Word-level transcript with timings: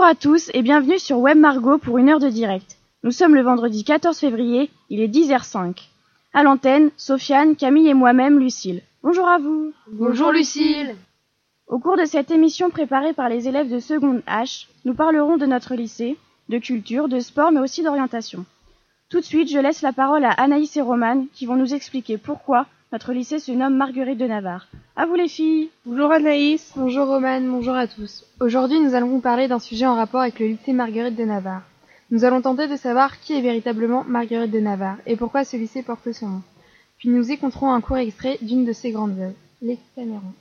Bonjour 0.00 0.12
à 0.12 0.14
tous 0.14 0.50
et 0.54 0.62
bienvenue 0.62 0.98
sur 0.98 1.18
Web 1.18 1.36
Margot 1.36 1.76
pour 1.76 1.98
une 1.98 2.08
heure 2.08 2.20
de 2.20 2.30
direct. 2.30 2.78
Nous 3.02 3.10
sommes 3.10 3.34
le 3.34 3.42
vendredi 3.42 3.84
14 3.84 4.18
février, 4.18 4.70
il 4.88 4.98
est 4.98 5.08
10h05. 5.08 5.76
À 6.32 6.42
l'antenne, 6.42 6.90
Sofiane, 6.96 7.54
Camille 7.54 7.88
et 7.88 7.92
moi-même, 7.92 8.38
Lucille. 8.38 8.80
Bonjour 9.02 9.28
à 9.28 9.36
vous. 9.36 9.74
Bonjour 9.92 10.32
Lucille. 10.32 10.96
Au 11.66 11.78
cours 11.78 11.98
de 11.98 12.06
cette 12.06 12.30
émission 12.30 12.70
préparée 12.70 13.12
par 13.12 13.28
les 13.28 13.46
élèves 13.46 13.70
de 13.70 13.78
seconde 13.78 14.22
H, 14.26 14.68
nous 14.86 14.94
parlerons 14.94 15.36
de 15.36 15.44
notre 15.44 15.74
lycée, 15.74 16.16
de 16.48 16.56
culture, 16.56 17.06
de 17.06 17.20
sport 17.20 17.52
mais 17.52 17.60
aussi 17.60 17.82
d'orientation. 17.82 18.46
Tout 19.10 19.20
de 19.20 19.26
suite, 19.26 19.50
je 19.50 19.58
laisse 19.58 19.82
la 19.82 19.92
parole 19.92 20.24
à 20.24 20.30
Anaïs 20.30 20.78
et 20.78 20.80
Romane 20.80 21.26
qui 21.34 21.44
vont 21.44 21.56
nous 21.56 21.74
expliquer 21.74 22.16
pourquoi 22.16 22.64
notre 22.92 23.12
lycée 23.12 23.38
se 23.38 23.52
nomme 23.52 23.76
Marguerite 23.76 24.18
de 24.18 24.26
Navarre. 24.26 24.66
À 24.96 25.06
vous 25.06 25.14
les 25.14 25.28
filles. 25.28 25.70
Bonjour 25.86 26.10
Anaïs. 26.10 26.72
Bonjour 26.74 27.06
Romane. 27.06 27.48
Bonjour 27.48 27.74
à 27.74 27.86
tous. 27.86 28.24
Aujourd'hui, 28.40 28.80
nous 28.80 28.94
allons 28.96 29.06
vous 29.06 29.20
parler 29.20 29.46
d'un 29.46 29.60
sujet 29.60 29.86
en 29.86 29.94
rapport 29.94 30.20
avec 30.20 30.40
le 30.40 30.46
lycée 30.46 30.72
Marguerite 30.72 31.14
de 31.14 31.24
Navarre. 31.24 31.62
Nous 32.10 32.24
allons 32.24 32.42
tenter 32.42 32.66
de 32.66 32.74
savoir 32.74 33.20
qui 33.20 33.34
est 33.34 33.42
véritablement 33.42 34.02
Marguerite 34.02 34.50
de 34.50 34.58
Navarre 34.58 34.96
et 35.06 35.14
pourquoi 35.14 35.44
ce 35.44 35.56
lycée 35.56 35.84
porte 35.84 36.10
son 36.10 36.26
nom. 36.26 36.42
Puis 36.98 37.10
nous 37.10 37.30
écouterons 37.30 37.72
un 37.72 37.80
court 37.80 37.98
extrait 37.98 38.38
d'une 38.42 38.64
de 38.64 38.72
ses 38.72 38.90
grandes 38.90 39.18
œuvres, 39.20 39.36
Les 39.62 39.78
Camérons. 39.94 40.34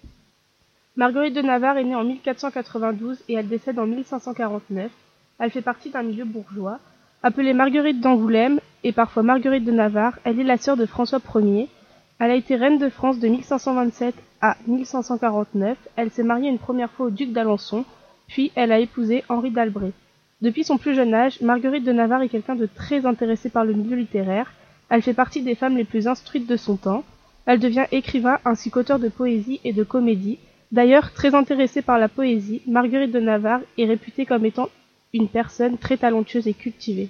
Marguerite 0.95 1.35
de 1.35 1.41
Navarre 1.43 1.77
est 1.77 1.83
née 1.83 1.95
en 1.95 2.03
1492 2.03 3.19
et 3.29 3.35
elle 3.35 3.47
décède 3.47 3.77
en 3.77 3.85
1549. 3.85 4.91
Elle 5.37 5.51
fait 5.51 5.61
partie 5.61 5.91
d'un 5.91 6.01
milieu 6.01 6.25
bourgeois. 6.25 6.79
Appelée 7.21 7.53
Marguerite 7.53 8.01
d'Angoulême 8.01 8.59
et 8.83 8.91
parfois 8.91 9.21
Marguerite 9.21 9.65
de 9.65 9.71
Navarre, 9.71 10.17
elle 10.23 10.39
est 10.39 10.43
la 10.43 10.57
sœur 10.57 10.77
de 10.77 10.87
François 10.87 11.21
Ier, 11.35 11.69
elle 12.19 12.31
a 12.31 12.35
été 12.35 12.57
reine 12.57 12.77
de 12.77 12.89
France 12.89 13.19
de 13.19 13.27
1527 13.29 14.13
à 14.41 14.57
1549. 14.67 15.77
Elle 15.95 16.11
s'est 16.11 16.23
mariée 16.23 16.49
une 16.49 16.59
première 16.59 16.91
fois 16.91 17.07
au 17.07 17.09
duc 17.09 17.31
d'Alençon, 17.31 17.85
puis 18.27 18.51
elle 18.55 18.73
a 18.73 18.79
épousé 18.79 19.23
Henri 19.29 19.51
d'Albret. 19.51 19.93
Depuis 20.41 20.65
son 20.65 20.77
plus 20.77 20.95
jeune 20.95 21.13
âge, 21.13 21.41
Marguerite 21.41 21.85
de 21.85 21.91
Navarre 21.93 22.21
est 22.21 22.29
quelqu'un 22.29 22.55
de 22.55 22.65
très 22.65 23.05
intéressé 23.05 23.49
par 23.49 23.63
le 23.63 23.73
milieu 23.73 23.95
littéraire. 23.95 24.51
Elle 24.89 25.01
fait 25.01 25.13
partie 25.13 25.41
des 25.41 25.55
femmes 25.55 25.77
les 25.77 25.85
plus 25.85 26.07
instruites 26.07 26.47
de 26.47 26.57
son 26.57 26.75
temps. 26.75 27.03
Elle 27.45 27.59
devient 27.59 27.85
écrivain 27.91 28.39
ainsi 28.45 28.69
qu'auteur 28.69 28.99
de 28.99 29.09
poésie 29.09 29.61
et 29.63 29.73
de 29.73 29.83
comédie. 29.83 30.39
D'ailleurs, 30.71 31.13
très 31.13 31.35
intéressée 31.35 31.81
par 31.81 31.97
la 31.97 32.09
poésie, 32.09 32.61
Marguerite 32.67 33.11
de 33.11 33.19
Navarre 33.19 33.61
est 33.77 33.85
réputée 33.85 34.25
comme 34.25 34.45
étant 34.45 34.69
une 35.13 35.29
personne 35.29 35.77
très 35.77 35.97
talentueuse 35.97 36.47
et 36.47 36.53
cultivée. 36.53 37.09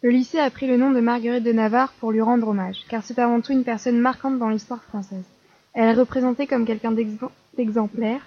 Le 0.00 0.10
lycée 0.10 0.38
a 0.38 0.48
pris 0.48 0.68
le 0.68 0.76
nom 0.76 0.92
de 0.92 1.00
Marguerite 1.00 1.42
de 1.42 1.50
Navarre 1.50 1.92
pour 1.98 2.12
lui 2.12 2.20
rendre 2.20 2.46
hommage, 2.46 2.84
car 2.88 3.02
c'est 3.02 3.18
avant 3.18 3.40
tout 3.40 3.50
une 3.50 3.64
personne 3.64 3.98
marquante 3.98 4.38
dans 4.38 4.48
l'histoire 4.48 4.84
française. 4.84 5.24
Elle 5.74 5.88
est 5.88 6.00
représentée 6.00 6.46
comme 6.46 6.64
quelqu'un 6.64 6.94
d'exemplaire, 7.56 8.20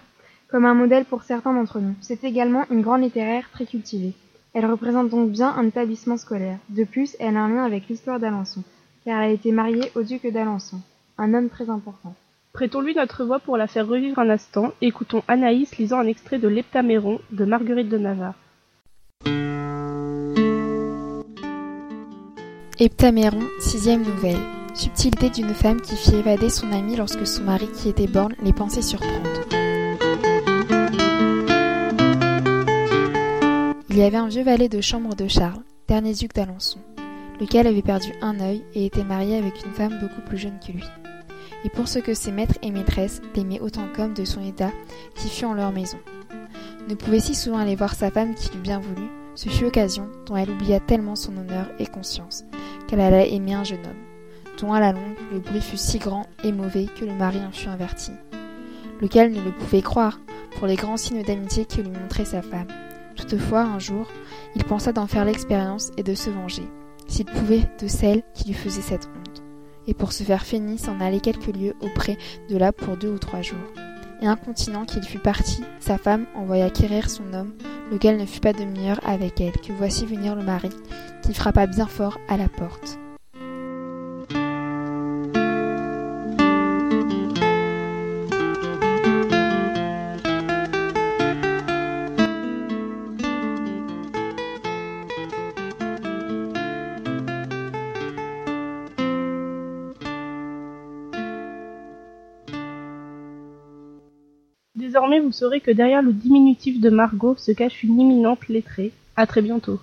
comme 0.49 0.65
un 0.65 0.73
modèle 0.73 1.05
pour 1.05 1.23
certains 1.23 1.53
d'entre 1.53 1.79
nous. 1.79 1.95
C'est 2.01 2.25
également 2.25 2.65
une 2.71 2.81
grande 2.81 3.03
littéraire 3.03 3.49
très 3.53 3.65
cultivée. 3.65 4.13
Elle 4.53 4.65
représente 4.65 5.07
donc 5.07 5.31
bien 5.31 5.47
un 5.47 5.65
établissement 5.65 6.17
scolaire. 6.17 6.57
De 6.67 6.83
plus, 6.83 7.15
elle 7.21 7.37
a 7.37 7.43
un 7.43 7.47
lien 7.47 7.63
avec 7.63 7.87
l'histoire 7.87 8.19
d'Alençon, 8.19 8.63
car 9.05 9.21
elle 9.21 9.29
a 9.29 9.33
été 9.33 9.53
mariée 9.53 9.93
au 9.95 10.03
duc 10.03 10.27
d'Alençon, 10.27 10.81
un 11.17 11.33
homme 11.33 11.47
très 11.47 11.69
important. 11.69 12.15
Prêtons-lui 12.51 12.95
notre 12.95 13.23
voix 13.23 13.39
pour 13.39 13.55
la 13.55 13.67
faire 13.67 13.87
revivre 13.87 14.19
un 14.19 14.29
instant. 14.29 14.73
Écoutons 14.81 15.23
Anaïs 15.29 15.77
lisant 15.77 15.99
un 15.99 16.07
extrait 16.07 16.37
de 16.37 16.49
L'Heptaméron 16.49 17.21
de 17.31 17.45
Marguerite 17.45 17.87
de 17.87 17.97
Navarre. 17.97 18.35
Heptaméron, 22.83 23.47
sixième 23.59 24.01
nouvelle. 24.01 24.39
Subtilité 24.73 25.29
d'une 25.29 25.53
femme 25.53 25.81
qui 25.81 25.95
fit 25.95 26.15
évader 26.15 26.49
son 26.49 26.71
ami 26.71 26.95
lorsque 26.95 27.27
son 27.27 27.43
mari, 27.43 27.67
qui 27.67 27.89
était 27.89 28.07
borne, 28.07 28.33
les 28.41 28.53
pensait 28.53 28.81
surprendre. 28.81 29.29
Il 33.87 33.97
y 33.97 34.01
avait 34.01 34.17
un 34.17 34.27
vieux 34.27 34.43
valet 34.43 34.67
de 34.67 34.81
chambre 34.81 35.15
de 35.15 35.27
Charles, 35.27 35.61
dernier 35.87 36.13
duc 36.13 36.33
d'Alençon, 36.33 36.79
lequel 37.39 37.67
avait 37.67 37.83
perdu 37.83 38.13
un 38.23 38.39
œil 38.39 38.63
et 38.73 38.87
était 38.87 39.03
marié 39.03 39.37
avec 39.37 39.63
une 39.63 39.73
femme 39.73 39.99
beaucoup 40.01 40.27
plus 40.27 40.39
jeune 40.39 40.57
que 40.59 40.71
lui. 40.71 40.83
Et 41.63 41.69
pour 41.69 41.87
ce 41.87 41.99
que 41.99 42.15
ses 42.15 42.31
maîtres 42.31 42.57
et 42.63 42.71
maîtresses 42.71 43.21
l'aimaient 43.35 43.61
autant 43.61 43.89
qu'homme 43.95 44.15
de 44.15 44.25
son 44.25 44.41
état, 44.41 44.71
qui 45.13 45.29
fut 45.29 45.45
en 45.45 45.53
leur 45.53 45.71
maison. 45.71 45.99
Ne 46.89 46.95
pouvait 46.95 47.19
si 47.19 47.35
souvent 47.35 47.59
aller 47.59 47.75
voir 47.75 47.93
sa 47.93 48.09
femme 48.09 48.33
qu'il 48.33 48.57
eût 48.57 48.63
bien 48.63 48.79
voulu, 48.79 49.07
ce 49.35 49.49
fut 49.49 49.65
occasion 49.65 50.09
dont 50.25 50.35
elle 50.35 50.49
oublia 50.49 50.79
tellement 50.79 51.15
son 51.15 51.35
honneur 51.37 51.67
et 51.79 51.85
conscience 51.85 52.43
qu'elle 52.87 53.01
alla 53.01 53.25
aimer 53.25 53.53
un 53.53 53.63
jeune 53.63 53.85
homme, 53.85 54.55
dont 54.59 54.73
à 54.73 54.79
la 54.79 54.91
longue 54.91 55.17
le 55.31 55.39
bruit 55.39 55.61
fut 55.61 55.77
si 55.77 55.99
grand 55.99 56.25
et 56.43 56.51
mauvais 56.51 56.85
que 56.99 57.05
le 57.05 57.13
mari 57.13 57.39
en 57.39 57.51
fut 57.51 57.69
averti, 57.69 58.11
lequel 59.01 59.31
ne 59.31 59.41
le 59.41 59.51
pouvait 59.51 59.81
croire 59.81 60.19
pour 60.57 60.67
les 60.67 60.75
grands 60.75 60.97
signes 60.97 61.23
d'amitié 61.23 61.65
que 61.65 61.81
lui 61.81 61.91
montrait 61.91 62.25
sa 62.25 62.41
femme. 62.41 62.67
Toutefois, 63.15 63.61
un 63.61 63.79
jour, 63.79 64.07
il 64.55 64.63
pensa 64.63 64.91
d'en 64.91 65.07
faire 65.07 65.25
l'expérience 65.25 65.91
et 65.97 66.03
de 66.03 66.13
se 66.13 66.29
venger, 66.29 66.67
s'il 67.07 67.25
pouvait, 67.25 67.69
de 67.81 67.87
celle 67.87 68.23
qui 68.33 68.49
lui 68.49 68.53
faisait 68.53 68.81
cette 68.81 69.07
honte, 69.07 69.43
et 69.87 69.93
pour 69.93 70.11
se 70.11 70.23
faire 70.23 70.45
feigner 70.45 70.77
s'en 70.77 70.99
aller 70.99 71.19
quelques 71.19 71.55
lieues 71.55 71.75
auprès 71.81 72.17
de 72.49 72.57
là 72.57 72.71
pour 72.71 72.97
deux 72.97 73.11
ou 73.11 73.19
trois 73.19 73.41
jours. 73.41 73.57
Et 74.21 74.27
incontinent 74.27 74.85
qu'il 74.85 75.03
fut 75.03 75.19
parti, 75.19 75.63
sa 75.79 75.97
femme 75.97 76.25
envoya 76.35 76.69
quérir 76.69 77.09
son 77.09 77.33
homme, 77.33 77.53
lequel 77.91 78.17
ne 78.17 78.25
fut 78.25 78.39
pas 78.39 78.53
de 78.53 78.63
meilleur 78.63 78.99
avec 79.03 79.41
elle 79.41 79.53
que 79.53 79.73
voici 79.73 80.05
venir 80.05 80.35
le 80.35 80.43
mari, 80.43 80.69
qui 81.23 81.33
frappa 81.33 81.65
bien 81.65 81.87
fort 81.87 82.19
à 82.27 82.37
la 82.37 82.47
porte. 82.47 82.99
Désormais 105.11 105.27
vous 105.27 105.33
saurez 105.33 105.59
que 105.59 105.71
derrière 105.71 106.01
le 106.01 106.13
diminutif 106.13 106.79
de 106.79 106.89
Margot 106.89 107.35
se 107.35 107.51
cache 107.51 107.83
une 107.83 107.99
imminente 107.99 108.47
lettrée. 108.47 108.93
À 109.17 109.27
très 109.27 109.41
bientôt. 109.41 109.77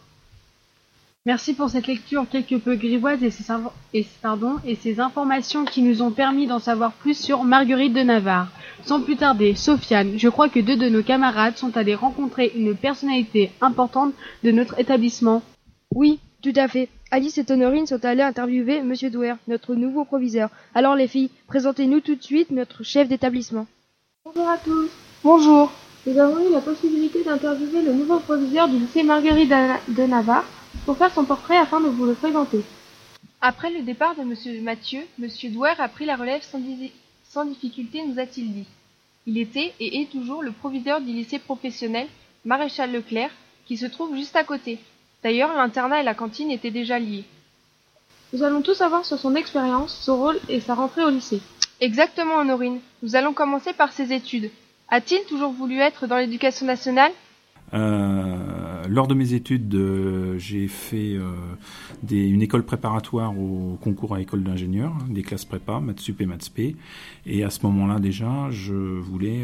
Merci 1.27 1.53
pour 1.53 1.69
cette 1.69 1.87
lecture 1.87 2.27
quelque 2.31 2.55
peu 2.55 2.77
grivoise 2.77 3.23
et 3.23 3.31
ces, 3.31 3.53
et, 3.93 4.07
pardon, 4.23 4.57
et 4.65 4.75
ces 4.75 5.01
informations 5.01 5.67
qui 5.67 5.83
nous 5.83 6.01
ont 6.01 6.13
permis 6.13 6.47
d'en 6.47 6.61
savoir 6.61 6.93
plus 6.93 7.13
sur 7.13 7.45
Marguerite 7.45 7.93
de 7.93 8.01
Navarre. 8.01 8.51
Sans 8.87 9.03
plus 9.03 9.17
tarder, 9.17 9.55
Sofiane, 9.55 10.19
je 10.19 10.31
crois 10.31 10.49
que 10.49 10.61
deux 10.61 10.77
de 10.79 10.89
nos 10.89 11.03
camarades 11.03 11.59
sont 11.59 11.77
allés 11.77 11.95
rencontrer 11.95 12.51
une 12.57 12.75
personnalité 12.75 13.51
importante 13.61 14.15
de 14.45 14.51
notre 14.51 14.81
établissement. 14.81 15.43
Oui, 15.95 16.21
tout 16.43 16.55
à 16.57 16.69
fait. 16.69 16.89
Alice 17.11 17.37
et 17.37 17.53
Honorine 17.53 17.87
sont 17.87 18.03
allées 18.03 18.23
interviewer 18.23 18.83
Monsieur 18.83 19.11
Douer, 19.11 19.35
notre 19.47 19.75
nouveau 19.75 20.07
proviseur. 20.07 20.49
Alors 20.75 20.97
les 20.97 21.07
filles, 21.07 21.31
présentez-nous 21.49 22.01
tout 22.01 22.15
de 22.15 22.23
suite 22.23 22.51
notre 22.51 22.83
chef 22.83 23.09
d'établissement. 23.09 23.67
Bonjour 24.25 24.49
à 24.49 24.57
tous. 24.57 25.08
Bonjour. 25.25 25.73
Nous 26.07 26.17
avons 26.17 26.49
eu 26.49 26.53
la 26.53 26.61
possibilité 26.61 27.25
d'interviewer 27.25 27.83
le 27.83 27.93
nouveau 27.93 28.21
proviseur 28.21 28.69
du 28.69 28.79
lycée 28.79 29.03
Marguerite 29.03 29.51
de 29.89 30.03
Navarre 30.05 30.45
pour 30.87 30.97
faire 30.97 31.13
son 31.13 31.25
portrait 31.25 31.57
afin 31.57 31.81
de 31.81 31.89
vous 31.89 32.05
le 32.07 32.15
présenter. 32.15 32.61
Après 33.41 33.73
le 33.73 33.83
départ 33.83 34.15
de 34.15 34.23
Monsieur 34.23 34.61
Mathieu, 34.63 35.01
Monsieur 35.19 35.51
Douer 35.51 35.75
a 35.79 35.89
pris 35.89 36.05
la 36.07 36.15
relève 36.15 36.43
sans, 36.43 36.61
sans 37.29 37.45
difficulté, 37.45 38.05
nous 38.07 38.21
a-t-il 38.21 38.53
dit. 38.53 38.67
Il 39.27 39.39
était 39.39 39.75
et 39.81 40.03
est 40.03 40.11
toujours 40.11 40.41
le 40.45 40.53
proviseur 40.53 41.01
du 41.01 41.13
lycée 41.13 41.41
professionnel 41.41 42.07
Maréchal 42.45 42.93
Leclerc, 42.93 43.33
qui 43.67 43.77
se 43.77 43.87
trouve 43.87 44.15
juste 44.15 44.37
à 44.37 44.45
côté. 44.45 44.79
D'ailleurs, 45.25 45.53
l'internat 45.53 46.01
et 46.01 46.05
la 46.05 46.15
cantine 46.15 46.53
étaient 46.53 46.71
déjà 46.71 47.01
liés. 47.01 47.25
Nous 48.33 48.45
allons 48.45 48.63
tout 48.63 48.75
savoir 48.75 49.05
sur 49.05 49.19
son 49.19 49.35
expérience, 49.35 49.93
son 50.01 50.17
rôle 50.17 50.39
et 50.49 50.61
sa 50.61 50.75
rentrée 50.77 51.03
au 51.03 51.11
lycée. 51.11 51.41
Exactement, 51.81 52.37
Honorine. 52.37 52.79
Nous 53.03 53.17
allons 53.17 53.33
commencer 53.33 53.73
par 53.73 53.93
ses 53.93 54.13
études. 54.13 54.51
A-t-il 54.91 55.23
toujours 55.29 55.53
voulu 55.53 55.81
être 55.81 56.07
dans 56.07 56.17
l'éducation 56.17 56.65
nationale? 56.65 57.13
Euh, 57.75 58.85
lors 58.89 59.07
de 59.07 59.13
mes 59.13 59.35
études, 59.35 59.75
euh, 59.75 60.39
j'ai 60.39 60.67
fait 60.67 61.15
euh, 61.15 61.35
une 62.11 62.41
école 62.41 62.63
préparatoire 62.63 63.39
au 63.39 63.77
concours 63.83 64.15
à 64.15 64.23
école 64.23 64.43
d'ingénieur, 64.43 64.95
hein, 64.95 65.05
des 65.11 65.21
classes 65.21 65.45
prépa, 65.45 65.79
maths 65.79 66.01
sup 66.01 66.23
et 66.23 66.27
maths 66.27 66.49
p. 66.49 66.77
Et 67.27 67.45
à 67.45 67.51
ce 67.51 67.61
moment-là 67.67 67.99
déjà, 67.99 68.49
je 68.51 68.73
voulais 68.73 69.43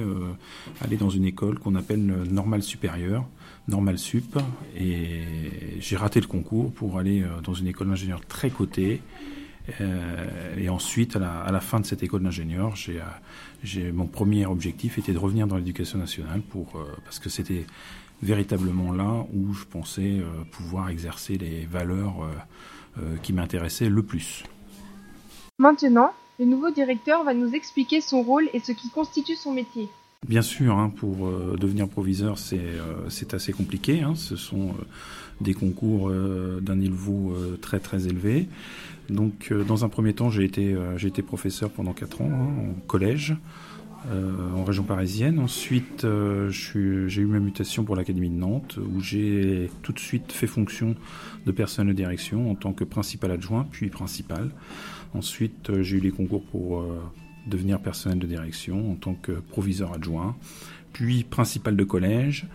aller 0.80 0.96
dans 0.96 1.10
une 1.10 1.26
école 1.26 1.58
qu'on 1.58 1.74
appelle 1.74 2.00
normale 2.00 2.62
supérieure, 2.62 3.26
normale 3.68 3.98
sup. 3.98 4.38
Et 4.78 5.20
j'ai 5.78 5.96
raté 5.96 6.22
le 6.22 6.26
concours 6.26 6.72
pour 6.72 6.98
aller 6.98 7.22
dans 7.42 7.52
une 7.52 7.66
école 7.66 7.88
d'ingénieur 7.88 8.24
très 8.26 8.48
cotée. 8.48 9.02
Euh, 9.80 10.56
et 10.58 10.68
ensuite, 10.68 11.16
à 11.16 11.18
la, 11.18 11.40
à 11.40 11.50
la, 11.50 11.60
fin 11.60 11.80
de 11.80 11.86
cette 11.86 12.02
école 12.02 12.22
d'ingénieur, 12.22 12.76
j'ai, 12.76 13.00
j'ai, 13.62 13.92
mon 13.92 14.06
premier 14.06 14.44
objectif 14.46 14.98
était 14.98 15.12
de 15.12 15.18
revenir 15.18 15.46
dans 15.46 15.56
l'éducation 15.56 15.98
nationale 15.98 16.40
pour, 16.42 16.78
parce 17.04 17.18
que 17.18 17.30
c'était 17.30 17.64
véritablement 18.24 18.92
là 18.92 19.26
où 19.32 19.52
je 19.52 19.64
pensais 19.64 20.18
euh, 20.20 20.44
pouvoir 20.50 20.88
exercer 20.88 21.36
les 21.36 21.66
valeurs 21.66 22.22
euh, 22.22 23.02
euh, 23.02 23.16
qui 23.22 23.32
m'intéressaient 23.32 23.88
le 23.88 24.02
plus. 24.02 24.44
Maintenant, 25.58 26.12
le 26.38 26.46
nouveau 26.46 26.70
directeur 26.70 27.22
va 27.22 27.34
nous 27.34 27.54
expliquer 27.54 28.00
son 28.00 28.22
rôle 28.22 28.48
et 28.54 28.60
ce 28.60 28.72
qui 28.72 28.90
constitue 28.90 29.36
son 29.36 29.52
métier. 29.52 29.88
Bien 30.26 30.40
sûr, 30.40 30.78
hein, 30.78 30.90
pour 30.96 31.26
euh, 31.26 31.56
devenir 31.60 31.86
proviseur, 31.86 32.38
c'est 32.38 32.56
euh, 32.56 33.10
c'est 33.10 33.34
assez 33.34 33.52
compliqué. 33.52 34.00
Hein. 34.00 34.14
Ce 34.16 34.36
sont 34.36 34.68
euh, 34.68 34.84
des 35.42 35.52
concours 35.52 36.10
d'un 36.10 36.76
niveau 36.76 37.36
très 37.60 37.80
très 37.80 38.06
élevé. 38.06 38.48
Donc, 39.10 39.52
dans 39.52 39.84
un 39.84 39.88
premier 39.88 40.14
temps, 40.14 40.30
j'ai 40.30 40.44
été 40.44 40.76
été 41.04 41.22
professeur 41.22 41.70
pendant 41.70 41.92
quatre 41.92 42.22
ans 42.22 42.30
hein, 42.32 42.70
en 42.70 42.80
collège. 42.86 43.36
en 44.10 44.64
région 44.64 44.84
parisienne. 44.84 45.38
Ensuite, 45.38 46.06
j'ai 46.50 47.20
eu 47.22 47.26
ma 47.26 47.40
mutation 47.40 47.84
pour 47.84 47.96
l'Académie 47.96 48.30
de 48.30 48.34
Nantes, 48.34 48.78
où 48.78 49.00
j'ai 49.00 49.70
tout 49.82 49.92
de 49.92 49.98
suite 49.98 50.32
fait 50.32 50.46
fonction 50.46 50.94
de 51.46 51.52
personnel 51.52 51.94
de 51.94 51.96
direction 51.96 52.50
en 52.50 52.54
tant 52.54 52.72
que 52.72 52.84
principal 52.84 53.30
adjoint, 53.30 53.66
puis 53.70 53.88
principal. 53.88 54.50
Ensuite, 55.14 55.80
j'ai 55.82 55.96
eu 55.96 56.00
les 56.00 56.10
concours 56.10 56.44
pour 56.44 56.84
devenir 57.46 57.80
personnel 57.80 58.18
de 58.18 58.26
direction 58.26 58.92
en 58.92 58.94
tant 58.94 59.14
que 59.14 59.32
proviseur 59.32 59.92
adjoint, 59.92 60.36
puis 60.92 61.24
principal 61.24 61.76
de 61.76 61.84
collège, 61.84 62.46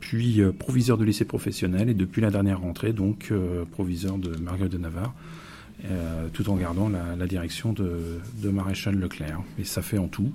puis 0.00 0.40
euh, 0.40 0.52
proviseur 0.52 0.98
de 0.98 1.04
lycée 1.04 1.24
professionnel 1.24 1.88
et 1.88 1.94
depuis 1.94 2.20
la 2.20 2.30
dernière 2.30 2.60
rentrée, 2.60 2.92
donc 2.92 3.28
euh, 3.30 3.64
proviseur 3.64 4.18
de 4.18 4.36
Marguerite 4.36 4.72
de 4.72 4.78
Navarre, 4.78 5.14
euh, 5.84 6.28
tout 6.32 6.48
en 6.50 6.56
gardant 6.56 6.88
la, 6.88 7.26
direction 7.26 7.72
de, 7.72 8.20
de, 8.34 8.50
Maréchal 8.50 8.96
Leclerc. 8.96 9.40
Et 9.58 9.64
ça 9.64 9.82
fait 9.82 9.98
en 9.98 10.08
tout 10.08 10.32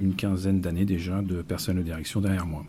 une 0.00 0.14
quinzaine 0.14 0.60
d'années 0.60 0.84
déjà 0.84 1.22
de 1.22 1.42
personnel 1.42 1.84
de 1.84 1.88
direction 1.88 2.20
derrière 2.20 2.44
moi. 2.44 2.64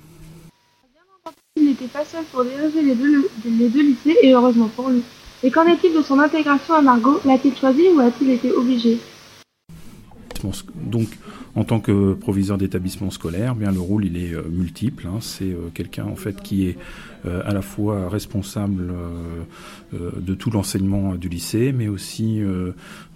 Il 1.55 1.65
n'était 1.65 1.87
pas 1.87 2.05
seul 2.05 2.23
pour 2.25 2.43
diriger 2.43 2.83
les 2.83 2.95
deux, 2.95 3.27
les 3.45 3.69
deux 3.69 3.81
lycées 3.81 4.15
et 4.21 4.33
heureusement 4.33 4.67
pour 4.67 4.89
lui. 4.89 5.01
Et 5.41 5.51
qu'en 5.51 5.65
est-il 5.65 5.93
de 5.95 6.01
son 6.01 6.19
intégration 6.19 6.75
à 6.75 6.81
Margot? 6.81 7.19
L'a-t-il 7.25 7.55
choisi 7.55 7.83
ou 7.95 7.99
a-t-il 7.99 8.31
été 8.31 8.51
obligé? 8.51 8.99
Donc, 10.75 11.07
en 11.55 11.63
tant 11.63 11.79
que 11.79 12.13
proviseur 12.13 12.57
d'établissement 12.57 13.09
scolaire, 13.09 13.55
bien 13.55 13.71
le 13.71 13.79
rôle 13.79 14.05
il 14.05 14.17
est 14.17 14.33
euh, 14.33 14.43
multiple. 14.49 15.07
Hein. 15.07 15.19
c'est 15.21 15.45
euh, 15.45 15.69
quelqu'un 15.73 16.05
en 16.05 16.17
fait 16.17 16.41
qui 16.41 16.67
est 16.67 16.77
euh, 17.25 17.41
à 17.45 17.53
la 17.53 17.61
fois 17.61 18.09
responsable 18.09 18.93
de 19.93 20.35
tout 20.35 20.51
l'enseignement 20.51 21.15
du 21.15 21.29
lycée, 21.29 21.71
mais 21.71 21.87
aussi 21.87 22.39
de 22.39 22.73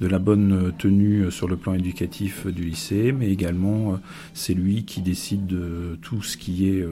la 0.08 0.18
bonne 0.18 0.72
tenue 0.78 1.30
sur 1.30 1.48
le 1.48 1.58
plan 1.58 1.74
éducatif 1.74 2.48
du 2.48 2.64
lycée, 2.64 3.12
mais 3.12 3.30
également 3.30 4.00
c'est 4.34 4.54
lui 4.54 4.86
qui 4.86 5.02
décide 5.02 5.46
de 5.46 5.98
tout 6.02 6.24
ce 6.24 6.38
qui 6.38 6.70
est 6.70 6.88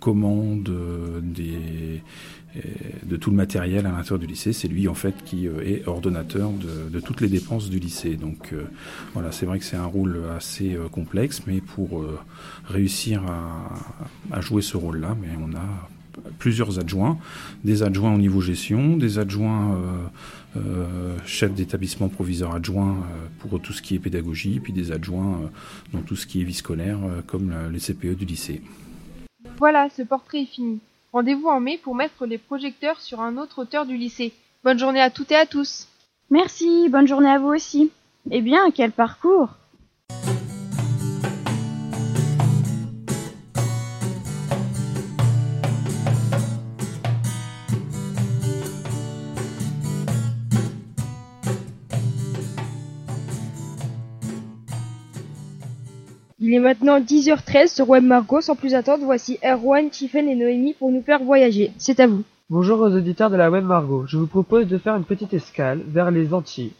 commande 0.00 0.70
des 1.22 2.02
de 3.06 3.16
tout 3.16 3.30
le 3.30 3.36
matériel 3.36 3.86
à 3.86 3.90
l'intérieur 3.90 4.18
du 4.18 4.26
lycée. 4.26 4.52
C'est 4.52 4.68
lui 4.68 4.88
en 4.88 4.94
fait 4.94 5.14
qui 5.24 5.46
euh, 5.48 5.60
est 5.64 5.86
ordonnateur 5.86 6.50
de, 6.50 7.00
toutes 7.00 7.20
les 7.20 7.28
dépenses 7.28 7.70
du 7.70 7.78
lycée. 7.78 8.16
Donc 8.16 8.52
euh, 8.52 8.64
voilà, 9.14 9.32
c'est 9.32 9.46
vrai 9.46 9.58
que 9.58 9.64
c'est 9.64 9.76
un 9.76 9.86
rôle 9.86 10.20
assez 10.36 10.74
euh, 10.74 10.88
complexe, 10.88 11.42
mais 11.46 11.60
pour 11.60 12.04
réussir 12.66 13.22
à, 14.30 14.40
jouer 14.40 14.62
ce 14.62 14.76
rôle-là, 14.76 15.16
mais 15.20 15.28
on 15.40 15.54
a 15.56 15.88
plusieurs 16.38 16.78
adjoints, 16.78 17.18
des 17.64 17.82
adjoints 17.82 18.14
au 18.14 18.18
niveau 18.18 18.40
gestion, 18.40 18.96
des 18.96 19.18
adjoints 19.18 19.78
chefs 21.24 21.54
d'établissement 21.54 22.08
proviseur 22.08 22.54
adjoints 22.54 22.96
pour 23.38 23.60
tout 23.60 23.72
ce 23.72 23.82
qui 23.82 23.94
est 23.94 23.98
pédagogie, 23.98 24.60
puis 24.60 24.72
des 24.72 24.92
adjoints 24.92 25.50
dans 25.92 26.00
tout 26.00 26.16
ce 26.16 26.26
qui 26.26 26.40
est 26.40 26.44
vie 26.44 26.54
scolaire, 26.54 26.98
comme 27.26 27.52
les 27.72 27.78
CPE 27.78 28.16
du 28.16 28.24
lycée. 28.24 28.62
Voilà, 29.58 29.88
ce 29.94 30.02
portrait 30.02 30.42
est 30.42 30.46
fini. 30.46 30.80
Rendez-vous 31.16 31.48
en 31.48 31.60
mai 31.60 31.80
pour 31.82 31.94
mettre 31.94 32.26
les 32.26 32.36
projecteurs 32.36 33.00
sur 33.00 33.22
un 33.22 33.38
autre 33.38 33.62
auteur 33.62 33.86
du 33.86 33.96
lycée. 33.96 34.34
Bonne 34.64 34.78
journée 34.78 35.00
à 35.00 35.08
toutes 35.08 35.32
et 35.32 35.36
à 35.36 35.46
tous. 35.46 35.88
Merci, 36.28 36.90
bonne 36.90 37.08
journée 37.08 37.30
à 37.30 37.38
vous 37.38 37.54
aussi. 37.54 37.90
Eh 38.30 38.42
bien, 38.42 38.70
quel 38.70 38.92
parcours 38.92 39.48
Il 56.48 56.54
est 56.54 56.60
maintenant 56.60 57.00
10h13 57.00 57.74
sur 57.74 57.88
Web 57.88 58.04
Margot. 58.04 58.40
Sans 58.40 58.54
plus 58.54 58.74
attendre, 58.74 59.04
voici 59.04 59.36
Erwan, 59.42 59.90
Tiffen 59.90 60.28
et 60.28 60.36
Noémie 60.36 60.74
pour 60.74 60.92
nous 60.92 61.02
faire 61.02 61.20
voyager. 61.20 61.72
C'est 61.76 61.98
à 61.98 62.06
vous. 62.06 62.22
Bonjour 62.50 62.78
aux 62.78 62.94
auditeurs 62.94 63.30
de 63.30 63.36
la 63.36 63.50
Web 63.50 63.64
Margot. 63.64 64.06
Je 64.06 64.16
vous 64.16 64.28
propose 64.28 64.68
de 64.68 64.78
faire 64.78 64.94
une 64.94 65.02
petite 65.02 65.34
escale 65.34 65.80
vers 65.88 66.12
les 66.12 66.32
Antilles. 66.32 66.70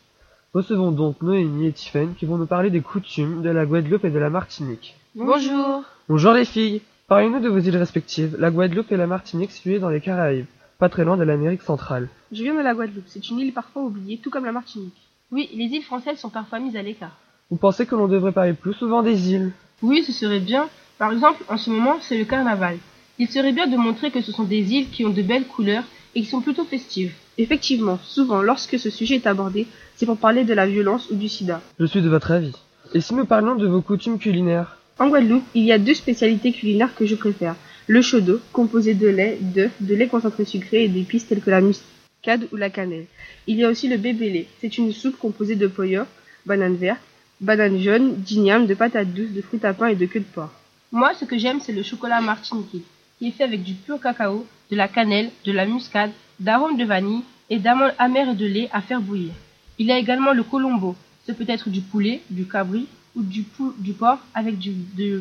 Recevons 0.55 0.93
donc 0.93 1.21
Noémie 1.21 1.67
et 1.67 1.73
Tiffen 1.73 2.15
qui 2.15 2.27
vont 2.27 2.37
nous 2.37 2.47
parler 2.47 2.71
des 2.71 2.81
coutumes 2.81 3.43
de 3.43 3.51
la 3.51 3.67
Guadeloupe 3.67 4.05
et 4.05 4.11
de 4.11 4.19
la 4.21 4.31
Martinique. 4.31 4.95
Bonjour. 5.17 5.83
Bonjour 6.09 6.33
les 6.33 6.45
filles. 6.45 6.81
Parlez-nous 7.09 7.41
de 7.41 7.49
vos 7.49 7.59
îles 7.59 7.77
respectives, 7.77 8.37
la 8.39 8.53
Guadeloupe 8.53 8.93
et 8.93 8.97
la 8.97 9.09
Martinique 9.09 9.51
situées 9.51 9.81
dans 9.81 9.91
les 9.91 10.01
Caraïbes, 10.01 10.47
pas 10.79 10.89
très 10.89 11.05
loin 11.05 11.17
de 11.17 11.25
l'Amérique 11.25 11.63
centrale. 11.63 12.09
Je 12.31 12.45
viens 12.45 12.55
de 12.55 12.61
la 12.61 12.73
Guadeloupe. 12.73 13.09
C'est 13.09 13.31
une 13.31 13.41
île 13.41 13.53
parfois 13.53 13.83
oubliée, 13.83 14.21
tout 14.23 14.31
comme 14.31 14.45
la 14.45 14.53
Martinique. 14.53 14.95
Oui, 15.33 15.51
les 15.53 15.65
îles 15.65 15.83
françaises 15.83 16.19
sont 16.19 16.31
parfois 16.31 16.61
mises 16.61 16.77
à 16.77 16.83
l'écart. 16.83 17.19
Vous 17.50 17.56
pensez 17.56 17.87
que 17.87 17.94
l'on 17.94 18.08
devrait 18.08 18.32
parler 18.32 18.54
plus 18.54 18.75
souvent 18.75 19.02
des 19.02 19.32
îles? 19.32 19.52
Oui, 19.81 20.02
ce 20.04 20.12
serait 20.12 20.40
bien. 20.40 20.69
Par 20.98 21.12
exemple, 21.12 21.44
en 21.48 21.56
ce 21.56 21.70
moment, 21.70 21.96
c'est 22.00 22.19
le 22.19 22.25
carnaval. 22.25 22.78
Il 23.19 23.28
serait 23.28 23.52
bien 23.52 23.69
de 23.69 23.76
montrer 23.76 24.10
que 24.10 24.20
ce 24.20 24.32
sont 24.32 24.43
des 24.43 24.72
îles 24.72 24.90
qui 24.90 25.04
ont 25.04 25.10
de 25.10 25.22
belles 25.22 25.46
couleurs 25.46 25.84
et 26.14 26.22
qui 26.22 26.26
sont 26.26 26.40
plutôt 26.40 26.64
festives. 26.64 27.12
Effectivement, 27.38 27.98
souvent, 28.02 28.43
lorsque 28.43 28.78
ce 28.81 28.90
sujet 28.90 29.16
est 29.16 29.26
abordé, 29.28 29.69
c'est 29.94 30.06
pour 30.06 30.16
parler 30.16 30.43
de 30.44 30.54
la 30.54 30.66
violence 30.66 31.08
ou 31.10 31.14
du 31.14 31.28
sida. 31.28 31.60
Je 31.78 31.87
suis 31.87 32.02
de 32.02 32.08
votre 32.08 32.32
avis. 32.32 32.52
Et 32.94 33.00
si 33.00 33.14
nous 33.14 33.26
parlons 33.26 33.54
de 33.54 33.66
vos 33.69 33.81
coutumes 33.81 34.19
culinaires? 34.19 34.78
En 34.98 35.08
Guadeloupe, 35.08 35.44
il 35.54 35.64
y 35.64 35.72
a 35.72 35.78
deux 35.78 35.94
spécialités 35.94 36.52
culinaires 36.52 36.94
que 36.96 37.06
je 37.06 37.14
préfère. 37.14 37.54
Le 37.87 38.02
chaudot, 38.02 38.40
composé 38.52 38.94
de 38.94 39.06
lait, 39.06 39.38
d'œufs, 39.40 39.70
de 39.81 39.94
lait 39.94 40.08
concentré 40.08 40.44
sucré 40.44 40.84
et 40.84 40.88
d'épices 40.88 41.28
telles 41.28 41.43
que 41.43 41.50
la 41.50 41.60
muscade 41.60 42.48
ou 42.52 42.56
la 42.56 42.70
cannelle. 42.70 43.06
Il 43.46 43.56
y 43.56 43.64
a 43.64 43.69
aussi 43.69 43.87
le 43.87 43.98
bébélé. 43.98 44.48
C'est 44.60 44.78
une 44.78 44.93
soupe 44.93 45.19
composée 45.19 45.54
de 45.54 45.69
poyor, 45.69 46.06
banane 46.46 46.75
verte, 46.76 47.00
Banane 47.41 47.79
jaune, 47.79 48.15
d'igname, 48.15 48.67
de 48.67 48.75
patates 48.75 49.12
douces, 49.12 49.33
de 49.33 49.43
fruits 49.43 49.65
à 49.65 49.75
pain 49.75 49.88
et 49.88 49.94
de 49.94 50.06
queue 50.06 50.21
de 50.21 50.25
porc. 50.25 50.53
Moi, 50.91 51.12
ce 51.15 51.25
que 51.27 51.37
j'aime, 51.37 51.61
c'est 51.61 51.73
le 51.73 51.83
chocolat 51.83 52.21
martiniquais, 52.21 52.83
qui 53.19 53.29
est 53.29 53.31
fait 53.33 53.44
avec 53.44 53.62
du 53.62 53.75
pur 53.75 54.00
cacao, 54.00 54.47
de 54.71 54.77
la 54.77 54.88
cannelle, 54.88 55.31
de 55.44 55.53
la 55.53 55.67
muscade, 55.67 56.12
d'arômes 56.41 56.77
de 56.79 56.85
vanille 56.85 57.23
et 57.50 57.59
d'amandes 57.59 57.93
amères 57.99 58.31
et 58.31 58.35
de 58.35 58.47
lait 58.47 58.69
à 58.73 58.81
faire 58.81 59.03
bouillir. 59.03 59.33
Il 59.79 59.87
y 59.87 59.93
a 59.93 59.99
également 59.99 60.33
le 60.33 60.43
colombo. 60.43 60.97
Ce 61.27 61.33
peut 61.33 61.44
être 61.49 61.69
du 61.69 61.83
poulet, 61.83 62.23
du 62.31 62.47
cabri 62.47 62.87
ou 63.15 63.22
du, 63.22 63.44
du 63.79 63.93
porc 63.93 64.19
avec 64.34 64.58
du, 64.58 64.70
du. 64.70 65.20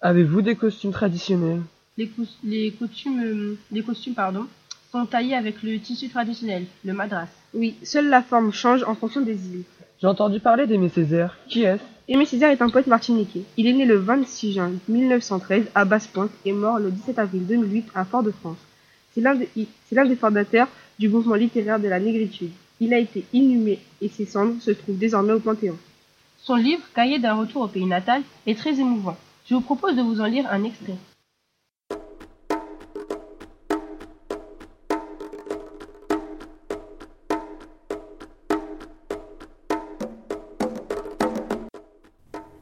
Avez-vous 0.00 0.42
des 0.42 0.56
costumes 0.56 0.92
traditionnels? 0.92 1.62
Les, 1.96 2.10
les, 2.42 2.72
costumes, 2.72 3.56
les 3.70 3.82
costumes 3.82 4.14
pardon, 4.14 4.46
sont 4.90 5.06
taillés 5.06 5.34
avec 5.34 5.62
le 5.62 5.78
tissu 5.78 6.08
traditionnel, 6.08 6.64
le 6.84 6.92
madras. 6.92 7.28
Oui, 7.54 7.76
seule 7.82 8.08
la 8.08 8.22
forme 8.22 8.52
change 8.52 8.82
en 8.82 8.94
fonction 8.94 9.20
des 9.20 9.34
îles. 9.34 9.64
J'ai 10.00 10.06
entendu 10.06 10.40
parler 10.40 10.66
d'Aimé 10.66 10.88
Césaire. 10.88 11.36
Qui 11.46 11.64
est-ce? 11.64 11.82
Aimé 12.08 12.24
Césaire 12.24 12.50
est 12.50 12.62
un 12.62 12.70
poète 12.70 12.86
martiniquais. 12.86 13.42
Il 13.58 13.66
est 13.66 13.72
né 13.74 13.84
le 13.84 13.96
26 13.96 14.54
juin 14.54 14.72
1913 14.88 15.66
à 15.74 15.84
Basse-Pointe 15.84 16.30
et 16.46 16.52
mort 16.52 16.78
le 16.78 16.90
17 16.90 17.18
avril 17.18 17.46
2008 17.46 17.88
à 17.94 18.06
Fort-de-France. 18.06 18.56
C'est 19.14 19.20
l'un 19.20 19.34
des 20.06 20.16
fondateurs 20.16 20.68
du 20.98 21.10
mouvement 21.10 21.34
littéraire 21.34 21.78
de 21.78 21.88
la 21.88 22.00
négritude. 22.00 22.50
Il 22.80 22.94
a 22.94 22.98
été 22.98 23.26
inhumé 23.34 23.78
et 24.00 24.08
ses 24.08 24.24
cendres 24.24 24.60
se 24.62 24.70
trouvent 24.70 24.96
désormais 24.96 25.34
au 25.34 25.40
Panthéon. 25.40 25.76
Son 26.38 26.54
livre, 26.54 26.82
Cahier 26.94 27.18
d'un 27.18 27.34
retour 27.34 27.62
au 27.62 27.68
pays 27.68 27.84
natal, 27.84 28.22
est 28.46 28.58
très 28.58 28.80
émouvant. 28.80 29.18
Je 29.50 29.54
vous 29.54 29.60
propose 29.60 29.96
de 29.96 30.02
vous 30.02 30.22
en 30.22 30.26
lire 30.26 30.46
un 30.50 30.64
extrait. 30.64 30.96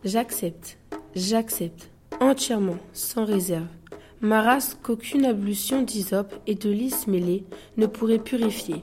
J'accepte, 0.09 0.79
j'accepte, 1.15 1.91
entièrement, 2.19 2.79
sans 2.95 3.27
réserve. 3.27 3.67
Ma 4.23 4.41
race 4.41 4.75
qu'aucune 4.83 5.27
ablution 5.27 5.83
d'hysope 5.83 6.35
et 6.47 6.55
de 6.55 6.71
lys 6.71 7.07
mêlée 7.09 7.45
ne 7.77 7.85
pourrait 7.85 8.19
purifier. 8.19 8.83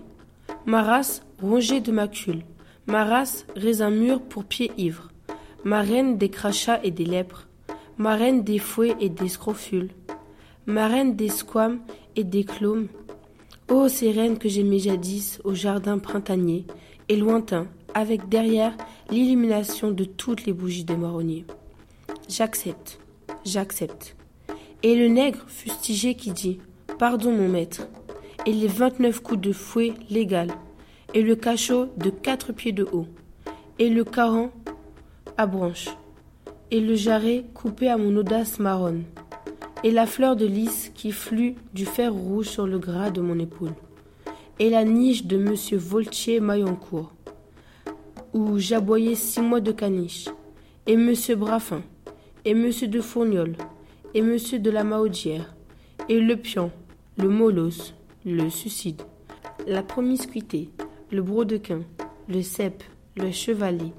Ma 0.67 0.83
race 0.83 1.23
rongée 1.41 1.81
de 1.81 1.91
macules. 1.91 2.43
Ma 2.85 3.05
race 3.05 3.47
raisin 3.55 3.89
mûr 3.89 4.21
pour 4.21 4.43
pieds 4.45 4.71
ivres. 4.77 5.09
Ma 5.63 5.81
reine 5.81 6.19
des 6.19 6.29
crachats 6.29 6.79
et 6.83 6.91
des 6.91 7.05
lèpres. 7.05 7.47
Ma 7.97 8.15
reine 8.15 8.43
des 8.43 8.59
fouets 8.59 8.95
et 8.99 9.09
des 9.09 9.29
scrofules. 9.29 9.89
Ma 10.67 10.87
reine 10.87 11.15
des 11.15 11.29
squames 11.29 11.79
et 12.15 12.23
des 12.23 12.43
clomes. 12.43 12.87
Ô 13.67 13.87
ces 13.87 14.11
reines 14.11 14.37
que 14.37 14.47
j'aimais 14.47 14.77
jadis 14.77 15.41
au 15.43 15.55
jardin 15.55 15.97
printanier 15.97 16.67
et 17.09 17.15
lointain, 17.15 17.65
avec 17.95 18.27
derrière 18.29 18.75
l'illumination 19.09 19.89
de 19.89 20.03
toutes 20.03 20.45
les 20.45 20.53
bougies 20.53 20.83
de 20.83 20.95
marronnier. 20.95 21.45
J'accepte, 22.29 22.99
j'accepte. 23.45 24.15
Et 24.83 24.95
le 24.95 25.07
nègre 25.07 25.45
fustigé 25.47 26.13
qui 26.15 26.31
dit 26.31 26.59
Pardon, 26.99 27.31
mon 27.31 27.47
maître, 27.47 27.87
et 28.45 28.51
les 28.51 28.67
vingt-neuf 28.67 29.21
coups 29.21 29.41
de 29.41 29.53
fouet 29.53 29.93
légal, 30.09 30.51
et 31.13 31.21
le 31.21 31.35
cachot 31.35 31.87
de 31.97 32.09
quatre 32.09 32.51
pieds 32.51 32.73
de 32.73 32.87
haut, 32.91 33.07
et 33.79 33.89
le 33.89 34.03
caran 34.03 34.51
à 35.37 35.47
branche, 35.47 35.89
et 36.71 36.81
le 36.81 36.95
jarret 36.95 37.45
coupé 37.53 37.89
à 37.89 37.97
mon 37.97 38.15
audace 38.17 38.59
marronne, 38.59 39.03
et 39.83 39.91
la 39.91 40.05
fleur 40.05 40.35
de 40.35 40.45
lys 40.45 40.91
qui 40.93 41.11
flue 41.11 41.55
du 41.73 41.85
fer 41.85 42.13
rouge 42.13 42.47
sur 42.49 42.67
le 42.67 42.77
gras 42.77 43.09
de 43.09 43.21
mon 43.21 43.39
épaule, 43.39 43.73
et 44.59 44.69
la 44.69 44.83
niche 44.83 45.25
de 45.25 45.37
monsieur 45.37 45.77
Voltier 45.77 46.39
Maillancourt, 46.39 47.14
où 48.35 48.59
j'aboyais 48.59 49.15
six 49.15 49.39
mois 49.39 49.61
de 49.61 49.71
caniche, 49.71 50.27
et 50.87 50.97
monsieur 50.97 51.37
Braffin, 51.37 51.81
et 52.43 52.53
monsieur 52.53 52.89
de 52.89 52.99
Fourniol, 52.99 53.55
et 54.13 54.21
monsieur 54.21 54.59
de 54.59 54.69
la 54.69 54.83
Mahaudière, 54.83 55.55
et 56.09 56.19
le 56.19 56.35
pion, 56.35 56.69
le 57.17 57.29
molosse, 57.29 57.93
le 58.25 58.49
suicide, 58.49 59.01
la 59.65 59.83
promiscuité, 59.83 60.69
le 61.11 61.21
brodequin, 61.21 61.83
le 62.27 62.41
cep, 62.41 62.83
le 63.15 63.31
chevalet, 63.31 63.93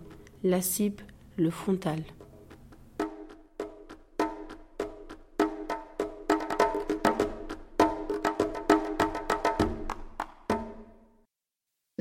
la 0.45 0.61
cipe, 0.61 1.01
le 1.39 1.49
frontal. 1.49 2.03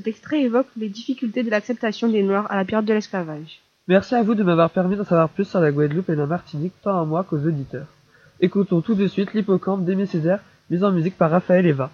Cet 0.06 0.34
évoque 0.34 0.68
les 0.78 0.90
difficultés 0.90 1.42
de 1.42 1.50
l'acceptation 1.50 2.08
des 2.08 2.22
Noirs 2.22 2.46
à 2.52 2.58
la 2.58 2.64
période 2.64 2.86
de 2.86 2.94
l'esclavage. 2.94 3.62
Merci 3.88 4.14
à 4.14 4.22
vous 4.22 4.36
de 4.36 4.44
m'avoir 4.44 4.70
permis 4.70 4.96
d'en 4.96 5.04
savoir 5.04 5.30
plus 5.30 5.46
sur 5.46 5.60
la 5.60 5.72
Guadeloupe 5.72 6.10
et 6.12 6.16
la 6.16 6.28
Martinique, 6.28 6.74
tant 6.84 7.02
à 7.02 7.06
moi 7.06 7.24
qu'aux 7.24 7.40
auditeurs. 7.40 7.88
Écoutons 8.40 8.82
tout 8.82 8.94
de 8.94 9.08
suite 9.08 9.34
l'hippocampe 9.34 9.84
d'Aimé 9.84 10.06
Césaire, 10.06 10.42
mise 10.70 10.84
en 10.84 10.92
musique 10.92 11.18
par 11.18 11.32
Raphaël 11.32 11.66
Eva. 11.66 11.90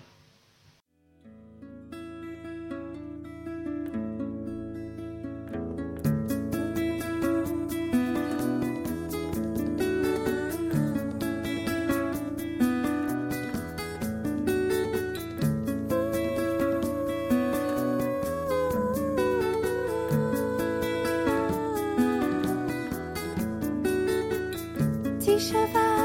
Petit 25.41 25.53
cheval, 25.53 26.00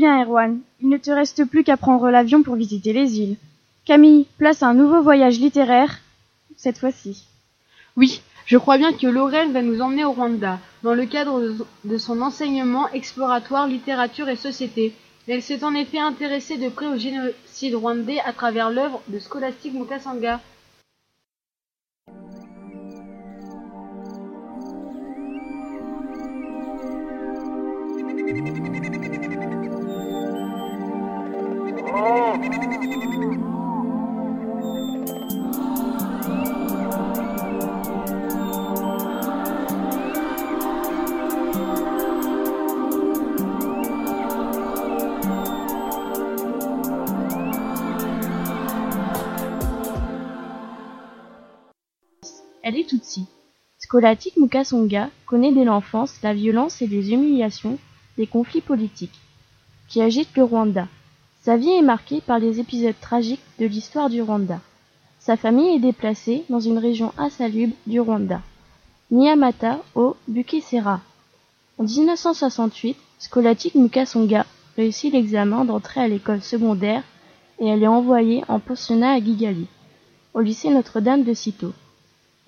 bien, 0.00 0.22
Erwan, 0.24 0.60
il 0.80 0.88
ne 0.88 0.96
te 0.96 1.10
reste 1.10 1.44
plus 1.44 1.62
qu'à 1.62 1.76
prendre 1.76 2.08
l'avion 2.10 2.42
pour 2.42 2.54
visiter 2.56 2.94
les 2.94 3.20
îles. 3.20 3.36
Camille, 3.84 4.26
place 4.38 4.62
un 4.62 4.72
nouveau 4.72 5.02
voyage 5.02 5.38
littéraire, 5.38 5.98
cette 6.56 6.78
fois-ci. 6.78 7.26
Oui, 7.98 8.22
je 8.46 8.56
crois 8.56 8.78
bien 8.78 8.94
que 8.94 9.06
Laurel 9.06 9.52
va 9.52 9.60
nous 9.60 9.82
emmener 9.82 10.04
au 10.06 10.12
Rwanda, 10.12 10.58
dans 10.82 10.94
le 10.94 11.04
cadre 11.04 11.42
de- 11.84 11.98
son 11.98 12.22
enseignement 12.22 12.88
exploratoire 12.92 13.66
littérature 13.66 14.30
et 14.30 14.36
société. 14.36 14.94
Elle 15.28 15.42
s'est 15.42 15.64
en 15.64 15.74
effet 15.74 15.98
intéressée 15.98 16.56
de 16.56 16.70
près 16.70 16.86
au 16.86 16.96
génocide 16.96 17.74
rwandais 17.74 18.20
à 18.20 18.32
travers 18.32 18.70
l'œuvre 18.70 19.02
de 19.08 19.18
Scholastique 19.18 19.74
Mukasanga. 19.74 20.40
Scholastique 53.90 54.36
Mukasonga 54.36 55.10
connaît 55.26 55.50
dès 55.50 55.64
l'enfance 55.64 56.22
la 56.22 56.32
violence 56.32 56.80
et 56.80 56.86
les 56.86 57.10
humiliations 57.12 57.76
des 58.16 58.28
conflits 58.28 58.60
politiques 58.60 59.18
qui 59.88 60.00
agitent 60.00 60.36
le 60.36 60.44
Rwanda. 60.44 60.86
Sa 61.42 61.56
vie 61.56 61.70
est 61.70 61.82
marquée 61.82 62.20
par 62.20 62.38
les 62.38 62.60
épisodes 62.60 62.94
tragiques 63.00 63.42
de 63.58 63.66
l'histoire 63.66 64.08
du 64.08 64.22
Rwanda. 64.22 64.60
Sa 65.18 65.36
famille 65.36 65.74
est 65.74 65.80
déplacée 65.80 66.44
dans 66.48 66.60
une 66.60 66.78
région 66.78 67.12
insalubre 67.18 67.74
du 67.88 67.98
Rwanda, 67.98 68.42
Nyamata 69.10 69.80
au 69.96 70.14
Bukesera. 70.28 71.00
En 71.76 71.82
1968, 71.82 72.96
Scholastique 73.18 73.74
Mukasonga 73.74 74.46
réussit 74.76 75.12
l'examen 75.12 75.64
d'entrée 75.64 76.00
à 76.02 76.06
l'école 76.06 76.42
secondaire 76.42 77.02
et 77.58 77.66
elle 77.66 77.82
est 77.82 77.88
envoyée 77.88 78.44
en 78.46 78.60
pensionnat 78.60 79.14
à 79.14 79.20
Kigali, 79.20 79.66
au 80.32 80.42
lycée 80.42 80.70
Notre-Dame 80.70 81.24
de 81.24 81.34
Cîteaux. 81.34 81.72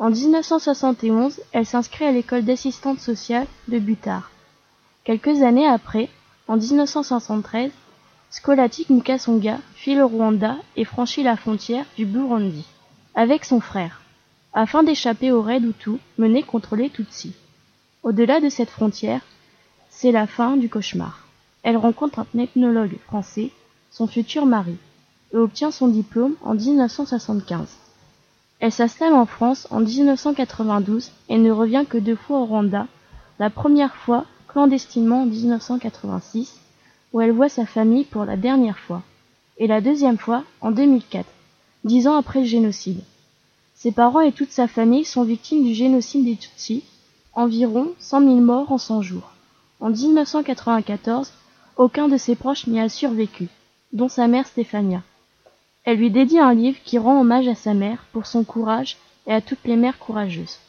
En 0.02 0.11
1971, 0.11 1.40
elle 1.52 1.64
s'inscrit 1.64 2.04
à 2.04 2.11
l'école 2.11 2.42
d'assistante 2.42 2.99
sociale 2.99 3.47
de 3.68 3.78
Butare. 3.78 4.32
Quelques 5.04 5.42
années 5.42 5.68
après, 5.68 6.09
en 6.49 6.56
1973, 6.56 7.71
Scholastique 8.32 8.90
Mukasonga 8.90 9.59
fuit 9.76 9.94
le 9.94 10.04
Rwanda 10.04 10.56
et 10.75 10.85
franchit 10.85 11.23
la 11.23 11.37
frontière 11.37 11.87
du 11.97 12.04
Burundi 12.04 12.64
avec 13.14 13.44
son 13.44 13.61
frère, 13.61 14.02
afin 14.52 14.82
d'échapper 14.82 15.30
aux 15.30 15.40
raids 15.40 15.61
Hutus 15.61 16.00
menés 16.18 16.42
contre 16.42 16.75
les 16.75 16.90
Tutsis. 16.90 17.37
Au-delà 18.02 18.40
de 18.40 18.49
cette 18.49 18.71
frontière, 18.71 19.21
c'est 19.88 20.11
la 20.11 20.26
fin 20.26 20.56
du 20.56 20.68
cauchemar. 20.68 21.28
Elle 21.62 21.76
rencontre 21.76 22.18
un 22.35 22.38
ethnologue 22.40 22.99
français, 23.06 23.52
son 23.92 24.09
futur 24.09 24.47
mari, 24.47 24.78
et 25.32 25.37
obtient 25.37 25.71
son 25.71 25.87
diplôme 25.87 26.35
en 26.42 26.54
1975. 26.54 27.82
Elle 28.62 28.71
s'installe 28.71 29.14
en 29.14 29.26
France 29.26 29.66
en 29.73 29.81
1992 29.81 31.11
et 31.28 31.37
ne 31.37 31.50
revient 31.50 31.85
que 31.88 31.99
deux 31.99 32.14
fois 32.14 32.38
au 32.38 32.45
Rwanda, 32.45 32.87
la 33.40 33.50
première 33.50 33.97
fois 33.97 34.25
clandestinement 34.47 35.23
en 35.23 35.26
1986, 35.26 36.61
où 37.12 37.21
elle 37.21 37.33
voit 37.33 37.49
sa 37.49 37.66
famille 37.66 38.04
pour 38.04 38.25
la 38.25 38.37
dernière 38.37 38.78
fois, 38.78 39.02
et 39.59 39.66
la 39.66 39.81
deuxième 39.81 40.16
fois 40.16 40.45
en 40.61 40.71
2004, 40.71 41.26
dix 41.83 42.07
ans 42.07 42.14
après 42.14 42.42
le 42.42 42.47
génocide. 42.47 43.02
Ses 43.75 43.90
parents 43.90 44.21
et 44.21 44.31
toute 44.31 44.52
sa 44.52 44.69
famille 44.69 45.04
sont 45.04 45.25
victimes 45.25 45.64
du 45.64 45.75
génocide 45.75 46.25
des 46.25 46.37
Tutsis, 46.37 46.85
environ 47.33 47.88
100 47.99 48.21
000 48.21 48.35
morts 48.37 48.71
en 48.71 48.78
100 48.78 49.02
jours. 49.02 49.33
En 49.81 49.90
1994, 49.90 51.33
aucun 51.78 52.07
de 52.07 52.16
ses 52.16 52.37
proches 52.37 52.69
n'y 52.69 52.78
a 52.78 52.88
survécu, 52.88 53.49
dont 53.92 54.09
sa 54.09 54.28
mère 54.28 54.47
Stéphania. 54.47 55.02
Elle 55.85 55.99
lui 55.99 56.11
dédie 56.11 56.39
un 56.39 56.55
livre 56.55 56.79
qui 56.85 56.99
rend 56.99 57.21
hommage 57.21 57.49
à 57.49 57.57
sa 57.57 57.75
mère 57.75 58.05
pour 58.12 58.27
son 58.27 58.45
courage 58.45 58.97
et 59.27 59.33
à 59.33 59.41
toutes 59.41 59.65
les 59.65 59.77
mères 59.77 59.99
courageuses. 59.99 60.61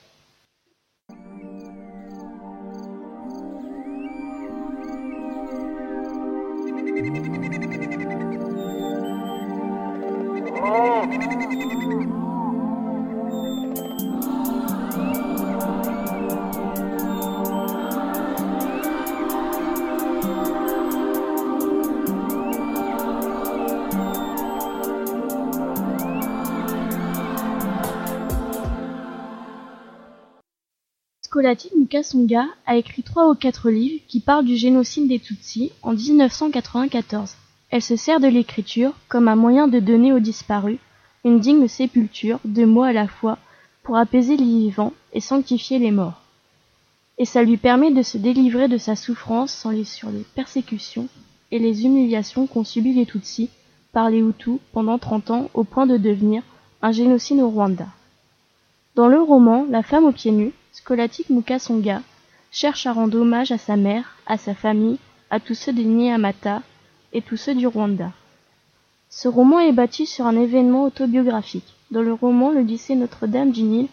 Scholastique 31.43 31.75
Mukasonga 31.75 32.45
a 32.65 32.77
écrit 32.77 33.03
trois 33.03 33.29
ou 33.29 33.35
quatre 33.35 33.69
livres 33.69 34.01
qui 34.07 34.21
parlent 34.21 34.45
du 34.45 34.55
génocide 34.55 35.09
des 35.09 35.19
Tutsis 35.19 35.73
en 35.81 35.91
1994. 35.91 37.35
Elle 37.69 37.81
se 37.81 37.97
sert 37.97 38.21
de 38.21 38.27
l'écriture 38.27 38.93
comme 39.09 39.27
un 39.27 39.35
moyen 39.35 39.67
de 39.67 39.79
donner 39.79 40.13
aux 40.13 40.21
disparus 40.21 40.77
une 41.25 41.41
digne 41.41 41.67
sépulture, 41.67 42.39
deux 42.45 42.65
mots 42.65 42.83
à 42.83 42.93
la 42.93 43.09
fois, 43.09 43.39
pour 43.83 43.97
apaiser 43.97 44.37
les 44.37 44.45
vivants 44.45 44.93
et 45.11 45.19
sanctifier 45.19 45.79
les 45.79 45.91
morts. 45.91 46.21
Et 47.17 47.25
ça 47.25 47.43
lui 47.43 47.57
permet 47.57 47.91
de 47.91 48.03
se 48.03 48.17
délivrer 48.17 48.69
de 48.69 48.77
sa 48.77 48.95
souffrance 48.95 49.51
sans 49.51 49.71
les, 49.71 49.83
sur 49.83 50.11
les 50.11 50.25
persécutions 50.35 51.09
et 51.51 51.59
les 51.59 51.83
humiliations 51.83 52.47
qu'ont 52.47 52.63
subies 52.63 52.93
les 52.93 53.05
Tutsis 53.05 53.49
par 53.91 54.09
les 54.09 54.19
Hutus 54.19 54.59
pendant 54.71 54.97
30 54.97 55.31
ans 55.31 55.49
au 55.53 55.65
point 55.65 55.87
de 55.87 55.97
devenir 55.97 56.41
un 56.81 56.93
génocide 56.93 57.41
au 57.41 57.49
Rwanda. 57.49 57.87
Dans 58.95 59.09
le 59.09 59.21
roman 59.21 59.65
La 59.69 59.83
femme 59.83 60.05
aux 60.05 60.13
pieds 60.13 60.31
nus, 60.31 60.53
Scholastique 60.75 61.29
Mukasonga 61.29 62.01
cherche 62.51 62.87
à 62.87 62.93
rendre 62.93 63.19
hommage 63.19 63.51
à 63.51 63.59
sa 63.59 63.75
mère, 63.75 64.17
à 64.25 64.39
sa 64.39 64.55
famille, 64.55 64.97
à 65.29 65.39
tous 65.39 65.53
ceux 65.53 65.71
des 65.71 65.85
Nyamata 65.85 66.63
et 67.13 67.21
tous 67.21 67.37
ceux 67.37 67.53
du 67.53 67.67
Rwanda. 67.67 68.11
Ce 69.07 69.27
roman 69.27 69.59
est 69.59 69.71
bâti 69.71 70.07
sur 70.07 70.25
un 70.25 70.35
événement 70.35 70.83
autobiographique. 70.83 71.75
Dans 71.91 72.01
le 72.01 72.13
roman, 72.13 72.49
le 72.49 72.61
lycée 72.61 72.95
Notre-Dame 72.95 73.51
du 73.51 73.61
Nil 73.61 73.87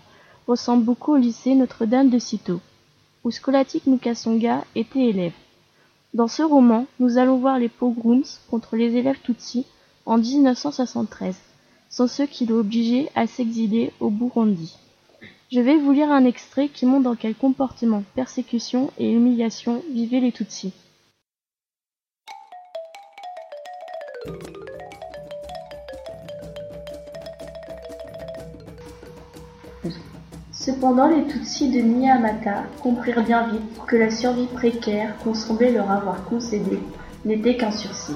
ressemble 0.47 0.83
beaucoup 0.85 1.13
au 1.13 1.19
lycée 1.19 1.55
Notre-Dame 1.55 2.09
de 2.09 2.19
Citeaux, 2.19 2.63
où 3.25 3.31
Scholastique 3.31 3.87
Mukasonga 3.87 4.65
était 4.75 5.05
élève. 5.05 5.35
Dans 6.15 6.29
ce 6.29 6.43
roman, 6.43 6.87
nous 6.99 7.19
allons 7.19 7.37
voir 7.37 7.59
les 7.59 7.69
pogroms 7.69 8.41
contre 8.51 8.77
les 8.77 8.97
élèves 8.97 9.21
Tutsis 9.23 9.67
en 10.07 10.17
1973, 10.17 11.37
sont 11.91 12.07
ceux 12.07 12.27
qui 12.27 12.47
l'ont 12.47 12.61
obligé 12.61 13.11
à 13.15 13.27
s'exiler 13.27 13.93
au 14.01 14.09
Burundi. 14.09 14.79
Je 15.53 15.59
vais 15.59 15.77
vous 15.77 15.91
lire 15.91 16.13
un 16.13 16.25
extrait 16.25 16.69
qui 16.69 16.87
montre 16.87 17.03
dans 17.03 17.17
quel 17.17 17.35
comportement, 17.35 18.05
persécution 18.15 18.93
et 18.99 19.11
humiliation 19.11 19.83
vivaient 19.93 20.21
les 20.21 20.31
Tutsis. 20.31 20.73
Cependant, 30.53 31.09
les 31.09 31.27
Tutsis 31.27 31.69
de 31.73 31.81
Nyamata 31.81 32.67
comprirent 32.81 33.25
bien 33.25 33.49
vite 33.49 33.81
que 33.89 33.97
la 33.97 34.13
survie 34.13 34.47
précaire 34.47 35.19
qu'on 35.19 35.35
semblait 35.35 35.73
leur 35.73 35.91
avoir 35.91 36.23
concédée 36.27 36.79
n'était 37.25 37.57
qu'un 37.57 37.73
sursis. 37.73 38.15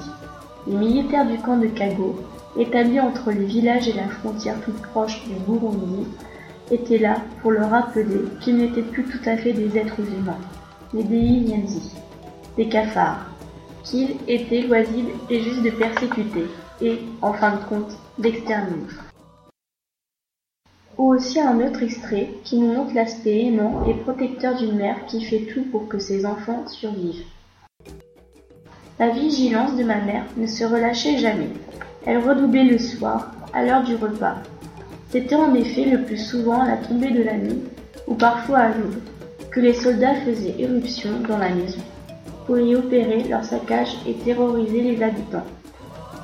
Les 0.67 0.77
militaires 0.77 1.27
du 1.27 1.37
camp 1.39 1.57
de 1.57 1.67
Kago, 1.67 2.15
établis 2.57 3.01
entre 3.01 3.31
les 3.31 3.43
villages 3.43 3.89
et 3.89 3.93
la 3.93 4.07
frontière 4.07 4.61
toute 4.61 4.81
proche 4.81 5.21
du 5.25 5.33
Burundi, 5.45 6.07
étaient 6.71 6.97
là 6.97 7.17
pour 7.41 7.51
leur 7.51 7.69
rappeler 7.69 8.25
qu'ils 8.41 8.57
n'étaient 8.57 8.81
plus 8.81 9.03
tout 9.03 9.29
à 9.29 9.37
fait 9.37 9.53
des 9.53 9.77
êtres 9.77 9.99
humains, 9.99 10.39
mais 10.93 11.03
des 11.03 11.17
Inyanzi, 11.17 11.91
des 12.57 12.67
cafards, 12.67 13.25
qu'ils 13.83 14.15
étaient 14.27 14.61
loisibles 14.61 15.11
et 15.29 15.41
juste 15.41 15.63
de 15.63 15.69
persécuter, 15.69 16.45
et, 16.81 16.99
en 17.21 17.33
fin 17.33 17.55
de 17.55 17.63
compte, 17.65 17.97
d'exterminer. 18.17 18.87
Ou 20.97 21.13
aussi 21.13 21.39
un 21.39 21.59
autre 21.59 21.83
extrait 21.83 22.29
qui 22.43 22.57
nous 22.57 22.73
montre 22.73 22.93
l'aspect 22.93 23.45
aimant 23.45 23.85
et 23.85 23.93
protecteur 23.93 24.55
d'une 24.55 24.77
mère 24.77 25.05
qui 25.07 25.23
fait 25.23 25.45
tout 25.53 25.63
pour 25.71 25.87
que 25.87 25.99
ses 25.99 26.25
enfants 26.25 26.65
survivent. 26.67 27.25
La 28.97 29.09
vigilance 29.09 29.75
de 29.75 29.83
ma 29.83 29.99
mère 29.99 30.23
ne 30.37 30.47
se 30.47 30.63
relâchait 30.63 31.17
jamais. 31.17 31.49
Elle 32.05 32.19
redoublait 32.19 32.63
le 32.63 32.77
soir, 32.77 33.31
à 33.53 33.63
l'heure 33.63 33.83
du 33.83 33.95
repas. 33.95 34.37
C'était 35.15 35.35
en 35.35 35.53
effet 35.53 35.85
le 35.85 36.01
plus 36.01 36.17
souvent 36.17 36.59
à 36.59 36.67
la 36.67 36.75
tombée 36.75 37.11
de 37.11 37.23
la 37.23 37.37
nuit, 37.37 37.61
ou 38.05 38.15
parfois 38.15 38.57
à 38.57 38.67
l'aube, 38.67 38.99
que 39.49 39.61
les 39.61 39.73
soldats 39.73 40.15
faisaient 40.25 40.55
éruption 40.59 41.09
dans 41.25 41.37
la 41.37 41.51
maison, 41.51 41.79
pour 42.45 42.57
y 42.57 42.75
opérer 42.75 43.23
leur 43.23 43.45
saccage 43.45 43.95
et 44.05 44.13
terroriser 44.15 44.81
les 44.81 45.01
habitants. 45.01 45.45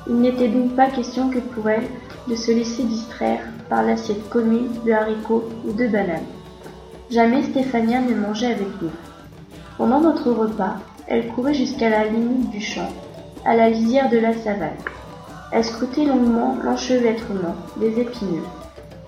Il 0.06 0.16
n'était 0.16 0.48
donc 0.48 0.76
pas 0.76 0.90
question 0.90 1.30
que 1.30 1.38
pour 1.38 1.70
elle 1.70 1.86
de 2.28 2.36
se 2.36 2.50
laisser 2.50 2.82
distraire 2.82 3.40
par 3.70 3.82
l'assiette 3.82 4.28
commune 4.28 4.68
de 4.84 4.92
haricots 4.92 5.48
ou 5.66 5.72
de 5.72 5.86
bananes. 5.86 6.26
Jamais 7.10 7.44
Stéphania 7.44 8.02
ne 8.02 8.14
mangeait 8.14 8.52
avec 8.52 8.82
nous. 8.82 8.90
Pendant 9.78 10.00
notre 10.00 10.30
repas, 10.32 10.76
elle 11.06 11.28
courait 11.28 11.54
jusqu'à 11.54 11.88
la 11.88 12.08
limite 12.08 12.50
du 12.50 12.60
champ, 12.60 12.92
à 13.46 13.56
la 13.56 13.70
lisière 13.70 14.10
de 14.10 14.18
la 14.18 14.34
savane. 14.34 14.76
Elle 15.50 15.64
scrutait 15.64 16.04
longuement 16.04 16.58
l'enchevêtrement 16.62 17.56
des 17.78 17.98
épineux, 17.98 18.42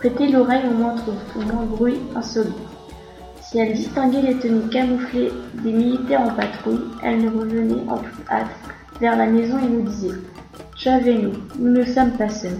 prêtait 0.04 0.30
l'oreille 0.30 0.68
au 0.70 0.74
moindre, 0.74 1.14
au 1.34 1.76
bruit 1.76 1.98
insolite. 2.14 2.52
Si 3.40 3.58
elle 3.58 3.72
distinguait 3.72 4.20
les 4.20 4.38
tenues 4.38 4.68
camouflées 4.68 5.32
des 5.62 5.72
militaires 5.72 6.20
en 6.20 6.34
patrouille, 6.34 6.90
elle 7.02 7.22
nous 7.22 7.40
revenait 7.40 7.88
en 7.88 7.96
toute 7.96 8.28
hâte 8.30 8.54
vers 9.00 9.16
la 9.16 9.24
maison 9.24 9.58
et 9.58 9.66
nous 9.66 9.88
disait 9.88 10.20
J'avais-nous, 10.76 11.32
nous 11.58 11.70
ne 11.70 11.84
sommes 11.86 12.10
pas 12.18 12.28
seuls. 12.28 12.58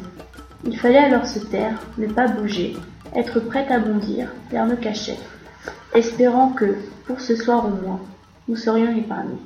Il 0.65 0.79
fallait 0.79 0.97
alors 0.97 1.27
se 1.27 1.39
taire, 1.41 1.79
ne 1.99 2.07
pas 2.07 2.29
bouger, 2.29 2.79
être 3.15 3.41
prête 3.41 3.71
à 3.71 3.79
bondir 3.79 4.29
vers 4.51 4.65
nos 4.65 4.77
cachettes, 4.77 5.29
espérant 5.95 6.49
que, 6.49 6.77
pour 7.07 7.21
ce 7.21 7.37
soir 7.37 7.67
au 7.67 7.87
moins, 7.87 8.01
nous 8.49 8.57
serions 8.57 8.97
épargnés. 8.97 9.37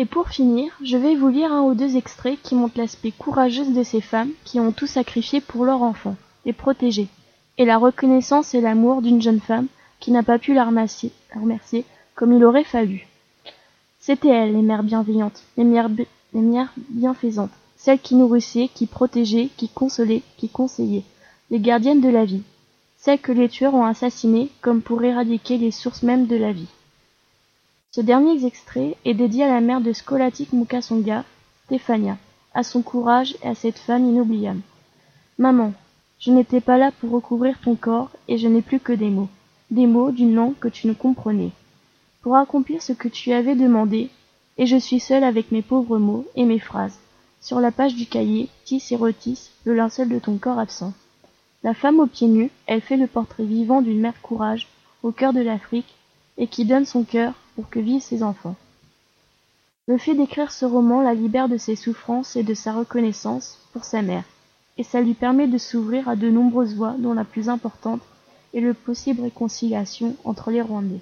Et 0.00 0.06
pour 0.06 0.28
finir, 0.28 0.70
je 0.80 0.96
vais 0.96 1.16
vous 1.16 1.28
lire 1.28 1.52
un 1.52 1.62
ou 1.62 1.74
deux 1.74 1.96
extraits 1.96 2.38
qui 2.40 2.54
montrent 2.54 2.78
l'aspect 2.78 3.10
courageux 3.10 3.66
de 3.72 3.82
ces 3.82 4.00
femmes 4.00 4.30
qui 4.44 4.60
ont 4.60 4.70
tout 4.70 4.86
sacrifié 4.86 5.40
pour 5.40 5.64
leur 5.64 5.82
enfant, 5.82 6.14
les 6.46 6.52
protéger, 6.52 7.08
et 7.58 7.64
la 7.64 7.78
reconnaissance 7.78 8.54
et 8.54 8.60
l'amour 8.60 9.02
d'une 9.02 9.20
jeune 9.20 9.40
femme 9.40 9.66
qui 9.98 10.12
n'a 10.12 10.22
pas 10.22 10.38
pu 10.38 10.54
la 10.54 10.64
remercier, 10.64 11.12
comme 12.14 12.32
il 12.32 12.44
aurait 12.44 12.62
fallu. 12.62 13.08
C'étaient 13.98 14.28
elles, 14.28 14.52
les 14.52 14.62
mères 14.62 14.84
bienveillantes, 14.84 15.42
les 15.56 15.64
mères, 15.64 15.90
les 16.32 16.40
mères 16.40 16.72
bienfaisantes, 16.90 17.50
celles 17.76 17.98
qui 17.98 18.14
nourrissaient, 18.14 18.70
qui 18.72 18.86
protégeaient, 18.86 19.50
qui 19.56 19.68
consolaient, 19.68 20.22
qui 20.36 20.48
conseillaient, 20.48 21.02
les 21.50 21.58
gardiennes 21.58 22.00
de 22.00 22.08
la 22.08 22.24
vie, 22.24 22.44
celles 22.98 23.18
que 23.18 23.32
les 23.32 23.48
tueurs 23.48 23.74
ont 23.74 23.84
assassinées 23.84 24.50
comme 24.60 24.80
pour 24.80 25.02
éradiquer 25.02 25.58
les 25.58 25.72
sources 25.72 26.04
mêmes 26.04 26.28
de 26.28 26.36
la 26.36 26.52
vie. 26.52 26.68
Ce 27.90 28.02
dernier 28.02 28.44
extrait 28.44 28.96
est 29.06 29.14
dédié 29.14 29.44
à 29.44 29.48
la 29.48 29.62
mère 29.62 29.80
de 29.80 29.94
Scholastique 29.94 30.52
Mukasonga, 30.52 31.24
Stéphania, 31.64 32.18
à 32.52 32.62
son 32.62 32.82
courage 32.82 33.34
et 33.42 33.48
à 33.48 33.54
cette 33.54 33.78
femme 33.78 34.04
inoubliable. 34.04 34.60
Maman, 35.38 35.72
je 36.18 36.30
n'étais 36.30 36.60
pas 36.60 36.76
là 36.76 36.92
pour 36.92 37.10
recouvrir 37.10 37.58
ton 37.60 37.76
corps 37.76 38.10
et 38.28 38.36
je 38.36 38.46
n'ai 38.46 38.60
plus 38.60 38.78
que 38.78 38.92
des 38.92 39.08
mots, 39.08 39.30
des 39.70 39.86
mots 39.86 40.10
d'une 40.10 40.34
langue 40.34 40.58
que 40.60 40.68
tu 40.68 40.86
ne 40.86 40.92
comprenais, 40.92 41.50
pour 42.20 42.36
accomplir 42.36 42.82
ce 42.82 42.92
que 42.92 43.08
tu 43.08 43.32
avais 43.32 43.54
demandé, 43.54 44.10
et 44.58 44.66
je 44.66 44.76
suis 44.76 45.00
seule 45.00 45.24
avec 45.24 45.50
mes 45.50 45.62
pauvres 45.62 45.98
mots 45.98 46.26
et 46.34 46.44
mes 46.44 46.58
phrases. 46.58 46.98
Sur 47.40 47.58
la 47.58 47.70
page 47.70 47.94
du 47.94 48.04
cahier, 48.04 48.50
tisse 48.66 48.92
et 48.92 48.96
retisse 48.96 49.50
le 49.64 49.74
linceul 49.74 50.10
de 50.10 50.18
ton 50.18 50.36
corps 50.36 50.58
absent. 50.58 50.92
La 51.62 51.72
femme 51.72 52.00
aux 52.00 52.06
pieds 52.06 52.28
nus, 52.28 52.50
elle 52.66 52.82
fait 52.82 52.98
le 52.98 53.06
portrait 53.06 53.44
vivant 53.44 53.80
d'une 53.80 54.00
mère 54.00 54.20
courage, 54.20 54.68
au 55.02 55.10
cœur 55.10 55.32
de 55.32 55.40
l'Afrique, 55.40 55.94
et 56.36 56.48
qui 56.48 56.66
donne 56.66 56.84
son 56.84 57.04
cœur 57.04 57.32
pour 57.58 57.68
que 57.70 57.80
vivent 57.80 58.00
ses 58.00 58.22
enfants. 58.22 58.54
Le 59.88 59.98
fait 59.98 60.14
d'écrire 60.14 60.52
ce 60.52 60.64
roman 60.64 61.02
la 61.02 61.12
libère 61.12 61.48
de 61.48 61.56
ses 61.56 61.74
souffrances 61.74 62.36
et 62.36 62.44
de 62.44 62.54
sa 62.54 62.72
reconnaissance 62.72 63.58
pour 63.72 63.82
sa 63.82 64.00
mère, 64.00 64.22
et 64.76 64.84
ça 64.84 65.00
lui 65.00 65.14
permet 65.14 65.48
de 65.48 65.58
s'ouvrir 65.58 66.08
à 66.08 66.14
de 66.14 66.30
nombreuses 66.30 66.76
voies 66.76 66.94
dont 67.00 67.14
la 67.14 67.24
plus 67.24 67.48
importante 67.48 68.00
est 68.54 68.60
le 68.60 68.74
possible 68.74 69.22
réconciliation 69.22 70.14
entre 70.22 70.52
les 70.52 70.62
Rwandais. 70.62 71.00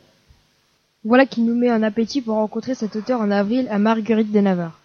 Voilà 1.04 1.26
qui 1.26 1.42
nous 1.42 1.54
met 1.54 1.68
un 1.68 1.82
appétit 1.82 2.22
pour 2.22 2.36
rencontrer 2.36 2.74
cet 2.74 2.96
auteur 2.96 3.20
en 3.20 3.30
avril 3.30 3.68
à 3.70 3.78
Marguerite 3.78 4.32
de 4.32 4.40
Navarre. 4.40 4.80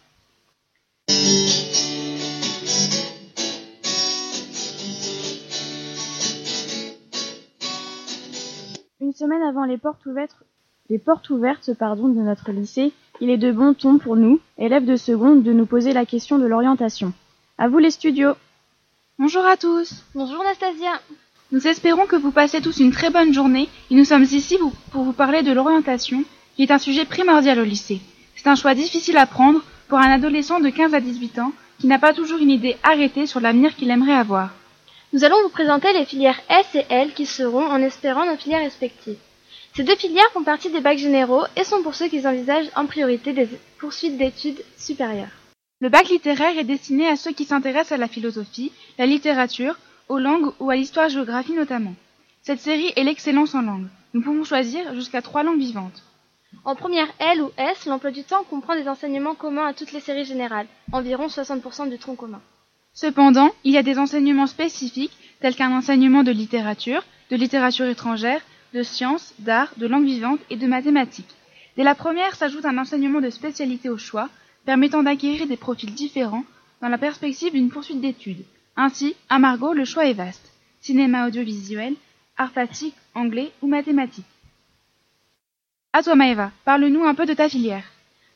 Une 8.99 9.13
semaine 9.13 9.41
avant 9.43 9.63
les 9.63 9.77
portes 9.77 10.05
ouvertes, 10.05 10.35
les 10.91 10.99
portes 10.99 11.29
ouvertes 11.29 11.73
pardon, 11.73 12.09
de 12.09 12.19
notre 12.19 12.51
lycée, 12.51 12.91
il 13.21 13.29
est 13.29 13.37
de 13.37 13.53
bon 13.53 13.73
ton 13.73 13.97
pour 13.97 14.17
nous, 14.17 14.41
élèves 14.57 14.83
de 14.83 14.97
seconde, 14.97 15.41
de 15.41 15.53
nous 15.53 15.65
poser 15.65 15.93
la 15.93 16.05
question 16.05 16.37
de 16.37 16.45
l'orientation. 16.45 17.13
À 17.57 17.69
vous 17.69 17.77
les 17.77 17.91
studios. 17.91 18.33
Bonjour 19.17 19.45
à 19.45 19.55
tous. 19.55 20.03
Bonjour 20.13 20.43
Nastasia. 20.43 20.99
Nous 21.53 21.65
espérons 21.65 22.07
que 22.07 22.17
vous 22.17 22.31
passez 22.31 22.59
tous 22.59 22.81
une 22.81 22.91
très 22.91 23.09
bonne 23.09 23.33
journée 23.33 23.69
et 23.89 23.95
nous 23.95 24.03
sommes 24.03 24.23
ici 24.23 24.57
pour 24.91 25.03
vous 25.03 25.13
parler 25.13 25.43
de 25.43 25.53
l'orientation, 25.53 26.25
qui 26.57 26.63
est 26.63 26.71
un 26.71 26.77
sujet 26.77 27.05
primordial 27.05 27.59
au 27.59 27.63
lycée. 27.63 28.01
C'est 28.35 28.49
un 28.49 28.55
choix 28.55 28.75
difficile 28.75 29.15
à 29.15 29.25
prendre 29.25 29.63
pour 29.87 29.97
un 29.97 30.11
adolescent 30.11 30.59
de 30.59 30.69
15 30.69 30.93
à 30.93 30.99
18 30.99 31.39
ans 31.39 31.53
qui 31.79 31.87
n'a 31.87 31.99
pas 31.99 32.11
toujours 32.11 32.39
une 32.39 32.51
idée 32.51 32.75
arrêtée 32.83 33.27
sur 33.27 33.39
l'avenir 33.39 33.77
qu'il 33.77 33.91
aimerait 33.91 34.11
avoir. 34.11 34.49
Nous 35.13 35.23
allons 35.23 35.41
vous 35.43 35.49
présenter 35.49 35.93
les 35.93 36.03
filières 36.03 36.41
S 36.49 36.75
et 36.75 36.85
L 36.89 37.13
qui 37.13 37.25
seront, 37.25 37.65
en 37.65 37.81
espérant, 37.81 38.25
nos 38.25 38.35
filières 38.35 38.59
respectives. 38.59 39.17
Ces 39.73 39.83
deux 39.83 39.95
filières 39.95 40.29
font 40.33 40.43
partie 40.43 40.69
des 40.69 40.81
bacs 40.81 40.97
généraux 40.97 41.45
et 41.55 41.63
sont 41.63 41.81
pour 41.81 41.95
ceux 41.95 42.09
qui 42.09 42.25
envisagent 42.27 42.69
en 42.75 42.85
priorité 42.85 43.31
des 43.31 43.47
poursuites 43.79 44.17
d'études 44.17 44.63
supérieures. 44.77 45.31
Le 45.79 45.89
bac 45.89 46.09
littéraire 46.09 46.57
est 46.57 46.65
destiné 46.65 47.07
à 47.07 47.15
ceux 47.15 47.31
qui 47.31 47.45
s'intéressent 47.45 47.93
à 47.93 47.97
la 47.97 48.09
philosophie, 48.09 48.71
la 48.97 49.05
littérature, 49.05 49.77
aux 50.09 50.19
langues 50.19 50.51
ou 50.59 50.69
à 50.69 50.75
l'histoire-géographie 50.75 51.53
notamment. 51.53 51.95
Cette 52.41 52.59
série 52.59 52.91
est 52.95 53.03
l'excellence 53.03 53.55
en 53.55 53.61
langue. 53.61 53.87
Nous 54.13 54.21
pouvons 54.21 54.43
choisir 54.43 54.93
jusqu'à 54.93 55.21
trois 55.21 55.43
langues 55.43 55.59
vivantes. 55.59 56.03
En 56.65 56.75
première 56.75 57.07
L 57.19 57.41
ou 57.41 57.51
S, 57.57 57.85
l'emploi 57.85 58.11
du 58.11 58.23
temps 58.23 58.43
comprend 58.43 58.75
des 58.75 58.89
enseignements 58.89 59.35
communs 59.35 59.67
à 59.67 59.73
toutes 59.73 59.93
les 59.93 60.01
séries 60.01 60.25
générales, 60.25 60.67
environ 60.91 61.27
60% 61.27 61.89
du 61.89 61.97
tronc 61.97 62.15
commun. 62.15 62.41
Cependant, 62.93 63.51
il 63.63 63.71
y 63.71 63.77
a 63.77 63.83
des 63.83 63.97
enseignements 63.97 64.47
spécifiques 64.47 65.15
tels 65.39 65.55
qu'un 65.55 65.71
enseignement 65.71 66.23
de 66.23 66.31
littérature, 66.31 67.05
de 67.29 67.37
littérature 67.37 67.85
étrangère, 67.85 68.41
de 68.73 68.83
sciences, 68.83 69.33
d'art, 69.39 69.73
de 69.77 69.87
langue 69.87 70.05
vivante 70.05 70.39
et 70.49 70.55
de 70.55 70.67
mathématiques. 70.67 71.35
Dès 71.77 71.83
la 71.83 71.95
première 71.95 72.35
s'ajoute 72.35 72.65
un 72.65 72.77
enseignement 72.77 73.21
de 73.21 73.29
spécialité 73.29 73.89
au 73.89 73.97
choix, 73.97 74.29
permettant 74.65 75.03
d'acquérir 75.03 75.47
des 75.47 75.57
profils 75.57 75.93
différents 75.93 76.43
dans 76.81 76.89
la 76.89 76.97
perspective 76.97 77.53
d'une 77.53 77.69
poursuite 77.69 78.01
d'études. 78.01 78.45
Ainsi, 78.75 79.15
à 79.29 79.39
Margot, 79.39 79.73
le 79.73 79.85
choix 79.85 80.05
est 80.05 80.13
vaste. 80.13 80.51
Cinéma 80.79 81.27
audiovisuel, 81.27 81.95
art 82.37 82.51
plastique, 82.51 82.95
anglais 83.13 83.51
ou 83.61 83.67
mathématiques. 83.67 84.25
À 85.93 86.01
toi 86.03 86.15
Maëva, 86.15 86.51
parle-nous 86.65 87.03
un 87.03 87.13
peu 87.13 87.25
de 87.25 87.33
ta 87.33 87.49
filière. 87.49 87.83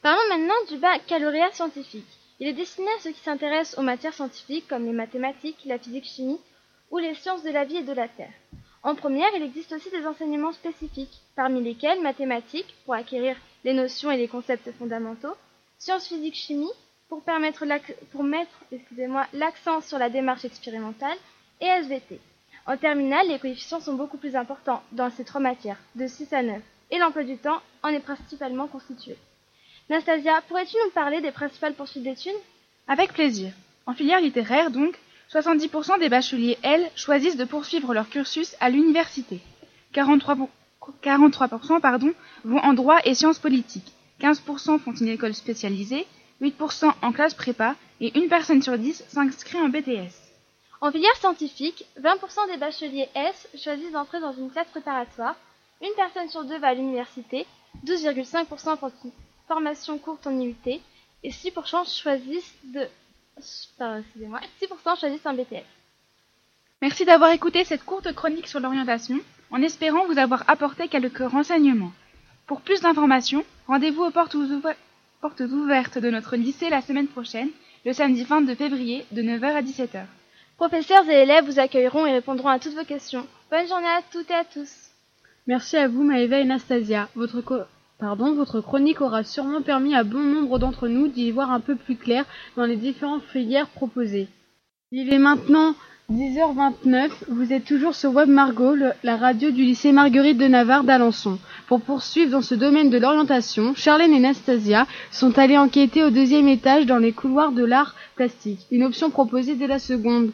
Parlons 0.02 0.22
maintenant 0.30 0.54
du 0.70 0.78
baccalauréat 0.78 1.52
scientifique. 1.54 2.06
Il 2.40 2.48
est 2.48 2.54
destiné 2.54 2.88
à 2.88 3.02
ceux 3.02 3.12
qui 3.12 3.22
s'intéressent 3.22 3.80
aux 3.80 3.84
matières 3.84 4.14
scientifiques 4.14 4.68
comme 4.68 4.86
les 4.86 4.92
mathématiques, 4.92 5.64
la 5.66 5.80
physique-chimie 5.80 6.40
ou 6.92 6.98
les 6.98 7.16
sciences 7.16 7.44
de 7.44 7.50
la 7.50 7.64
vie 7.64 7.78
et 7.78 7.84
de 7.84 7.94
la 7.94 8.10
terre. 8.10 8.34
En 8.86 8.94
première, 8.94 9.34
il 9.36 9.42
existe 9.42 9.74
aussi 9.74 9.90
des 9.90 10.06
enseignements 10.06 10.52
spécifiques, 10.52 11.20
parmi 11.36 11.60
lesquels 11.60 12.04
mathématiques 12.04 12.76
pour 12.86 12.94
acquérir 12.94 13.36
les 13.64 13.74
notions 13.74 14.12
et 14.12 14.18
les 14.18 14.28
concepts 14.28 14.72
fondamentaux, 14.74 15.36
sciences 15.80 16.08
physique-chimie 16.08 16.70
pour, 17.10 17.24
permettre 17.24 17.66
pour 18.12 18.24
mettre 18.24 18.54
l'accent 19.34 19.82
sur 19.82 19.98
la 19.98 20.12
démarche 20.12 20.46
expérimentale 20.46 21.18
et 21.62 21.66
SVT. 21.66 22.20
En 22.68 22.78
terminale, 22.78 23.28
les 23.28 23.40
coefficients 23.40 23.80
sont 23.80 23.96
beaucoup 23.96 24.18
plus 24.20 24.36
importants 24.36 24.84
dans 24.92 25.10
ces 25.10 25.26
trois 25.26 25.42
matières, 25.42 25.80
de 25.96 26.06
6 26.06 26.32
à 26.34 26.44
9, 26.44 26.62
et 26.92 27.00
l'emploi 27.00 27.24
du 27.24 27.38
temps 27.38 27.62
en 27.82 27.90
est 27.90 28.00
principalement 28.00 28.68
constitué. 28.68 29.18
Nastasia, 29.90 30.44
pourrais-tu 30.48 30.76
nous 30.86 30.92
parler 30.92 31.22
des 31.22 31.32
principales 31.32 31.74
poursuites 31.74 32.04
d'études? 32.04 32.34
Avec 32.88 33.14
plaisir. 33.14 33.52
En 33.88 33.96
filière 33.96 34.22
littéraire, 34.22 34.70
donc, 34.70 34.96
70% 35.36 36.00
des 36.00 36.08
bacheliers, 36.08 36.58
elles, 36.64 36.90
choisissent 36.96 37.36
de 37.36 37.44
poursuivre 37.44 37.94
leur 37.94 38.10
cursus 38.10 38.56
à 38.62 38.70
l'université. 38.70 39.42
43%, 39.94 40.48
43% 41.04 41.82
pardon, 41.82 42.14
vont 42.46 42.60
en 42.60 42.74
droit 42.74 43.00
et 43.04 43.16
sciences 43.16 43.40
politiques. 43.40 43.92
15% 44.22 44.80
font 44.80 44.94
une 44.94 45.10
école 45.10 45.34
spécialisée, 45.34 46.08
8% 46.42 46.90
en 47.02 47.12
classe 47.12 47.34
prépa 47.34 47.76
et 48.00 48.18
une 48.18 48.30
personne 48.30 48.62
sur 48.62 48.78
10 48.78 49.04
s'inscrit 49.10 49.60
en 49.60 49.68
BTS. 49.68 50.14
En 50.80 50.92
filière 50.92 51.16
scientifique, 51.18 51.86
20% 52.02 52.52
des 52.54 52.58
bacheliers 52.58 53.10
S 53.14 53.50
choisissent 53.62 53.92
d'entrer 53.92 54.22
dans 54.22 54.34
une 54.34 54.50
classe 54.50 54.68
préparatoire, 54.68 55.36
une 55.82 55.94
personne 55.98 56.30
sur 56.30 56.46
deux 56.46 56.60
va 56.60 56.68
à 56.68 56.74
l'université, 56.74 57.46
12,5% 57.86 58.78
font 58.78 58.92
une 59.04 59.12
formation 59.50 59.98
courte 59.98 60.28
en 60.28 60.40
IUT 60.40 60.56
et 61.24 61.30
6% 61.30 62.02
choisissent 62.02 62.56
de 62.64 62.88
excusez-moi, 63.38 64.40
6% 64.62 65.00
choisissent 65.00 65.26
un 65.26 65.34
BTS. 65.34 65.64
Merci 66.82 67.06
d'avoir 67.06 67.32
écouté 67.32 67.64
cette 67.64 67.84
courte 67.84 68.14
chronique 68.14 68.48
sur 68.48 68.60
l'orientation, 68.60 69.20
en 69.52 69.62
espérant 69.62 70.06
vous 70.06 70.20
avoir 70.20 70.44
apporté 70.50 70.88
quelques 70.88 71.30
renseignements. 71.30 71.92
Pour 72.48 72.62
plus 72.62 72.82
d'informations, 72.82 73.44
rendez-vous 73.68 74.04
aux 74.04 74.12
portes, 74.12 74.36
ouver 74.36 74.74
portes 75.22 75.42
ouvertes 75.42 75.98
de 75.98 76.10
notre 76.10 76.36
lycée 76.36 76.70
la 76.70 76.82
semaine 76.82 77.08
prochaine, 77.08 77.50
le 77.86 77.94
samedi 77.94 78.24
22 78.24 78.56
février, 78.56 79.06
de 79.12 79.22
9h 79.22 79.56
à 79.56 79.62
17h. 79.62 80.06
Professeurs 80.58 81.10
et 81.10 81.24
élèves 81.24 81.46
vous 81.46 81.60
accueilleront 81.60 82.06
et 82.06 82.14
répondront 82.14 82.50
à 82.50 82.60
toutes 82.60 82.76
vos 82.76 82.86
questions. 82.86 83.28
Bonne 83.50 83.68
journée 83.68 83.88
à 83.88 84.02
toutes 84.12 84.30
et 84.30 84.36
à 84.36 84.46
tous. 84.46 84.72
Merci 85.48 85.78
à 85.78 85.88
vous 85.88 86.04
Maëva 86.04 86.40
et 86.40 86.46
Nastasia. 86.46 87.10
Votre, 87.16 87.68
Pardon, 87.98 88.34
votre 88.34 88.60
chronique 88.60 89.00
aura 89.00 89.24
sûrement 89.24 89.62
permis 89.62 89.96
à 89.96 90.04
bon 90.04 90.20
nombre 90.20 90.60
d'entre 90.60 90.88
nous 90.90 91.08
d'y 91.08 91.32
voir 91.32 91.52
un 91.52 91.62
peu 91.62 91.76
plus 91.76 91.96
clair 91.96 92.26
dans 92.58 92.66
les 92.66 92.76
différentes 92.76 93.24
filières 93.24 93.70
proposées. 93.70 94.28
Il 94.92 95.14
est 95.14 95.20
maintenant 95.20 95.76
10h29, 96.12 97.10
vous 97.30 97.54
êtes 97.54 97.66
toujours 97.66 97.96
sur 97.96 98.14
Web 98.14 98.30
Margot, 98.30 98.76
la 99.04 99.16
radio 99.16 99.50
du 99.50 99.64
lycée 99.64 99.92
Marguerite 99.92 100.38
de 100.38 100.46
Navarre 100.46 100.84
d'Alençon. 100.84 101.40
Pour 101.68 101.82
poursuivre 101.82 102.32
dans 102.32 102.42
ce 102.42 102.54
domaine 102.54 102.90
de 102.90 102.98
l'orientation, 103.00 103.74
Charlène 103.76 104.14
et 104.14 104.20
Nastasia 104.20 104.86
sont 105.10 105.40
allées 105.40 105.58
enquêter 105.58 106.04
au 106.04 106.12
deuxième 106.12 106.48
étage 106.48 106.86
dans 106.86 107.00
les 107.00 107.14
couloirs 107.14 107.54
de 107.54 107.64
l'art 107.64 107.96
plastique, 108.16 108.68
une 108.72 108.84
option 108.84 109.10
proposée 109.10 109.56
dès 109.56 109.68
la 109.68 109.80
seconde. 109.80 110.32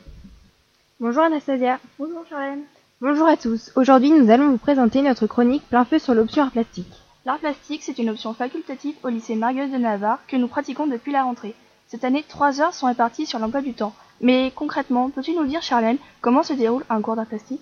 Bonjour 1.00 1.24
Anastasia. 1.24 1.80
Bonjour 1.98 2.26
Charlène. 2.30 2.64
Bonjour 3.00 3.28
à 3.28 3.38
tous. 3.38 3.72
Aujourd'hui, 3.76 4.12
nous 4.12 4.30
allons 4.30 4.50
vous 4.50 4.58
présenter 4.58 5.02
notre 5.02 5.26
chronique 5.26 5.64
plein 5.70 5.86
feu 5.86 6.00
sur 6.00 6.14
l'option 6.14 6.44
art 6.44 6.52
plastique. 6.52 7.01
L'art 7.24 7.38
plastique, 7.38 7.84
c'est 7.84 8.00
une 8.00 8.10
option 8.10 8.34
facultative 8.34 8.96
au 9.04 9.10
lycée 9.10 9.36
Marguerite 9.36 9.72
de 9.72 9.78
Navarre 9.78 10.26
que 10.28 10.38
nous 10.38 10.48
pratiquons 10.48 10.88
depuis 10.88 11.12
la 11.12 11.24
rentrée. 11.24 11.54
Cette 11.86 12.04
année, 12.04 12.24
trois 12.28 12.62
heures 12.62 12.74
sont 12.74 12.88
réparties 12.88 13.28
sur 13.28 13.38
l'emploi 13.38 13.62
du 13.62 13.74
temps. 13.74 13.94
Mais 14.22 14.52
concrètement, 14.56 15.12
peux-tu 15.12 15.34
nous 15.34 15.46
dire, 15.46 15.62
Charlène, 15.62 16.00
comment 16.22 16.42
se 16.42 16.54
déroule 16.54 16.84
un 16.90 17.02
cours 17.02 17.16
d'art 17.16 17.28
plastique? 17.28 17.62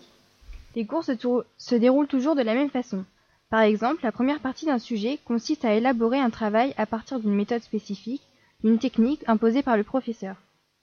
Les 0.76 0.86
cours 0.86 1.04
se, 1.04 1.12
se 1.58 1.76
déroulent 1.76 2.08
toujours 2.08 2.36
de 2.36 2.42
la 2.42 2.54
même 2.54 2.70
façon. 2.70 3.04
Par 3.50 3.62
exemple, 3.62 4.04
la 4.04 4.14
première 4.14 4.40
partie 4.40 4.66
d'un 4.66 4.80
sujet 4.80 5.20
consiste 5.26 5.66
à 5.66 5.74
élaborer 5.74 6.20
un 6.20 6.30
travail 6.30 6.74
à 6.78 6.86
partir 6.86 7.20
d'une 7.20 7.36
méthode 7.36 7.64
spécifique, 7.64 8.22
d'une 8.64 8.80
technique 8.80 9.28
imposée 9.28 9.64
par 9.64 9.76
le 9.76 9.84
professeur. 9.84 10.36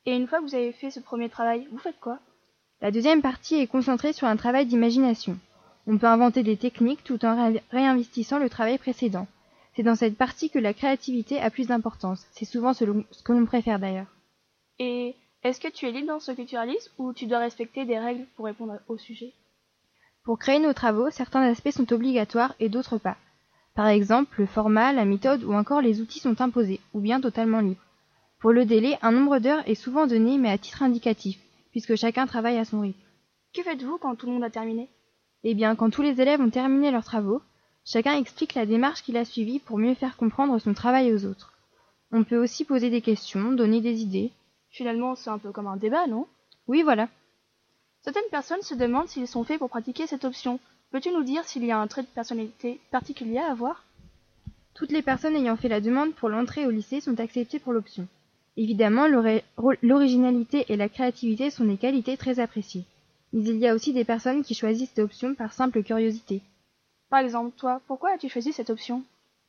Et 0.05 0.15
une 0.15 0.27
fois 0.27 0.41
que 0.41 0.45
vous 0.45 0.55
avez 0.55 0.73
fait 0.73 0.91
ce 0.91 1.01
premier 1.01 1.31
travail, 1.31 1.67
vous 1.71 1.79
faites 1.79 1.99
quoi? 2.01 2.19
La 2.83 2.91
deuxième 2.91 3.23
partie 3.23 3.55
est 3.55 3.67
concentrée 3.67 4.13
sur 4.13 4.27
un 4.27 4.37
travail 4.37 4.67
d'imagination. 4.67 5.39
On 5.87 5.99
peut 5.99 6.07
inventer 6.07 6.43
des 6.43 6.57
techniques 6.57 7.05
tout 7.05 7.25
en 7.25 7.53
réinvestissant 7.71 8.39
le 8.39 8.51
travail 8.51 8.79
précédent. 8.79 9.27
C'est 9.75 9.83
dans 9.83 9.95
cette 9.95 10.17
partie 10.17 10.51
que 10.51 10.59
la 10.59 10.75
créativité 10.75 11.39
a 11.39 11.51
plus 11.51 11.69
d'importance. 11.69 12.27
C'est 12.33 12.45
souvent 12.45 12.73
ce 12.73 12.85
que 12.85 13.33
l'on 13.33 13.47
préfère 13.47 13.79
d'ailleurs. 13.79 14.07
Et 14.79 15.15
est-ce 15.43 15.61
que 15.61 15.69
tu 15.69 15.87
es 15.87 15.93
libre 15.93 16.09
dans 16.09 16.21
ce 16.21 16.33
que 16.33 16.43
tu 16.43 16.57
réalises 16.57 16.91
ou 16.99 17.13
tu 17.13 17.27
dois 17.27 17.39
respecter 17.39 17.85
des 17.85 17.99
règles 17.99 18.27
pour 18.35 18.47
répondre 18.47 18.81
au 18.89 18.99
sujet? 18.99 19.33
Pour 20.25 20.39
créer 20.39 20.59
nos 20.59 20.73
travaux, 20.73 21.11
certains 21.11 21.43
aspects 21.43 21.71
sont 21.71 21.93
obligatoires 21.93 22.55
et 22.59 22.69
d'autres 22.69 22.99
pas. 22.99 23.17
Par 23.77 23.87
exemple, 23.87 24.41
le 24.41 24.47
format, 24.47 24.93
la 24.93 25.05
méthode 25.05 25.45
ou 25.45 25.53
encore 25.53 25.83
les 25.83 26.01
outils 26.01 26.19
sont 26.19 26.41
imposés, 26.41 26.81
ou 26.95 27.01
bien 27.01 27.21
totalement 27.21 27.61
libres. 27.61 27.85
Pour 28.41 28.51
le 28.53 28.65
délai, 28.65 28.99
un 29.03 29.13
nombre 29.13 29.39
d'heures 29.39 29.63
est 29.69 29.77
souvent 29.77 30.07
donné 30.07 30.37
mais 30.39 30.51
à 30.51 30.59
titre 30.59 30.83
indicatif, 30.83 31.39
puisque 31.71 31.95
chacun 31.95 32.27
travaille 32.27 32.59
à 32.59 32.65
son 32.65 32.81
rythme. 32.81 32.99
Que 33.55 33.63
faites-vous 33.63 33.99
quand 33.99 34.17
tout 34.17 34.27
le 34.27 34.33
monde 34.33 34.45
a 34.45 34.51
terminé? 34.51 34.89
Eh 35.49 35.55
bien, 35.55 35.77
quand 35.77 35.91
tous 35.91 36.03
les 36.03 36.21
élèves 36.21 36.41
ont 36.41 36.51
terminé 36.51 36.91
leurs 36.91 37.05
travaux, 37.05 37.41
chacun 37.85 38.17
explique 38.17 38.55
la 38.55 38.67
démarche 38.67 39.05
qu'il 39.05 39.17
a 39.17 39.25
suivie 39.25 39.61
pour 39.61 39.79
mieux 39.79 39.95
faire 39.95 40.17
comprendre 40.17 40.59
son 40.59 40.75
travail 40.75 41.13
aux 41.15 41.25
autres. 41.25 41.53
On 42.11 42.25
peut 42.25 42.37
aussi 42.37 42.65
poser 42.65 42.91
des 42.91 43.01
questions, 43.01 43.53
donner 43.53 43.81
des 43.81 44.03
idées. 44.03 44.33
Finalement, 44.71 45.15
c'est 45.15 45.31
un 45.31 45.39
peu 45.39 45.53
comme 45.53 45.69
un 45.69 45.77
débat, 45.77 46.09
non? 46.09 46.27
Oui, 46.67 46.83
voilà. 46.83 47.09
Certaines 48.03 48.29
personnes 48.33 48.63
se 48.63 48.75
demandent 48.75 49.07
s'ils 49.07 49.29
sont 49.29 49.45
faits 49.45 49.61
pour 49.61 49.71
pratiquer 49.71 50.09
cette 50.09 50.25
option. 50.25 50.59
Peux-tu 50.91 51.13
nous 51.13 51.23
dire 51.23 51.45
s'il 51.45 51.65
y 51.65 51.71
a 51.71 51.79
un 51.79 51.87
trait 51.87 52.03
de 52.03 52.09
personnalité 52.09 52.81
particulier 52.91 53.39
à 53.39 53.53
avoir? 53.53 53.85
Toutes 54.75 54.91
les 54.91 55.03
personnes 55.03 55.37
ayant 55.37 55.57
fait 55.57 55.69
la 55.69 55.81
demande 55.81 56.13
pour 56.15 56.29
l'entrée 56.29 56.67
au 56.67 56.71
lycée 56.71 57.01
sont 57.01 57.21
acceptées 57.21 57.61
pour 57.61 57.73
l'option. 57.73 58.09
Évidemment, 58.57 59.07
l'ori- 59.07 59.45
l'originalité 59.83 60.67
et 60.71 60.77
la 60.77 60.89
créativité 60.89 61.51
sont 61.51 61.67
des 61.67 61.77
qualités 61.77 62.17
très 62.17 62.41
appréciées. 62.41 62.85
Mais 63.33 63.41
il 63.51 63.57
y 63.57 63.67
a 63.67 63.75
aussi 63.75 63.93
des 63.93 64.05
personnes 64.05 64.43
qui 64.43 64.55
choisissent 64.55 64.91
cette 64.91 65.05
option 65.05 65.35
par 65.35 65.53
simple 65.53 65.83
curiosité. 65.83 66.43
Par 67.11 67.21
exemple, 67.21 67.57
toi, 67.57 67.81
pourquoi 67.87 68.11
as-tu 68.11 68.29
choisi 68.29 68.53
cette 68.53 68.71
option? 68.71 69.03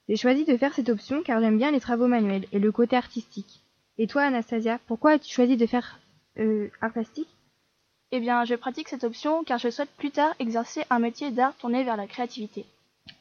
J'ai 0.09 0.15
choisi 0.15 0.45
de 0.45 0.57
faire 0.57 0.73
cette 0.73 0.89
option 0.89 1.21
car 1.23 1.41
j'aime 1.41 1.57
bien 1.57 1.71
les 1.71 1.79
travaux 1.79 2.07
manuels 2.07 2.45
et 2.51 2.59
le 2.59 2.71
côté 2.71 2.95
artistique. 2.95 3.61
Et 3.97 4.07
toi, 4.07 4.23
Anastasia, 4.23 4.79
pourquoi 4.87 5.11
as-tu 5.11 5.33
choisi 5.33 5.57
de 5.57 5.65
faire 5.65 5.99
euh, 6.39 6.69
art 6.81 6.93
plastique? 6.93 7.27
Eh 8.11 8.19
bien, 8.19 8.45
je 8.45 8.55
pratique 8.55 8.87
cette 8.87 9.03
option 9.03 9.43
car 9.43 9.57
je 9.57 9.69
souhaite 9.69 9.89
plus 9.97 10.11
tard 10.11 10.33
exercer 10.39 10.83
un 10.89 10.99
métier 10.99 11.31
d'art 11.31 11.55
tourné 11.57 11.83
vers 11.83 11.97
la 11.97 12.07
créativité. 12.07 12.65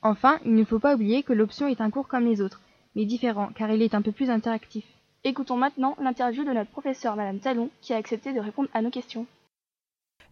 Enfin, 0.02 0.38
il 0.44 0.54
ne 0.54 0.64
faut 0.64 0.78
pas 0.78 0.94
oublier 0.94 1.22
que 1.22 1.32
l'option 1.32 1.66
est 1.66 1.80
un 1.80 1.90
cours 1.90 2.08
comme 2.08 2.26
les 2.26 2.40
autres, 2.40 2.60
mais 2.94 3.04
différent 3.04 3.50
car 3.54 3.70
il 3.70 3.82
est 3.82 3.94
un 3.94 4.02
peu 4.02 4.12
plus 4.12 4.30
interactif. 4.30 4.84
Écoutons 5.24 5.56
maintenant 5.56 5.96
l'interview 6.00 6.44
de 6.44 6.52
notre 6.52 6.70
professeur 6.70 7.16
Madame 7.16 7.40
Talon 7.40 7.70
qui 7.80 7.94
a 7.94 7.96
accepté 7.96 8.32
de 8.32 8.38
répondre 8.38 8.68
à 8.74 8.82
nos 8.82 8.90
questions. 8.90 9.26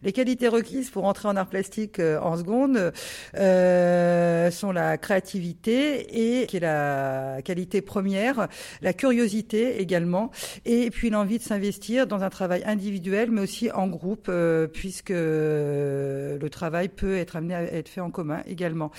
Les 0.03 0.11
qualités 0.11 0.47
requises 0.47 0.89
pour 0.89 1.05
entrer 1.05 1.27
en 1.27 1.35
art 1.35 1.47
plastique 1.47 1.99
euh, 1.99 2.19
en 2.19 2.37
seconde 2.37 2.91
euh, 3.37 4.51
sont 4.51 4.71
la 4.71 4.97
créativité 4.97 6.41
et 6.41 6.45
qui 6.47 6.57
est 6.57 6.61
la 6.61 7.41
qualité 7.43 7.81
première, 7.81 8.47
la 8.81 8.93
curiosité 8.93 9.81
également, 9.81 10.31
et 10.65 10.89
puis 10.89 11.09
l'envie 11.09 11.37
de 11.37 11.43
s'investir 11.43 12.07
dans 12.07 12.23
un 12.23 12.29
travail 12.29 12.63
individuel, 12.65 13.31
mais 13.31 13.41
aussi 13.41 13.71
en 13.71 13.87
groupe, 13.87 14.27
euh, 14.29 14.67
puisque 14.67 15.09
le 15.09 16.47
travail 16.51 16.89
peut 16.89 17.17
être 17.17 17.35
amené 17.35 17.55
à 17.55 17.63
être 17.63 17.89
fait 17.89 18.01
en 18.01 18.11
commun 18.11 18.41
également. 18.47 18.91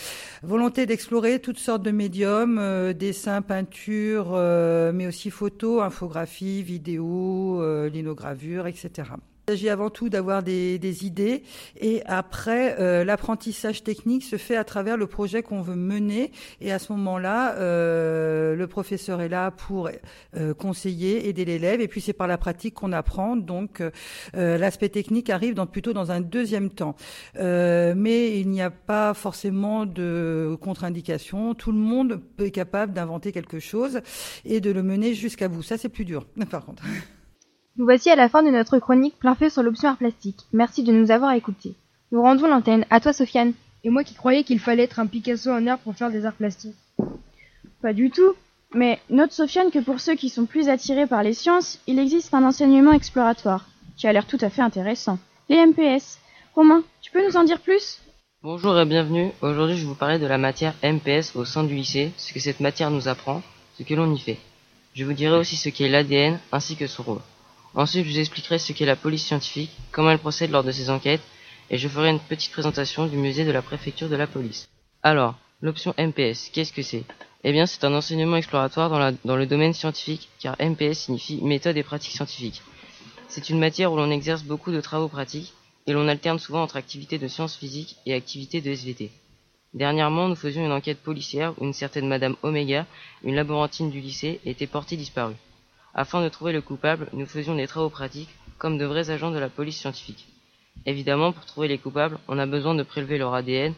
Volonté 0.43 0.87
d'explorer 0.87 1.41
toutes 1.41 1.59
sortes 1.59 1.83
de 1.83 1.91
médiums, 1.91 2.59
euh, 2.59 2.93
dessin, 2.93 3.43
peinture, 3.43 4.33
mais 4.93 5.07
aussi 5.07 5.31
photo, 5.31 5.81
infographie, 5.81 6.63
vidéo, 6.63 7.63
linogravure, 7.89 8.67
etc. 8.67 9.11
Il 9.49 9.53
s'agit 9.53 9.69
avant 9.69 9.91
tout 9.91 10.09
d'avoir 10.09 10.43
des, 10.43 10.77
des 10.81 11.07
idées 11.07 11.45
et 11.81 12.03
après 12.07 12.81
euh, 12.81 13.05
l'apprentissage 13.05 13.85
technique 13.85 14.25
se 14.25 14.39
fait 14.39 14.57
à 14.57 14.65
travers 14.65 14.97
le 14.97 15.07
projet 15.07 15.45
qu'on 15.45 15.61
veut 15.61 15.77
mener 15.77 16.33
et 16.61 16.73
à 16.73 16.81
ce 16.81 16.93
moment-là 16.95 17.55
euh, 17.55 18.57
le 18.57 18.67
professeur 18.67 19.21
est 19.21 19.29
là 19.29 19.53
pour 19.53 19.89
euh, 20.37 20.53
conseiller, 20.53 21.29
aider 21.29 21.45
l'élève 21.45 21.81
et 21.81 21.87
puis 21.87 22.01
c'est 22.01 22.13
par 22.13 22.27
la 22.27 22.39
pratique 22.39 22.75
qu'on 22.75 22.91
apprend. 22.91 23.37
Donc 23.37 23.81
euh, 24.35 24.59
l'aspect 24.59 24.89
technique 24.89 25.31
arrive 25.31 25.55
dans, 25.55 25.69
plutôt 25.69 25.93
dans 25.93 26.11
un 26.11 26.21
deuxième 26.21 26.69
temps. 26.69 26.97
Euh, 27.39 27.95
mais 27.97 28.41
il 28.41 28.51
n'y 28.51 28.63
a 28.63 28.71
pas 28.71 29.15
forcément 29.15 29.87
de 29.87 30.57
contre-indication. 30.61 31.55
Tout 31.55 31.71
le 31.71 31.79
monde 31.79 32.21
est 32.41 32.51
capable 32.51 32.93
d'inventer 32.93 33.31
quelque 33.31 33.61
chose 33.61 34.01
et 34.45 34.61
de 34.61 34.73
le 34.73 34.83
mener 34.83 35.15
jusqu'à 35.15 35.47
bout. 35.47 35.63
Ça 35.63 35.79
c'est 35.79 35.89
plus 35.89 36.05
dur 36.05 36.27
par 36.51 36.65
contre 36.65 36.83
Nous 37.79 37.85
voici 37.85 38.09
à 38.09 38.17
la 38.17 38.31
fin 38.31 38.43
de 38.43 38.49
notre 38.49 38.79
chronique 38.79 39.19
plein 39.19 39.35
feu 39.35 39.51
sur 39.51 39.63
l'option 39.63 39.91
art 39.91 39.99
plastique. 39.99 40.47
Merci 40.55 40.83
de 40.83 40.93
nous 40.93 41.11
avoir 41.11 41.33
écoutés. 41.33 41.75
Nous 42.11 42.23
rendons 42.23 42.47
l'antenne. 42.49 42.87
À 42.89 43.01
toi, 43.01 43.13
Sofiane. 43.13 43.53
Et 43.85 43.91
moi 43.91 44.03
qui 44.03 44.15
croyais 44.15 44.45
qu'il 44.45 44.61
fallait 44.61 44.85
être 44.85 44.99
un 44.99 45.07
Picasso 45.07 45.51
en 45.51 45.67
art 45.67 45.79
pour 45.81 45.95
faire 45.95 46.11
des 46.11 46.25
arts 46.25 46.33
plastiques. 46.33 46.75
Pas 47.83 47.93
du 47.93 48.11
tout. 48.11 48.33
Mais 48.75 48.99
note 49.11 49.33
Sofiane 49.33 49.71
que 49.71 49.79
pour 49.79 50.01
ceux 50.01 50.15
qui 50.15 50.31
sont 50.31 50.47
plus 50.47 50.71
attirés 50.71 51.07
par 51.07 51.23
les 51.23 51.35
sciences, 51.35 51.79
il 51.87 51.99
existe 51.99 52.33
un 52.33 52.45
enseignement 52.45 52.93
exploratoire, 52.93 53.69
qui 53.99 54.07
a 54.07 54.13
l'air 54.13 54.27
tout 54.27 54.39
à 54.41 54.49
fait 54.49 54.63
intéressant. 54.63 55.19
Les 55.51 55.65
MPS. 55.67 56.19
Romain, 56.55 56.83
tu 57.03 57.11
peux 57.11 57.25
nous 57.27 57.37
en 57.37 57.45
dire 57.45 57.61
plus? 57.61 57.99
Bonjour 58.43 58.79
et 58.81 58.87
bienvenue. 58.87 59.33
Aujourd'hui, 59.43 59.77
je 59.77 59.83
vais 59.83 59.89
vous 59.89 59.95
parler 59.95 60.19
de 60.19 60.27
la 60.27 60.39
matière 60.39 60.75
MPS 60.83 61.37
au 61.37 61.45
sein 61.45 61.63
du 61.63 61.75
lycée, 61.75 62.13
ce 62.17 62.33
que 62.33 62.41
cette 62.41 62.61
matière 62.61 62.91
nous 62.91 63.07
apprend, 63.09 63.43
ce 63.77 63.83
que 63.83 63.95
l'on 63.95 64.13
y 64.15 64.19
fait. 64.19 64.39
Je 64.95 65.05
vous 65.05 65.13
dirai 65.13 65.37
aussi 65.37 65.57
ce 65.57 65.69
qu'est 65.69 65.91
l'ADN 65.91 66.39
ainsi 66.51 66.75
que 66.77 66.87
son 66.87 67.03
rôle. 67.03 67.21
Ensuite, 67.77 68.07
je 68.07 68.11
vous 68.11 68.19
expliquerai 68.19 68.59
ce 68.59 68.73
qu'est 68.73 68.87
la 68.87 68.97
police 68.97 69.27
scientifique, 69.27 69.71
comment 69.93 70.11
elle 70.11 70.19
procède 70.19 70.51
lors 70.51 70.65
de 70.65 70.73
ses 70.73 70.89
enquêtes, 70.89 71.21
et 71.69 71.77
je 71.77 71.89
ferai 71.89 72.09
une 72.09 72.21
petite 72.21 72.51
présentation 72.51 73.07
du 73.07 73.19
musée 73.19 73.45
de 73.45 73.51
la 73.53 73.61
préfecture 73.61 74.09
de 74.09 74.17
la 74.17 74.27
police. 74.27 74.67
Alors, 75.03 75.35
l'option 75.61 75.95
MPS, 75.99 76.49
qu'est-ce 76.55 76.73
que 76.73 76.81
c'est? 76.81 77.05
Eh 77.45 77.53
bien, 77.53 77.67
c'est 77.67 77.85
un 77.85 77.93
enseignement 77.93 78.39
exploratoire 78.39 78.89
dans, 78.89 79.17
dans 79.27 79.37
le 79.37 79.45
domaine 79.45 79.75
scientifique, 79.75 80.31
car 80.41 80.57
MPS 80.59 81.01
signifie 81.01 81.43
méthode 81.43 81.77
et 81.77 81.83
pratique 81.83 82.13
scientifique. 82.13 82.63
C'est 83.29 83.51
une 83.51 83.59
matière 83.59 83.93
où 83.93 83.97
l'on 83.97 84.11
exerce 84.11 84.43
beaucoup 84.43 84.73
de 84.73 84.81
travaux 84.81 85.09
pratiques, 85.09 85.53
et 85.87 85.93
l'on 85.93 86.09
alterne 86.09 86.39
souvent 86.39 86.63
entre 86.63 86.77
activités 86.77 87.19
de 87.19 87.29
sciences 87.29 87.57
physiques 87.57 87.97
et 88.07 88.15
activités 88.15 88.63
de 88.63 88.71
SVT. 88.71 89.11
Dernièrement, 89.75 90.29
nous 90.29 90.35
faisions 90.35 90.65
une 90.65 90.73
enquête 90.73 91.03
policière 91.03 91.53
où 91.59 91.65
une 91.67 91.75
certaine 91.75 92.09
Madame 92.09 92.37
Omega, 92.43 92.87
une 93.23 93.35
laborantine 93.35 93.91
du 93.91 94.01
lycée, 94.01 94.41
était 94.47 94.67
portée 94.67 94.97
disparue. 94.97 95.37
Afin 95.99 96.23
de 96.23 96.29
trouver 96.29 96.53
le 96.53 96.61
coupable, 96.61 97.09
nous 97.15 97.25
faisions 97.25 97.55
des 97.57 97.67
travaux 97.67 97.89
pratiques 97.89 98.29
comme 98.59 98.77
de 98.77 98.85
vrais 98.85 99.09
agents 99.09 99.31
de 99.31 99.39
la 99.39 99.49
police 99.49 99.79
scientifique. 99.79 100.27
Évidemment, 100.85 101.33
pour 101.33 101.47
trouver 101.47 101.69
les 101.69 101.79
coupables, 101.79 102.19
on 102.29 102.39
a 102.39 102.45
besoin 102.45 102.75
de 102.75 102.83
prélever 102.83 103.17
leur 103.17 103.33
ADN. 103.33 103.73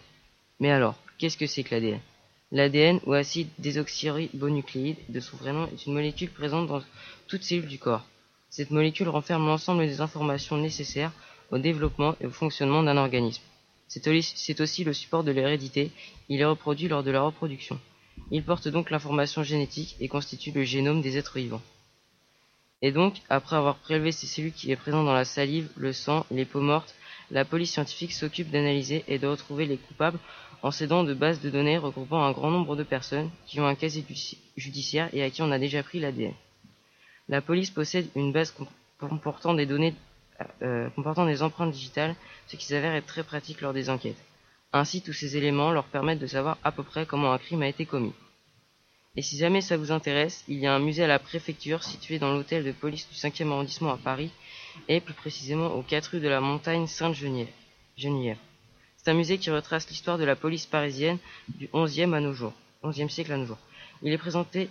Mais 0.59 0.73
alors, 0.73 0.97
qu'est-ce 1.19 1.37
que 1.37 1.47
c'est 1.47 1.63
que 1.63 1.73
l'ADN 1.77 2.01
L'ADN, 2.51 2.99
ou 3.07 3.13
acide 3.13 3.49
désoxyribonucléide 3.61 4.97
de 5.09 5.21
son 5.21 5.37
vrai 5.37 5.53
nom, 5.53 5.69
est 5.73 5.87
une 5.87 5.93
molécule 5.93 6.31
présente 6.31 6.67
dans 6.67 6.83
toute 7.29 7.45
cellule 7.45 7.69
du 7.69 7.79
corps. 7.79 8.05
Cette 8.51 8.73
molécule 8.73 9.09
renferme 9.09 9.47
l'ensemble 9.47 9.87
des 9.87 10.01
informations 10.01 10.57
nécessaires 10.57 11.13
au 11.53 11.59
développement 11.59 12.17
et 12.21 12.27
au 12.27 12.31
fonctionnement 12.31 12.83
d'un 12.83 12.97
organisme. 12.97 13.43
C'est 13.87 14.09
aussi- 14.09 14.33
c'est 14.35 14.61
aussi 14.61 14.83
le 14.83 14.93
support 14.93 15.23
de 15.23 15.31
l'hérédité, 15.31 15.93
il 16.29 16.41
est 16.41 16.45
reproduit 16.45 16.89
lors 16.89 17.05
de 17.05 17.13
la 17.13 17.21
reproduction. 17.23 17.79
Il 18.33 18.43
porte 18.43 18.67
donc 18.67 18.91
l'information 18.91 19.45
génétique 19.45 19.95
et 20.01 20.09
constitue 20.09 20.51
le 20.51 20.65
génome 20.65 21.01
des 21.01 21.17
êtres 21.17 21.39
vivants. 21.39 21.63
Et 22.81 22.93
donc, 22.93 23.14
après 23.29 23.57
avoir 23.57 23.77
prélevé 23.77 24.12
ces 24.12 24.27
cellules 24.27 24.53
qui 24.53 24.71
est 24.71 24.77
présentes 24.77 25.07
dans 25.07 25.12
la 25.12 25.25
salive, 25.25 25.69
le 25.77 25.93
sang, 25.93 26.25
les 26.31 26.45
peaux 26.45 26.61
mortes, 26.61 26.95
la 27.31 27.45
police 27.45 27.73
scientifique 27.73 28.12
s'occupe 28.12 28.51
d'analyser 28.51 29.05
et 29.09 29.19
de 29.19 29.27
retrouver 29.27 29.67
les 29.67 29.77
coupables 29.77 30.19
en 30.62 30.71
s'aidant 30.71 31.05
de 31.05 31.14
bases 31.14 31.41
de 31.41 31.51
données 31.51 31.79
regroupant 31.79 32.23
un 32.25 32.33
grand 32.33 32.51
nombre 32.51 32.77
de 32.77 32.83
personnes 32.83 33.31
qui 33.47 33.61
ont 33.61 33.67
un 33.67 33.75
casier 33.75 34.03
judici- 34.03 34.38
judiciaire 34.57 35.09
et 35.12 35.23
à 35.23 35.31
qui 35.31 35.43
on 35.43 35.51
a 35.51 35.59
déjà 35.59 35.83
pris 35.83 36.01
l'ADN. 36.01 36.33
La 37.29 37.41
police 37.43 37.71
possède 37.71 38.09
une 38.17 38.33
base 38.33 38.55
euh, 40.62 40.91
comportant 40.91 41.27
des 41.27 41.43
empreintes 41.43 41.73
digitales, 41.73 42.17
ce 42.47 42.57
qui 42.57 42.64
s'avère 42.67 42.95
être 42.95 43.07
très 43.07 43.25
pratique 43.25 43.61
lors 43.61 43.73
des 43.75 43.91
enquêtes. 43.91 44.17
Ainsi, 44.73 45.03
tous 45.03 45.12
ces 45.12 45.37
éléments 45.37 45.73
leur 45.73 45.85
permettent 45.85 46.19
de 46.19 46.27
savoir 46.27 46.59
à 46.64 46.73
peu 46.73 46.83
près 46.83 47.07
comment 47.07 47.33
un 47.33 47.38
crime 47.38 47.62
a 47.62 47.69
été 47.69 47.87
commis. 47.87 48.12
Et 49.16 49.23
si 49.23 49.37
jamais 49.37 49.61
ça 49.61 49.77
vous 49.77 49.90
intéresse, 49.90 50.44
il 50.49 50.59
y 50.59 50.66
a 50.66 50.75
un 50.75 50.79
musée 50.79 51.05
à 51.05 51.09
la 51.09 51.18
préfecture 51.18 51.83
situé 51.83 52.18
dans 52.18 52.33
l'hôtel 52.33 52.64
de 52.64 52.73
police 52.73 53.09
du 53.09 53.16
5e 53.16 53.51
arrondissement 53.51 53.92
à 53.92 53.97
Paris, 53.97 54.31
et 54.87 55.01
plus 55.01 55.14
précisément 55.14 55.75
aux 55.75 55.83
4 55.83 56.07
rues 56.12 56.21
de 56.21 56.29
la 56.29 56.40
montagne 56.40 56.87
Sainte-Geneviève. 56.87 57.49
Geneviève. 57.97 58.38
C'est 58.97 59.11
un 59.11 59.14
musée 59.14 59.38
qui 59.38 59.51
retrace 59.51 59.88
l'histoire 59.88 60.18
de 60.18 60.25
la 60.25 60.37
police 60.37 60.66
parisienne 60.66 61.18
du 61.49 61.66
11e 61.68 62.14
à 62.14 62.21
nos 62.21 62.33
jours, 62.33 62.53
11e 62.85 63.09
siècle 63.09 63.33
à 63.33 63.37
nos 63.37 63.47
jours. 63.47 63.59
Il 64.03 64.12
est 64.12 64.18
présenté 64.18 64.68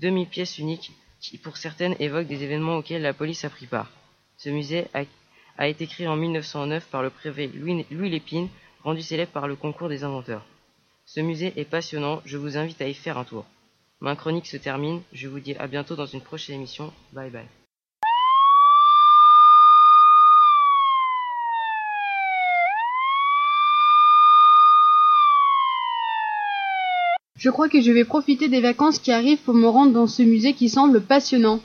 2000 0.00 0.28
pièces 0.28 0.58
uniques 0.58 0.92
qui, 1.20 1.38
pour 1.38 1.56
certaines, 1.56 1.96
évoquent 1.98 2.26
des 2.26 2.42
événements 2.42 2.76
auxquels 2.76 3.02
la 3.02 3.14
police 3.14 3.44
a 3.44 3.50
pris 3.50 3.66
part. 3.66 3.90
Ce 4.36 4.50
musée 4.50 4.86
a, 5.58 5.68
été 5.68 5.86
créé 5.86 6.06
en 6.06 6.16
1909 6.16 6.86
par 6.88 7.02
le 7.02 7.10
préfet 7.10 7.50
Louis 7.54 8.10
Lépine, 8.10 8.48
rendu 8.84 9.00
célèbre 9.00 9.32
par 9.32 9.48
le 9.48 9.56
concours 9.56 9.88
des 9.88 10.04
inventeurs. 10.04 10.44
Ce 11.06 11.20
musée 11.20 11.52
est 11.56 11.64
passionnant, 11.64 12.20
je 12.26 12.36
vous 12.36 12.58
invite 12.58 12.82
à 12.82 12.88
y 12.88 12.94
faire 12.94 13.16
un 13.16 13.24
tour. 13.24 13.46
Ma 14.00 14.14
chronique 14.14 14.46
se 14.46 14.58
termine, 14.58 15.00
je 15.12 15.26
vous 15.26 15.40
dis 15.40 15.54
à 15.54 15.66
bientôt 15.66 15.96
dans 15.96 16.04
une 16.06 16.20
prochaine 16.20 16.56
émission. 16.56 16.92
Bye 17.12 17.30
bye. 17.30 17.46
Je 27.38 27.50
crois 27.50 27.68
que 27.68 27.80
je 27.80 27.92
vais 27.92 28.04
profiter 28.04 28.48
des 28.48 28.60
vacances 28.60 28.98
qui 28.98 29.12
arrivent 29.12 29.42
pour 29.42 29.54
me 29.54 29.68
rendre 29.68 29.92
dans 29.92 30.06
ce 30.06 30.22
musée 30.22 30.52
qui 30.52 30.68
semble 30.68 31.00
passionnant. 31.00 31.60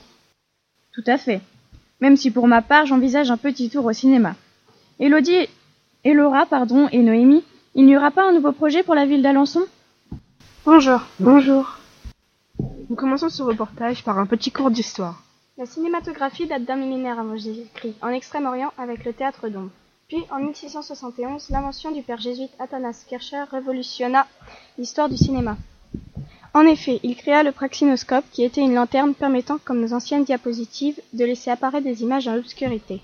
Tout 0.94 1.04
à 1.06 1.18
fait. 1.18 1.40
Même 2.00 2.16
si 2.16 2.30
pour 2.30 2.46
ma 2.46 2.62
part, 2.62 2.86
j'envisage 2.86 3.30
un 3.30 3.36
petit 3.36 3.68
tour 3.68 3.84
au 3.84 3.92
cinéma. 3.92 4.36
Elodie, 5.00 5.48
et 6.04 6.14
Laura, 6.14 6.46
pardon, 6.46 6.88
et 6.92 6.98
Noémie, 6.98 7.44
il 7.74 7.86
n'y 7.86 7.96
aura 7.96 8.10
pas 8.10 8.28
un 8.28 8.32
nouveau 8.32 8.52
projet 8.52 8.82
pour 8.82 8.94
la 8.94 9.06
ville 9.06 9.22
d'Alençon? 9.22 9.64
Bonjour. 10.64 11.00
Bonjour. 11.20 11.78
Nous 12.92 12.96
commençons 12.96 13.30
ce 13.30 13.42
reportage 13.42 14.04
par 14.04 14.18
un 14.18 14.26
petit 14.26 14.50
cours 14.50 14.70
d'histoire. 14.70 15.22
La 15.56 15.64
cinématographie 15.64 16.46
date 16.46 16.66
d'un 16.66 16.76
millénaire 16.76 17.18
avant 17.18 17.38
Jésus-Christ, 17.38 17.94
en 18.02 18.08
Extrême-Orient 18.08 18.70
avec 18.76 19.06
le 19.06 19.14
théâtre 19.14 19.48
d'ombre. 19.48 19.70
Puis, 20.08 20.22
en 20.30 20.40
1671, 20.40 21.48
l'invention 21.48 21.90
du 21.90 22.02
père 22.02 22.20
jésuite 22.20 22.50
Athanas 22.58 23.06
Kircher 23.08 23.44
révolutionna 23.50 24.26
l'histoire 24.76 25.08
du 25.08 25.16
cinéma. 25.16 25.56
En 26.52 26.66
effet, 26.66 27.00
il 27.02 27.16
créa 27.16 27.42
le 27.42 27.52
praxinoscope, 27.52 28.26
qui 28.30 28.44
était 28.44 28.60
une 28.60 28.74
lanterne 28.74 29.14
permettant, 29.14 29.56
comme 29.64 29.80
nos 29.80 29.94
anciennes 29.94 30.24
diapositives, 30.24 31.00
de 31.14 31.24
laisser 31.24 31.50
apparaître 31.50 31.84
des 31.84 32.02
images 32.02 32.26
dans 32.26 32.34
l'obscurité. 32.34 33.00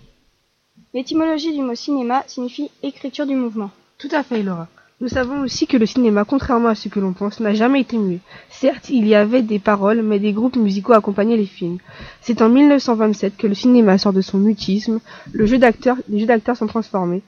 L'étymologie 0.93 1.55
du 1.55 1.63
mot 1.63 1.75
cinéma 1.75 2.25
signifie 2.27 2.71
écriture 2.83 3.27
du 3.27 3.37
mouvement. 3.37 3.71
Tout 3.97 4.11
à 4.13 4.23
fait, 4.23 4.43
Laura. 4.43 4.69
Nous 5.01 5.07
savons 5.07 5.43
aussi 5.43 5.69
que 5.69 5.77
le 5.77 5.87
cinéma, 5.87 6.25
contrairement 6.25 6.71
à 6.71 6.75
ce 6.75 6.89
que 6.89 6.99
l'on 6.99 7.13
pense, 7.13 7.39
n'a 7.39 7.55
jamais 7.55 7.83
été 7.83 7.97
muet. 7.97 8.19
Certes, 8.51 8.91
il 8.91 9.07
y 9.07 9.15
avait 9.15 9.43
des 9.43 9.61
paroles, 9.61 10.03
mais 10.03 10.19
des 10.19 10.33
groupes 10.33 10.57
musicaux 10.57 10.93
accompagnaient 10.93 11.37
les 11.37 11.47
films. 11.47 11.79
C'est 12.21 12.43
en 12.43 12.49
1927 12.49 13.37
que 13.37 13.47
le 13.47 13.55
cinéma 13.55 13.97
sort 13.97 14.13
de 14.13 14.23
son 14.23 14.39
mutisme, 14.39 14.99
les 15.33 15.47
jeux 15.47 15.59
d'acteurs 15.59 16.57
sont 16.57 16.67
transformés. 16.67 17.23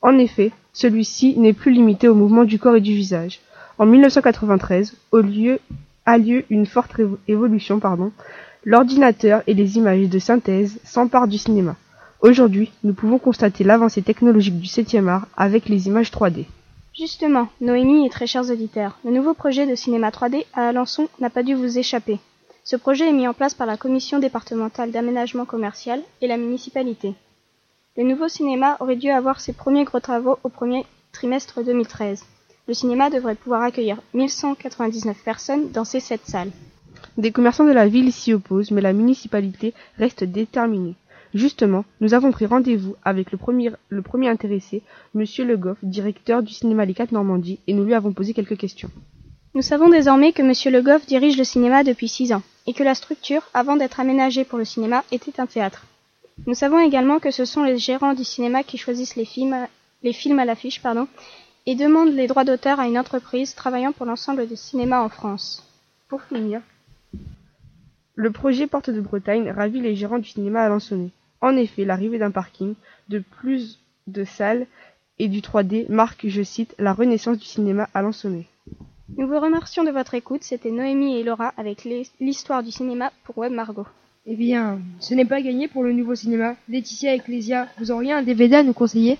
En 0.00 0.18
effet, 0.18 0.50
celui-ci 0.72 1.38
n'est 1.38 1.52
plus 1.52 1.70
limité 1.70 2.08
au 2.08 2.16
mouvement 2.16 2.42
du 2.42 2.58
corps 2.58 2.74
et 2.74 2.80
du 2.80 2.92
visage. 2.92 3.38
En 3.78 3.86
1993, 3.86 4.96
au 5.12 5.20
lieu, 5.20 5.60
a 6.06 6.18
lieu 6.18 6.44
une 6.50 6.66
forte 6.66 6.90
évolution, 7.28 7.78
pardon. 7.78 8.10
L'ordinateur 8.64 9.44
et 9.46 9.54
les 9.54 9.76
images 9.76 10.08
de 10.08 10.18
synthèse 10.18 10.80
s'emparent 10.82 11.28
du 11.28 11.38
cinéma. 11.38 11.76
Aujourd'hui, 12.20 12.72
nous 12.82 12.94
pouvons 12.94 13.20
constater 13.20 13.62
l'avancée 13.62 14.02
technologique 14.02 14.58
du 14.58 14.66
7e 14.66 15.06
art 15.06 15.28
avec 15.36 15.68
les 15.68 15.86
images 15.86 16.10
3D. 16.10 16.46
Justement, 16.94 17.48
Noémie 17.62 18.04
et 18.04 18.10
très 18.10 18.26
chers 18.26 18.50
auditeurs, 18.50 18.98
le 19.02 19.12
nouveau 19.12 19.32
projet 19.32 19.66
de 19.66 19.74
cinéma 19.74 20.10
3D 20.10 20.44
à 20.52 20.68
Alençon 20.68 21.08
n'a 21.20 21.30
pas 21.30 21.42
dû 21.42 21.54
vous 21.54 21.78
échapper. 21.78 22.18
Ce 22.64 22.76
projet 22.76 23.08
est 23.08 23.14
mis 23.14 23.26
en 23.26 23.32
place 23.32 23.54
par 23.54 23.66
la 23.66 23.78
commission 23.78 24.18
départementale 24.18 24.90
d'aménagement 24.90 25.46
commercial 25.46 26.02
et 26.20 26.26
la 26.26 26.36
municipalité. 26.36 27.14
Le 27.96 28.04
nouveau 28.04 28.28
cinéma 28.28 28.76
aurait 28.80 28.96
dû 28.96 29.08
avoir 29.08 29.40
ses 29.40 29.54
premiers 29.54 29.84
gros 29.84 30.00
travaux 30.00 30.38
au 30.44 30.50
premier 30.50 30.84
trimestre 31.12 31.64
2013. 31.64 32.24
Le 32.68 32.74
cinéma 32.74 33.08
devrait 33.08 33.36
pouvoir 33.36 33.62
accueillir 33.62 33.98
1199 34.12 35.16
personnes 35.24 35.70
dans 35.70 35.84
ces 35.86 36.00
sept 36.00 36.26
salles. 36.26 36.52
Des 37.16 37.32
commerçants 37.32 37.64
de 37.64 37.72
la 37.72 37.88
ville 37.88 38.12
s'y 38.12 38.34
opposent, 38.34 38.70
mais 38.70 38.82
la 38.82 38.92
municipalité 38.92 39.72
reste 39.96 40.24
déterminée. 40.24 40.94
Justement, 41.34 41.84
nous 42.00 42.12
avons 42.14 42.30
pris 42.30 42.44
rendez-vous 42.46 42.94
avec 43.04 43.32
le 43.32 43.38
premier, 43.38 43.70
le 43.88 44.02
premier 44.02 44.28
intéressé, 44.28 44.82
Monsieur 45.14 45.44
Le 45.46 45.56
Goff, 45.56 45.78
directeur 45.82 46.42
du 46.42 46.52
cinéma 46.52 46.84
Les 46.84 46.92
Quatre 46.94 47.12
Normandie, 47.12 47.58
et 47.66 47.72
nous 47.72 47.84
lui 47.84 47.94
avons 47.94 48.12
posé 48.12 48.34
quelques 48.34 48.58
questions. 48.58 48.90
Nous 49.54 49.62
savons 49.62 49.88
désormais 49.88 50.32
que 50.32 50.42
Monsieur 50.42 50.70
Le 50.70 50.82
Goff 50.82 51.06
dirige 51.06 51.38
le 51.38 51.44
cinéma 51.44 51.84
depuis 51.84 52.08
six 52.08 52.32
ans, 52.34 52.42
et 52.66 52.74
que 52.74 52.82
la 52.82 52.94
structure, 52.94 53.42
avant 53.54 53.76
d'être 53.76 53.98
aménagée 54.00 54.44
pour 54.44 54.58
le 54.58 54.64
cinéma, 54.66 55.04
était 55.10 55.40
un 55.40 55.46
théâtre. 55.46 55.86
Nous 56.46 56.54
savons 56.54 56.78
également 56.80 57.18
que 57.18 57.30
ce 57.30 57.44
sont 57.46 57.62
les 57.62 57.78
gérants 57.78 58.14
du 58.14 58.24
cinéma 58.24 58.62
qui 58.62 58.76
choisissent 58.76 59.16
les 59.16 59.24
films, 59.24 59.52
à- 59.54 59.68
les 60.02 60.12
films 60.12 60.38
à 60.38 60.44
l'affiche, 60.44 60.82
pardon, 60.82 61.06
et 61.64 61.74
demandent 61.76 62.12
les 62.12 62.26
droits 62.26 62.44
d'auteur 62.44 62.78
à 62.80 62.86
une 62.88 62.98
entreprise 62.98 63.54
travaillant 63.54 63.92
pour 63.92 64.04
l'ensemble 64.06 64.46
des 64.46 64.56
cinémas 64.56 65.00
en 65.02 65.08
France. 65.08 65.62
Pour 66.08 66.20
finir, 66.22 66.60
le 68.16 68.30
projet 68.30 68.66
Porte 68.66 68.90
de 68.90 69.00
Bretagne 69.00 69.50
ravit 69.50 69.80
les 69.80 69.94
gérants 69.96 70.18
du 70.18 70.28
cinéma 70.28 70.62
alençonnais. 70.62 71.10
En 71.42 71.56
effet, 71.56 71.84
l'arrivée 71.84 72.18
d'un 72.18 72.30
parking, 72.30 72.74
de 73.08 73.18
plus 73.18 73.80
de 74.06 74.24
salles 74.24 74.66
et 75.18 75.28
du 75.28 75.40
3D 75.40 75.86
marque, 75.90 76.26
je 76.28 76.42
cite, 76.42 76.74
la 76.78 76.92
renaissance 76.92 77.38
du 77.38 77.44
cinéma 77.44 77.88
alençonnais. 77.92 78.46
Nous 79.18 79.26
vous 79.26 79.38
remercions 79.40 79.84
de 79.84 79.90
votre 79.90 80.14
écoute, 80.14 80.44
c'était 80.44 80.70
Noémie 80.70 81.18
et 81.18 81.24
Laura 81.24 81.52
avec 81.58 81.86
l'histoire 82.20 82.62
du 82.62 82.70
cinéma 82.70 83.12
pour 83.24 83.36
Web 83.38 83.52
Margot. 83.52 83.86
Eh 84.24 84.36
bien, 84.36 84.80
ce 85.00 85.14
n'est 85.14 85.24
pas 85.24 85.42
gagné 85.42 85.66
pour 85.66 85.82
le 85.82 85.92
nouveau 85.92 86.14
cinéma. 86.14 86.54
Laetitia 86.68 87.12
et 87.12 87.18
Ecclesia, 87.18 87.66
vous 87.78 87.90
auriez 87.90 88.12
un 88.12 88.22
DVD 88.22 88.54
à 88.56 88.62
nous 88.62 88.72
conseiller? 88.72 89.18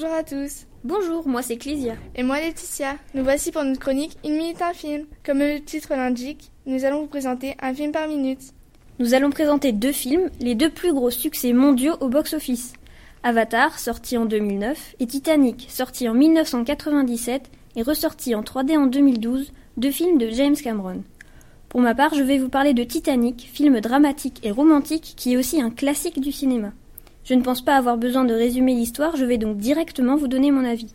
Bonjour 0.00 0.16
à 0.16 0.22
tous. 0.22 0.66
Bonjour, 0.82 1.28
moi 1.28 1.42
c'est 1.42 1.58
Clésia. 1.58 1.94
Et 2.14 2.22
moi 2.22 2.40
Laetitia. 2.40 2.96
Nous 3.12 3.22
voici 3.22 3.52
pour 3.52 3.62
notre 3.64 3.80
chronique 3.80 4.16
Une 4.24 4.38
minute 4.38 4.62
un 4.62 4.72
film. 4.72 5.04
Comme 5.26 5.40
le 5.40 5.60
titre 5.60 5.90
l'indique, 5.90 6.52
nous 6.64 6.86
allons 6.86 7.02
vous 7.02 7.06
présenter 7.06 7.54
un 7.60 7.74
film 7.74 7.92
par 7.92 8.08
minute. 8.08 8.40
Nous 8.98 9.12
allons 9.12 9.28
présenter 9.28 9.72
deux 9.72 9.92
films, 9.92 10.30
les 10.40 10.54
deux 10.54 10.70
plus 10.70 10.94
gros 10.94 11.10
succès 11.10 11.52
mondiaux 11.52 11.96
au 12.00 12.08
box-office. 12.08 12.72
Avatar, 13.24 13.78
sorti 13.78 14.16
en 14.16 14.24
2009, 14.24 14.94
et 15.00 15.06
Titanic, 15.06 15.66
sorti 15.68 16.08
en 16.08 16.14
1997 16.14 17.50
et 17.76 17.82
ressorti 17.82 18.34
en 18.34 18.40
3D 18.40 18.78
en 18.78 18.86
2012, 18.86 19.52
deux 19.76 19.90
films 19.90 20.16
de 20.16 20.30
James 20.30 20.56
Cameron. 20.56 21.02
Pour 21.68 21.82
ma 21.82 21.94
part, 21.94 22.14
je 22.14 22.22
vais 22.22 22.38
vous 22.38 22.48
parler 22.48 22.72
de 22.72 22.84
Titanic, 22.84 23.50
film 23.52 23.80
dramatique 23.80 24.40
et 24.44 24.50
romantique 24.50 25.12
qui 25.14 25.34
est 25.34 25.36
aussi 25.36 25.60
un 25.60 25.68
classique 25.68 26.22
du 26.22 26.32
cinéma. 26.32 26.72
Je 27.24 27.34
ne 27.34 27.42
pense 27.42 27.62
pas 27.62 27.76
avoir 27.76 27.96
besoin 27.96 28.24
de 28.24 28.34
résumer 28.34 28.74
l'histoire, 28.74 29.16
je 29.16 29.24
vais 29.24 29.38
donc 29.38 29.58
directement 29.58 30.16
vous 30.16 30.28
donner 30.28 30.50
mon 30.50 30.64
avis. 30.64 30.94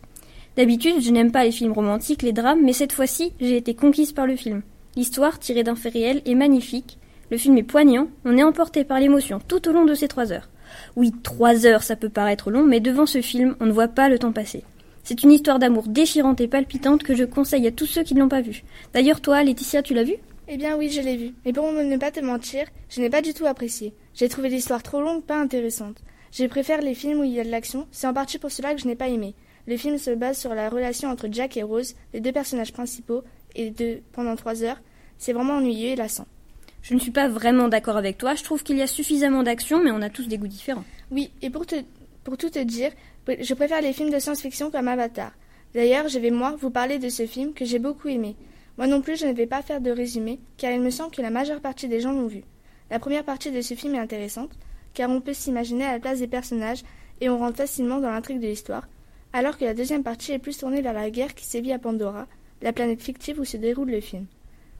D'habitude, 0.56 1.00
je 1.00 1.10
n'aime 1.10 1.32
pas 1.32 1.44
les 1.44 1.52
films 1.52 1.72
romantiques, 1.72 2.22
les 2.22 2.32
drames, 2.32 2.62
mais 2.62 2.72
cette 2.72 2.92
fois-ci, 2.92 3.32
j'ai 3.40 3.56
été 3.56 3.74
conquise 3.74 4.12
par 4.12 4.26
le 4.26 4.36
film. 4.36 4.62
L'histoire, 4.96 5.38
tirée 5.38 5.62
d'un 5.62 5.76
fait 5.76 5.90
réel, 5.90 6.22
est 6.24 6.34
magnifique. 6.34 6.98
Le 7.30 7.36
film 7.36 7.58
est 7.58 7.62
poignant, 7.62 8.08
on 8.24 8.36
est 8.36 8.42
emporté 8.42 8.84
par 8.84 9.00
l'émotion 9.00 9.40
tout 9.46 9.68
au 9.68 9.72
long 9.72 9.84
de 9.84 9.94
ces 9.94 10.08
trois 10.08 10.32
heures. 10.32 10.48
Oui, 10.96 11.12
trois 11.22 11.66
heures, 11.66 11.82
ça 11.82 11.96
peut 11.96 12.08
paraître 12.08 12.50
long, 12.50 12.64
mais 12.64 12.80
devant 12.80 13.06
ce 13.06 13.20
film, 13.20 13.56
on 13.60 13.66
ne 13.66 13.72
voit 13.72 13.88
pas 13.88 14.08
le 14.08 14.18
temps 14.18 14.32
passer. 14.32 14.64
C'est 15.04 15.22
une 15.22 15.32
histoire 15.32 15.58
d'amour 15.58 15.84
déchirante 15.86 16.40
et 16.40 16.48
palpitante 16.48 17.02
que 17.02 17.14
je 17.14 17.24
conseille 17.24 17.66
à 17.66 17.70
tous 17.70 17.86
ceux 17.86 18.02
qui 18.02 18.14
ne 18.14 18.20
l'ont 18.20 18.28
pas 18.28 18.40
vue. 18.40 18.64
D'ailleurs, 18.92 19.20
toi, 19.20 19.44
Laetitia, 19.44 19.82
tu 19.82 19.94
l'as 19.94 20.02
vu 20.02 20.14
Eh 20.48 20.56
bien 20.56 20.76
oui, 20.76 20.90
je 20.90 21.00
l'ai 21.00 21.16
vu. 21.16 21.34
Mais 21.44 21.52
pour 21.52 21.70
ne 21.70 21.96
pas 21.96 22.10
te 22.10 22.20
mentir, 22.20 22.64
je 22.88 23.00
n'ai 23.00 23.10
pas 23.10 23.22
du 23.22 23.34
tout 23.34 23.46
apprécié. 23.46 23.92
J'ai 24.14 24.28
trouvé 24.28 24.48
l'histoire 24.48 24.82
trop 24.82 25.00
longue, 25.00 25.22
pas 25.22 25.38
intéressante. 25.38 25.98
Je 26.38 26.44
préfère 26.44 26.82
les 26.82 26.92
films 26.92 27.20
où 27.20 27.24
il 27.24 27.32
y 27.32 27.40
a 27.40 27.44
de 27.44 27.50
l'action, 27.50 27.88
c'est 27.92 28.06
en 28.06 28.12
partie 28.12 28.38
pour 28.38 28.50
cela 28.50 28.74
que 28.74 28.80
je 28.82 28.86
n'ai 28.86 28.94
pas 28.94 29.08
aimé. 29.08 29.34
Le 29.66 29.78
film 29.78 29.96
se 29.96 30.10
base 30.10 30.36
sur 30.36 30.54
la 30.54 30.68
relation 30.68 31.08
entre 31.08 31.28
Jack 31.32 31.56
et 31.56 31.62
Rose, 31.62 31.94
les 32.12 32.20
deux 32.20 32.30
personnages 32.30 32.74
principaux, 32.74 33.22
et 33.54 33.70
de 33.70 34.02
pendant 34.12 34.36
trois 34.36 34.62
heures. 34.62 34.78
C'est 35.16 35.32
vraiment 35.32 35.54
ennuyeux 35.54 35.92
et 35.92 35.96
lassant. 35.96 36.26
Je 36.82 36.92
ne 36.92 36.98
suis 36.98 37.10
pas 37.10 37.26
vraiment 37.26 37.68
d'accord 37.68 37.96
avec 37.96 38.18
toi, 38.18 38.34
je 38.34 38.44
trouve 38.44 38.62
qu'il 38.62 38.76
y 38.76 38.82
a 38.82 38.86
suffisamment 38.86 39.44
d'action, 39.44 39.82
mais 39.82 39.90
on 39.90 40.02
a 40.02 40.10
tous 40.10 40.28
des 40.28 40.36
goûts 40.36 40.46
différents. 40.46 40.84
Oui, 41.10 41.30
et 41.40 41.48
pour, 41.48 41.64
te, 41.64 41.76
pour 42.22 42.36
tout 42.36 42.50
te 42.50 42.58
dire, 42.58 42.92
je 43.26 43.54
préfère 43.54 43.80
les 43.80 43.94
films 43.94 44.10
de 44.10 44.18
science-fiction 44.18 44.70
comme 44.70 44.88
Avatar. 44.88 45.32
D'ailleurs, 45.72 46.08
je 46.08 46.18
vais 46.18 46.30
moi 46.30 46.54
vous 46.60 46.70
parler 46.70 46.98
de 46.98 47.08
ce 47.08 47.24
film 47.24 47.54
que 47.54 47.64
j'ai 47.64 47.78
beaucoup 47.78 48.08
aimé. 48.08 48.36
Moi 48.76 48.88
non 48.88 49.00
plus, 49.00 49.18
je 49.18 49.24
ne 49.24 49.32
vais 49.32 49.46
pas 49.46 49.62
faire 49.62 49.80
de 49.80 49.90
résumé, 49.90 50.38
car 50.58 50.70
il 50.70 50.82
me 50.82 50.90
semble 50.90 51.12
que 51.12 51.22
la 51.22 51.30
majeure 51.30 51.62
partie 51.62 51.88
des 51.88 52.00
gens 52.00 52.12
l'ont 52.12 52.26
vu. 52.26 52.42
La 52.90 52.98
première 52.98 53.24
partie 53.24 53.50
de 53.50 53.62
ce 53.62 53.72
film 53.72 53.94
est 53.94 53.98
intéressante, 53.98 54.50
car 54.96 55.10
on 55.10 55.20
peut 55.20 55.34
s'imaginer 55.34 55.84
à 55.84 55.92
la 55.92 56.00
place 56.00 56.20
des 56.20 56.26
personnages 56.26 56.82
et 57.20 57.28
on 57.28 57.38
rentre 57.38 57.58
facilement 57.58 58.00
dans 58.00 58.10
l'intrigue 58.10 58.40
de 58.40 58.46
l'histoire, 58.46 58.88
alors 59.34 59.58
que 59.58 59.66
la 59.66 59.74
deuxième 59.74 60.02
partie 60.02 60.32
est 60.32 60.38
plus 60.38 60.56
tournée 60.56 60.80
vers 60.80 60.94
la 60.94 61.10
guerre 61.10 61.34
qui 61.34 61.44
sévit 61.44 61.72
à 61.72 61.78
Pandora, 61.78 62.26
la 62.62 62.72
planète 62.72 63.02
fictive 63.02 63.38
où 63.38 63.44
se 63.44 63.58
déroule 63.58 63.90
le 63.90 64.00
film. 64.00 64.24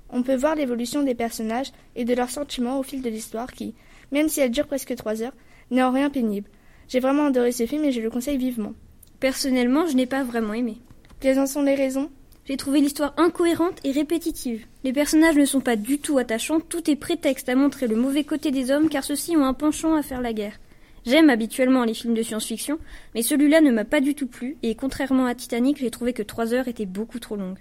On 0.09 0.23
peut 0.23 0.35
voir 0.35 0.55
l'évolution 0.55 1.03
des 1.03 1.15
personnages 1.15 1.71
et 1.97 2.07
de 2.07 2.15
leurs 2.15 2.31
sentiments 2.31 2.79
au 2.79 2.83
fil 2.83 3.03
de 3.03 3.11
l'histoire 3.11 3.53
qui, 3.53 3.75
même 4.11 4.29
si 4.29 4.41
elle 4.41 4.51
dure 4.51 4.67
presque 4.67 4.97
trois 4.97 5.21
heures, 5.23 5.35
n'est 5.71 5.83
en 5.83 5.93
rien 5.93 6.09
pénible. 6.09 6.49
J'ai 6.89 7.01
vraiment 7.01 7.27
adoré 7.27 7.53
ce 7.53 7.67
film 7.67 7.85
et 7.85 7.93
je 7.93 8.01
le 8.01 8.09
conseille 8.09 8.39
vivement. 8.39 8.73
Personnellement, 9.21 9.87
je 9.87 9.97
n'ai 9.97 10.07
pas 10.07 10.25
vraiment 10.25 10.55
aimé. 10.55 10.79
Quelles 11.21 11.39
en 11.39 11.47
sont 11.47 11.63
les 11.63 11.75
raisons? 11.75 12.11
J'ai 12.47 12.57
trouvé 12.57 12.81
l'histoire 12.81 13.13
incohérente 13.17 13.81
et 13.83 13.91
répétitive. 13.91 14.67
Les 14.85 14.93
personnages 14.93 15.37
ne 15.37 15.45
sont 15.45 15.61
pas 15.61 15.75
du 15.75 15.99
tout 15.99 16.17
attachants, 16.19 16.61
tout 16.61 16.89
est 16.89 16.95
prétexte 16.97 17.49
à 17.49 17.57
montrer 17.57 17.89
le 17.89 17.97
mauvais 17.97 18.23
côté 18.23 18.53
des 18.53 18.71
hommes 18.71 18.89
car 18.89 19.03
ceux-ci 19.03 19.37
ont 19.37 19.45
un 19.45 19.53
penchant 19.53 19.97
à 19.97 20.03
faire 20.03 20.21
la 20.21 20.33
guerre. 20.33 20.61
J'aime 21.05 21.29
habituellement 21.29 21.85
les 21.85 21.95
films 21.95 22.15
de 22.15 22.23
science-fiction, 22.23 22.79
mais 23.15 23.23
celui-là 23.23 23.61
ne 23.61 23.73
m'a 23.73 23.85
pas 23.85 24.01
du 24.01 24.15
tout 24.15 24.29
plu, 24.29 24.57
et 24.63 24.77
contrairement 24.77 25.27
à 25.27 25.35
Titanic, 25.35 25.79
j'ai 25.79 25.91
trouvé 25.91 26.13
que 26.13 26.23
trois 26.23 26.55
heures 26.55 26.69
étaient 26.69 26.87
beaucoup 26.87 27.19
trop 27.19 27.37
longues. 27.37 27.59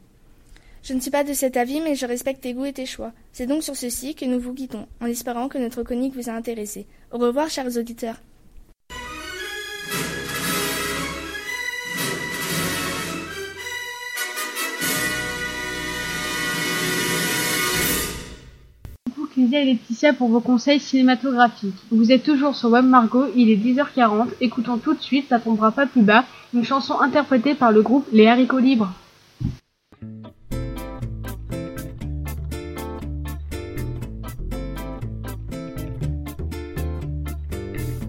Je 0.83 0.93
ne 0.93 0.99
suis 0.99 1.11
pas 1.11 1.23
de 1.23 1.33
cet 1.33 1.57
avis, 1.57 1.81
mais 1.81 1.95
je 1.95 2.05
respecte 2.05 2.41
tes 2.41 2.53
goûts 2.53 2.65
et 2.65 2.73
tes 2.73 2.85
choix. 2.85 3.11
C'est 3.33 3.47
donc 3.47 3.63
sur 3.63 3.75
ceci 3.75 4.13
que 4.13 4.25
nous 4.25 4.39
vous 4.39 4.53
guidons, 4.53 4.87
en 5.01 5.07
espérant 5.07 5.47
que 5.47 5.57
notre 5.57 5.81
chronique 5.81 6.15
vous 6.15 6.29
a 6.29 6.33
intéressé. 6.33 6.85
Au 7.11 7.17
revoir, 7.17 7.49
chers 7.49 7.75
auditeurs. 7.77 8.21
Clésia 19.45 19.61
et 19.61 19.65
Laetitia 19.65 20.13
pour 20.13 20.29
vos 20.29 20.39
conseils 20.39 20.79
cinématographiques. 20.79 21.75
Vous 21.91 22.11
êtes 22.11 22.23
toujours 22.23 22.55
sur 22.55 22.69
Web 22.69 22.85
Margot, 22.85 23.25
il 23.35 23.51
est 23.51 23.57
10h40. 23.57 24.29
Écoutons 24.41 24.77
tout 24.77 24.95
de 24.95 25.01
suite, 25.01 25.27
ça 25.29 25.39
tombera 25.39 25.71
pas 25.71 25.85
plus 25.85 26.01
bas, 26.01 26.25
une 26.53 26.63
chanson 26.63 26.99
interprétée 26.99 27.53
par 27.53 27.71
le 27.71 27.83
groupe 27.83 28.07
Les 28.11 28.27
Haricots 28.27 28.57
Libres. 28.57 28.91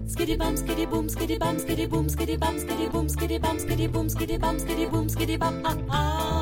Skiddy 0.07 0.37
bum, 0.37 0.57
skiddy 0.57 0.85
boom, 0.87 1.07
skiddy 1.07 1.37
bum, 1.37 1.59
skiddy 1.59 1.85
boom, 1.85 2.09
skiddy 2.09 2.37
bum, 2.37 2.57
skiddy 2.57 2.87
boom, 2.89 3.07
skiddy 3.09 3.37
bum, 3.37 3.59
skiddy 3.59 3.87
boom, 3.87 4.09
skiddy 4.09 4.37
bum, 4.39 4.59
skiddy 4.59 4.85
boom, 4.87 5.07
skiddy 5.07 5.37
bum, 5.37 5.61
ah 5.63 5.75
ah. 5.91 6.36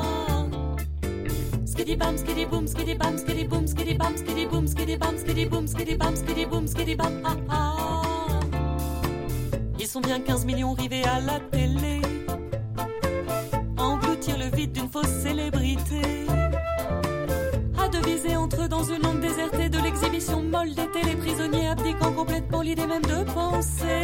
Bum, 1.76 3.64
boom, 4.50 5.46
bum, 5.48 5.66
boom, 6.48 6.66
bum, 6.66 6.96
boom, 6.96 7.20
ah 7.24 7.36
ah. 7.50 8.40
Ils 9.78 9.86
sont 9.86 10.00
bien 10.00 10.20
15 10.20 10.44
millions 10.46 10.72
rivés 10.72 11.04
à 11.04 11.20
la 11.20 11.38
télé. 11.38 12.00
Engloutir 13.76 14.38
le 14.38 14.56
vide 14.56 14.72
d'une 14.72 14.88
fausse 14.88 15.06
célébrité. 15.22 16.00
à 17.78 17.88
deviser 17.88 18.36
entre 18.36 18.62
eux 18.62 18.68
dans 18.68 18.84
une 18.84 19.02
langue 19.02 19.20
désertée 19.20 19.68
de 19.68 19.78
l'exhibition 19.78 20.42
molle 20.42 20.74
d'été, 20.74 21.02
les 21.04 21.16
prisonniers 21.16 21.68
abdiquant 21.68 22.12
complètement 22.12 22.62
l'idée 22.62 22.86
même 22.86 23.02
de 23.02 23.22
penser. 23.32 24.02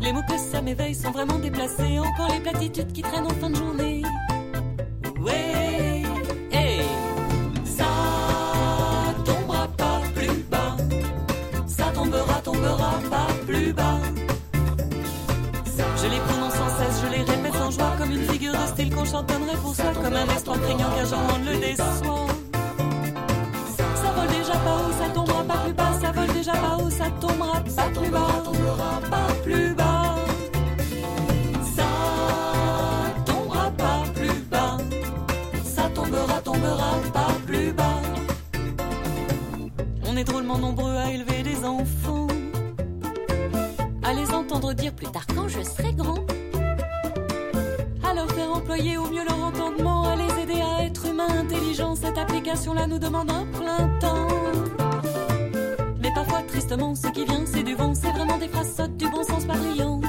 Les 0.00 0.12
mots 0.12 0.22
que 0.28 0.36
ça 0.36 0.60
m'éveille 0.60 0.94
sont 0.94 1.12
vraiment 1.12 1.38
déplacés, 1.38 1.98
encore 1.98 2.28
les 2.32 2.40
platitudes 2.40 2.92
qui 2.92 3.02
traînent 3.02 3.26
en 3.26 3.30
fin 3.40 3.50
de 3.50 3.56
journée. 3.56 4.02
Ouais, 5.20 5.71
tombera, 12.62 12.92
tombera 12.92 13.10
pas 13.10 13.26
plus 13.46 13.72
bas. 13.72 13.98
Je 15.96 16.08
les 16.08 16.18
prononce 16.18 16.54
sans 16.54 16.68
cesse, 16.78 17.02
je 17.02 17.08
les 17.16 17.22
répète 17.22 17.54
sans 17.54 17.70
joie, 17.70 17.92
comme 17.98 18.10
une 18.10 18.24
figure 18.28 18.52
de 18.52 18.66
style 18.66 18.94
qu'on 18.94 19.04
chantonnerait 19.04 19.56
pour 19.62 19.74
soi, 19.74 19.92
comme 20.02 20.14
un 20.14 20.28
instant 20.28 20.58
prégnant 20.58 20.90
qu'un 20.96 21.04
jour 21.04 21.18
on 21.34 21.38
le 21.38 21.58
déçoit. 21.58 22.26
Ça 23.94 24.10
vole 24.16 24.28
déjà 24.28 24.52
pas 24.52 24.76
haut, 24.76 24.92
ça 24.98 25.08
tombera 25.14 25.44
pas 25.44 25.58
plus 25.64 25.74
bas, 25.74 25.92
ça 26.00 26.12
vole 26.12 26.32
déjà 26.34 26.52
pas 26.52 26.76
haut, 26.78 26.90
ça 26.90 27.10
tombera 27.20 27.60
pas 27.60 28.00
plus 28.00 28.10
bas, 28.10 28.42
tombera 28.44 29.00
pas 29.10 29.32
plus 29.44 29.74
bas. 29.74 30.16
Ça 31.76 31.84
tombera 33.24 33.70
pas 33.70 34.02
plus 34.14 34.42
bas, 34.50 34.76
ça 35.64 35.82
tombera, 35.94 36.40
tombera 36.44 36.92
pas 37.12 37.32
plus 37.46 37.72
bas. 37.72 38.02
On 40.04 40.16
est 40.16 40.24
drôlement 40.24 40.58
nombreux 40.58 40.96
à 40.96 41.10
élever 41.10 41.42
des 41.44 41.64
enfants, 41.64 42.26
dire 44.70 44.92
plus 44.94 45.08
tard 45.08 45.26
quand 45.34 45.48
je 45.48 45.60
serai 45.62 45.92
grand, 45.92 46.24
à 48.08 48.14
leur 48.14 48.30
faire 48.30 48.50
employer 48.50 48.96
au 48.96 49.06
mieux 49.10 49.24
leur 49.28 49.42
entendement, 49.44 50.04
à 50.04 50.16
les 50.16 50.42
aider 50.42 50.60
à 50.62 50.84
être 50.84 51.04
humains 51.06 51.28
intelligents. 51.28 51.96
Cette 51.96 52.16
application-là 52.16 52.86
nous 52.86 52.98
demande 52.98 53.30
un 53.30 53.44
plein 53.58 53.88
temps. 53.98 54.28
Mais 56.00 56.12
parfois, 56.14 56.42
tristement, 56.42 56.94
ce 56.94 57.08
qui 57.08 57.24
vient, 57.24 57.44
c'est 57.44 57.64
du 57.64 57.74
vent, 57.74 57.92
c'est 57.94 58.12
vraiment 58.12 58.38
des 58.38 58.48
phrases 58.48 58.74
sottes 58.76 58.96
du 58.96 59.08
bon 59.08 59.24
sens 59.24 59.44
parlant. 59.44 60.00
Ouais, 60.00 60.01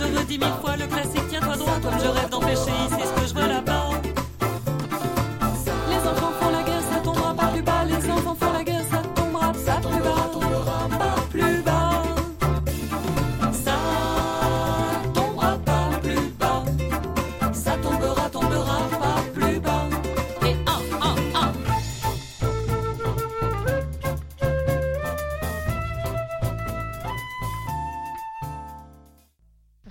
je 0.00 0.18
redis 0.18 0.38
mille 0.38 0.54
fois 0.60 0.76
le 0.76 0.86
classique 0.86 1.28
tiens-toi 1.28 1.56
droit, 1.56 1.78
comme 1.82 1.98
je 2.02 2.08
rêve 2.08 2.30
d'empêcher 2.30 2.89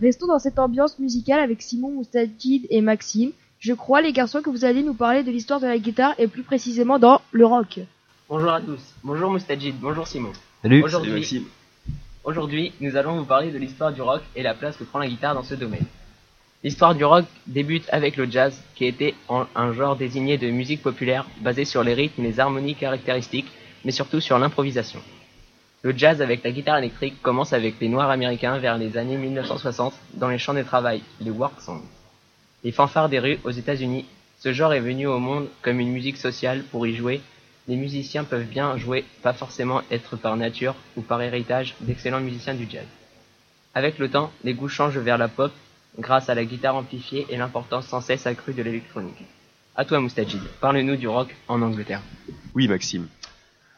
Restons 0.10 0.26
dans 0.26 0.40
cette 0.40 0.58
ambiance 0.58 0.98
musicale 0.98 1.40
avec 1.40 1.62
Simon 1.62 1.92
Moustachid 1.92 2.66
et 2.72 2.82
Maxime. 2.82 3.30
Je 3.60 3.74
crois, 3.74 4.02
les 4.02 4.12
garçons, 4.12 4.42
que 4.42 4.50
vous 4.50 4.66
allez 4.66 4.82
nous 4.82 4.96
parler 4.96 5.22
de 5.22 5.30
l'histoire 5.30 5.60
de 5.60 5.68
la 5.68 5.78
guitare 5.78 6.16
et 6.18 6.26
plus 6.28 6.42
précisément 6.42 6.98
dans 6.98 7.22
le 7.32 7.46
rock. 7.46 7.82
Bonjour 8.28 8.50
à 8.50 8.60
tous, 8.60 8.82
bonjour 9.04 9.30
Moustajid, 9.30 9.76
bonjour 9.80 10.08
Simon. 10.08 10.32
Salut, 10.64 10.82
Aujourd'hui- 10.82 11.12
Maxime. 11.12 11.44
Aujourd'hui, 12.24 12.74
nous 12.82 12.96
allons 12.96 13.18
vous 13.20 13.26
parler 13.26 13.52
de 13.52 13.60
l'histoire 13.60 13.94
du 13.94 14.02
rock 14.02 14.24
et 14.36 14.42
la 14.42 14.56
place 14.56 14.78
que 14.78 14.84
prend 14.84 14.98
la 14.98 15.08
guitare 15.08 15.36
dans 15.36 15.44
ce 15.44 15.54
domaine. 15.54 15.86
L'histoire 16.64 16.96
du 16.96 17.06
rock 17.06 17.26
débute 17.46 17.88
avec 17.92 18.18
le 18.18 18.26
jazz, 18.26 18.60
qui 18.74 18.86
était 18.86 19.14
un 19.30 19.74
genre 19.74 19.96
désigné 19.96 20.40
de 20.40 20.50
musique 20.50 20.82
populaire 20.82 21.28
basé 21.42 21.66
sur 21.66 21.84
les 21.84 21.94
rythmes 21.94 22.26
et 22.26 22.30
les 22.30 22.40
harmonies 22.40 22.74
caractéristiques, 22.74 23.52
mais 23.86 23.92
surtout 23.92 24.22
sur 24.22 24.40
l'improvisation. 24.40 25.02
Le 25.82 25.98
jazz 25.98 26.22
avec 26.22 26.44
la 26.44 26.52
guitare 26.52 26.78
électrique 26.78 27.22
commence 27.22 27.54
avec 27.54 27.80
les 27.80 27.88
Noirs 27.88 28.10
américains 28.10 28.58
vers 28.58 28.78
les 28.78 28.98
années 28.98 29.16
1960 29.16 29.94
dans 30.16 30.28
les 30.28 30.38
champs 30.38 30.54
de 30.54 30.62
travail, 30.62 31.02
les 31.22 31.32
work 31.32 31.62
songs. 31.62 31.82
Les 32.66 32.74
fanfares 32.74 33.08
des 33.08 33.20
rues 33.20 33.40
aux 33.46 33.52
États-Unis, 33.52 34.06
ce 34.40 34.52
genre 34.52 34.74
est 34.74 34.82
venu 34.82 35.08
au 35.08 35.20
monde 35.20 35.48
comme 35.62 35.80
une 35.80 35.94
musique 35.94 36.18
sociale 36.18 36.64
pour 36.70 36.86
y 36.86 36.96
jouer. 36.96 37.22
Les 37.70 37.78
musiciens 37.78 38.26
peuvent 38.26 38.48
bien 38.48 38.76
jouer, 38.78 39.06
pas 39.24 39.32
forcément 39.32 39.82
être 39.90 40.18
par 40.18 40.36
nature 40.36 40.76
ou 40.98 41.02
par 41.02 41.22
héritage 41.22 41.76
d'excellents 41.80 42.20
musiciens 42.20 42.56
du 42.56 42.70
jazz. 42.70 42.86
Avec 43.74 44.00
le 44.00 44.10
temps, 44.10 44.32
les 44.44 44.54
goûts 44.54 44.68
changent 44.68 44.98
vers 44.98 45.18
la 45.18 45.30
pop 45.30 45.54
grâce 45.98 46.30
à 46.30 46.36
la 46.36 46.44
guitare 46.44 46.76
amplifiée 46.76 47.26
et 47.30 47.38
l'importance 47.38 47.88
sans 47.88 48.02
cesse 48.02 48.28
accrue 48.28 48.54
de 48.54 48.64
l'électronique. 48.64 49.24
À 49.78 49.86
toi 49.86 50.02
Moustajid, 50.02 50.42
parle-nous 50.60 50.98
du 50.98 51.08
rock 51.08 51.34
en 51.48 51.62
Angleterre. 51.62 52.02
Oui, 52.54 52.68
Maxime. 52.68 53.08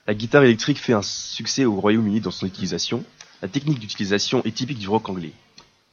La 0.07 0.15
guitare 0.15 0.43
électrique 0.43 0.79
fait 0.79 0.93
un 0.93 1.03
succès 1.03 1.63
au 1.63 1.79
Royaume-Uni 1.79 2.21
dans 2.21 2.31
son 2.31 2.47
utilisation. 2.47 3.03
La 3.43 3.47
technique 3.47 3.77
d'utilisation 3.77 4.43
est 4.43 4.55
typique 4.55 4.79
du 4.79 4.89
rock 4.89 5.07
anglais. 5.09 5.31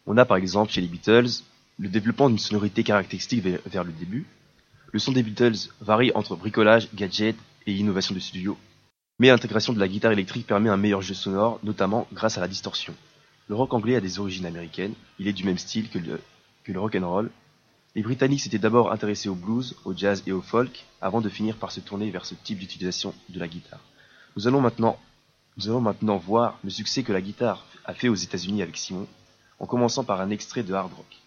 On 0.06 0.16
a 0.16 0.24
par 0.24 0.38
exemple 0.38 0.72
chez 0.72 0.80
les 0.80 0.86
Beatles 0.86 1.42
le 1.78 1.88
développement 1.90 2.30
d'une 2.30 2.38
sonorité 2.38 2.82
caractéristique 2.82 3.44
vers, 3.44 3.84
le 3.84 3.92
début. 3.92 4.24
Le 4.92 4.98
son 4.98 5.12
des 5.12 5.22
Beatles 5.22 5.68
varie 5.82 6.10
entre 6.14 6.36
bricolage, 6.36 6.88
gadget 6.94 7.36
et 7.66 7.74
innovation 7.74 8.14
de 8.14 8.20
studio. 8.20 8.56
Mais 9.18 9.28
l'intégration 9.28 9.74
de 9.74 9.78
la 9.78 9.88
guitare 9.88 10.12
électrique 10.12 10.46
permet 10.46 10.70
un 10.70 10.78
meilleur 10.78 11.02
jeu 11.02 11.12
sonore, 11.12 11.60
notamment 11.62 12.08
grâce 12.14 12.38
à 12.38 12.40
la 12.40 12.48
distorsion. 12.48 12.94
Le 13.48 13.56
rock 13.56 13.74
anglais 13.74 13.96
a 13.96 14.00
des 14.00 14.18
origines 14.18 14.46
américaines, 14.46 14.94
il 15.18 15.28
est 15.28 15.34
du 15.34 15.44
même 15.44 15.58
style 15.58 15.90
que 15.90 15.98
le, 15.98 16.18
que 16.64 16.72
le 16.72 16.80
rock 16.80 16.96
and 16.96 17.06
roll. 17.06 17.30
Les 17.94 18.02
Britanniques 18.02 18.40
s'étaient 18.40 18.58
d'abord 18.58 18.90
intéressés 18.90 19.28
au 19.28 19.34
blues, 19.34 19.76
au 19.84 19.94
jazz 19.94 20.22
et 20.26 20.32
au 20.32 20.40
folk, 20.40 20.86
avant 21.02 21.20
de 21.20 21.28
finir 21.28 21.56
par 21.56 21.72
se 21.72 21.80
tourner 21.80 22.10
vers 22.10 22.24
ce 22.24 22.34
type 22.34 22.58
d'utilisation 22.58 23.14
de 23.28 23.38
la 23.38 23.48
guitare. 23.48 23.80
Nous 24.36 24.46
allons 24.46 24.60
maintenant, 24.60 24.96
voir 26.16 26.58
le 26.64 26.70
succès 26.70 27.02
que 27.02 27.12
la 27.12 27.20
guitare 27.20 27.64
a 27.84 27.94
fait 27.94 28.08
aux 28.08 28.14
États-Unis 28.14 28.62
avec 28.62 28.76
Simon, 28.76 29.06
en 29.58 29.66
commençant 29.66 30.04
par 30.04 30.20
un 30.20 30.30
extrait 30.30 30.62
de 30.62 30.74
hard 30.74 30.92
rock. 30.92 31.18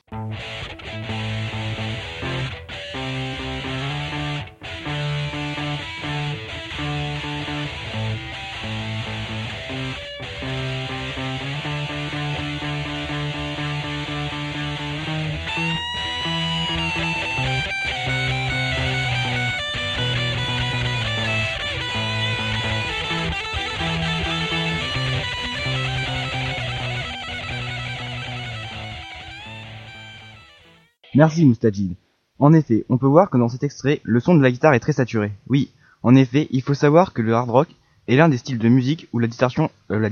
Merci 31.21 31.45
Moustajid. 31.45 31.93
En 32.39 32.51
effet, 32.51 32.83
on 32.89 32.97
peut 32.97 33.05
voir 33.05 33.29
que 33.29 33.37
dans 33.37 33.47
cet 33.47 33.61
extrait, 33.61 34.01
le 34.01 34.19
son 34.19 34.33
de 34.33 34.41
la 34.41 34.49
guitare 34.49 34.73
est 34.73 34.79
très 34.79 34.91
saturé. 34.91 35.31
Oui, 35.47 35.69
en 36.01 36.15
effet, 36.15 36.47
il 36.49 36.63
faut 36.63 36.73
savoir 36.73 37.13
que 37.13 37.21
le 37.21 37.35
hard 37.35 37.51
rock 37.51 37.67
est 38.07 38.15
l'un 38.15 38.27
des 38.27 38.39
styles 38.39 38.57
de 38.57 38.67
musique 38.67 39.07
où 39.13 39.19
la 39.19 39.27
distorsion, 39.27 39.69
euh, 39.91 40.09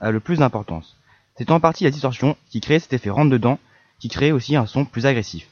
a 0.00 0.10
le 0.10 0.20
plus 0.20 0.38
d'importance. 0.38 0.96
C'est 1.36 1.50
en 1.50 1.60
partie 1.60 1.84
la 1.84 1.90
distorsion 1.90 2.34
qui 2.48 2.62
crée 2.62 2.78
cet 2.78 2.94
effet 2.94 3.10
rentre-dedans, 3.10 3.58
qui 3.98 4.08
crée 4.08 4.32
aussi 4.32 4.56
un 4.56 4.64
son 4.64 4.86
plus 4.86 5.04
agressif. 5.04 5.48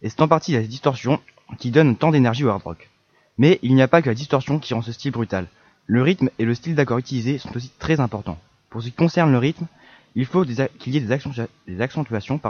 Et 0.00 0.08
c'est 0.08 0.22
en 0.22 0.28
partie 0.28 0.52
la 0.54 0.62
distorsion 0.62 1.20
qui 1.58 1.70
donne 1.70 1.96
tant 1.96 2.10
d'énergie 2.10 2.44
au 2.44 2.48
hard 2.48 2.62
rock. 2.62 2.88
Mais 3.36 3.58
il 3.60 3.74
n'y 3.74 3.82
a 3.82 3.88
pas 3.88 4.00
que 4.00 4.08
la 4.08 4.14
distorsion 4.14 4.58
qui 4.58 4.72
rend 4.72 4.80
ce 4.80 4.92
style 4.92 5.12
brutal. 5.12 5.46
Le 5.84 6.00
rythme 6.00 6.30
et 6.38 6.46
le 6.46 6.54
style 6.54 6.74
d'accord 6.74 6.96
utilisé 6.96 7.36
sont 7.36 7.54
aussi 7.54 7.70
très 7.78 8.00
importants. 8.00 8.38
Pour 8.70 8.80
ce 8.80 8.86
qui 8.86 8.94
concerne 8.94 9.30
le 9.30 9.36
rythme, 9.36 9.66
il 10.14 10.24
faut 10.24 10.42
qu'il 10.42 10.94
y 10.94 10.96
ait 10.96 11.00
des, 11.00 11.12
accentua- 11.14 11.48
des 11.68 11.82
accentuations 11.82 12.40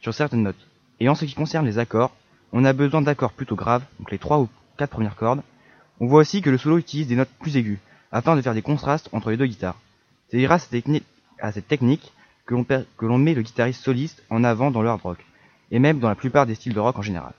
sur 0.00 0.14
certaines 0.14 0.44
notes. 0.44 0.68
Et 1.00 1.08
en 1.08 1.14
ce 1.14 1.24
qui 1.24 1.34
concerne 1.34 1.66
les 1.66 1.78
accords, 1.78 2.12
on 2.52 2.64
a 2.64 2.72
besoin 2.72 3.02
d'accords 3.02 3.32
plutôt 3.32 3.56
graves, 3.56 3.82
donc 3.98 4.10
les 4.10 4.18
trois 4.18 4.38
ou 4.40 4.48
quatre 4.76 4.90
premières 4.90 5.16
cordes. 5.16 5.42
On 6.00 6.06
voit 6.06 6.20
aussi 6.20 6.42
que 6.42 6.50
le 6.50 6.58
solo 6.58 6.78
utilise 6.78 7.06
des 7.08 7.16
notes 7.16 7.30
plus 7.40 7.56
aiguës, 7.56 7.78
afin 8.12 8.36
de 8.36 8.42
faire 8.42 8.54
des 8.54 8.62
contrastes 8.62 9.08
entre 9.12 9.30
les 9.30 9.36
deux 9.36 9.46
guitares. 9.46 9.76
C'est 10.30 10.40
grâce 10.42 10.68
à 11.40 11.52
cette 11.52 11.68
technique 11.68 12.12
que 12.46 12.54
l'on 13.06 13.18
met 13.18 13.34
le 13.34 13.42
guitariste 13.42 13.82
soliste 13.82 14.22
en 14.30 14.44
avant 14.44 14.70
dans 14.70 14.82
le 14.82 14.88
hard 14.88 15.00
rock, 15.02 15.18
et 15.70 15.78
même 15.78 15.98
dans 15.98 16.08
la 16.08 16.14
plupart 16.14 16.46
des 16.46 16.54
styles 16.54 16.74
de 16.74 16.80
rock 16.80 16.98
en 16.98 17.02
général. 17.02 17.32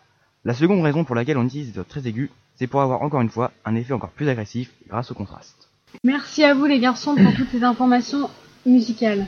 La 0.45 0.53
seconde 0.53 0.82
raison 0.82 1.03
pour 1.03 1.16
laquelle 1.16 1.38
on 1.38 1.45
utilise 1.45 1.72
des 1.72 1.78
notes 1.80 1.88
très 1.89 2.08
aiguës, 2.08 2.30
c'est 2.55 2.68
pour 2.68 2.82
avoir 2.82 3.01
encore 3.01 3.22
une 3.22 3.30
fois 3.30 3.51
un 3.66 3.76
effet 3.76 3.93
encore 3.93 4.10
plus 4.12 4.28
agressif 4.30 4.72
grâce 4.88 5.12
au 5.12 5.14
contraste. 5.14 5.70
Merci 6.03 6.43
à 6.43 6.53
vous 6.53 6.66
les 6.66 6.80
garçons 6.80 7.16
pour 7.16 7.34
toutes 7.36 7.49
ces 7.51 7.64
informations 7.64 8.30
musicales. 8.66 9.26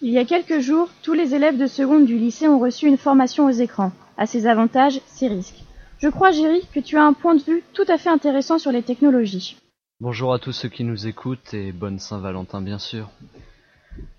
Il 0.00 0.10
y 0.10 0.18
a 0.18 0.24
quelques 0.24 0.60
jours, 0.60 0.88
tous 1.02 1.12
les 1.12 1.34
élèves 1.34 1.58
de 1.58 1.66
seconde 1.66 2.06
du 2.06 2.18
lycée 2.18 2.48
ont 2.48 2.58
reçu 2.58 2.86
une 2.86 2.96
formation 2.96 3.46
aux 3.46 3.50
écrans. 3.50 3.92
à 4.16 4.26
ses 4.26 4.46
avantages, 4.46 5.00
ses 5.06 5.28
risques. 5.28 5.64
Je 5.98 6.08
crois, 6.08 6.30
Géry, 6.30 6.62
que 6.72 6.80
tu 6.80 6.96
as 6.96 7.04
un 7.04 7.12
point 7.12 7.34
de 7.34 7.42
vue 7.42 7.62
tout 7.72 7.84
à 7.88 7.98
fait 7.98 8.10
intéressant 8.10 8.58
sur 8.58 8.70
les 8.70 8.82
technologies. 8.82 9.56
Bonjour 10.00 10.32
à 10.32 10.38
tous 10.38 10.52
ceux 10.52 10.68
qui 10.68 10.84
nous 10.84 11.06
écoutent 11.06 11.54
et 11.54 11.72
bonne 11.72 11.98
Saint-Valentin 11.98 12.60
bien 12.60 12.78
sûr. 12.78 13.10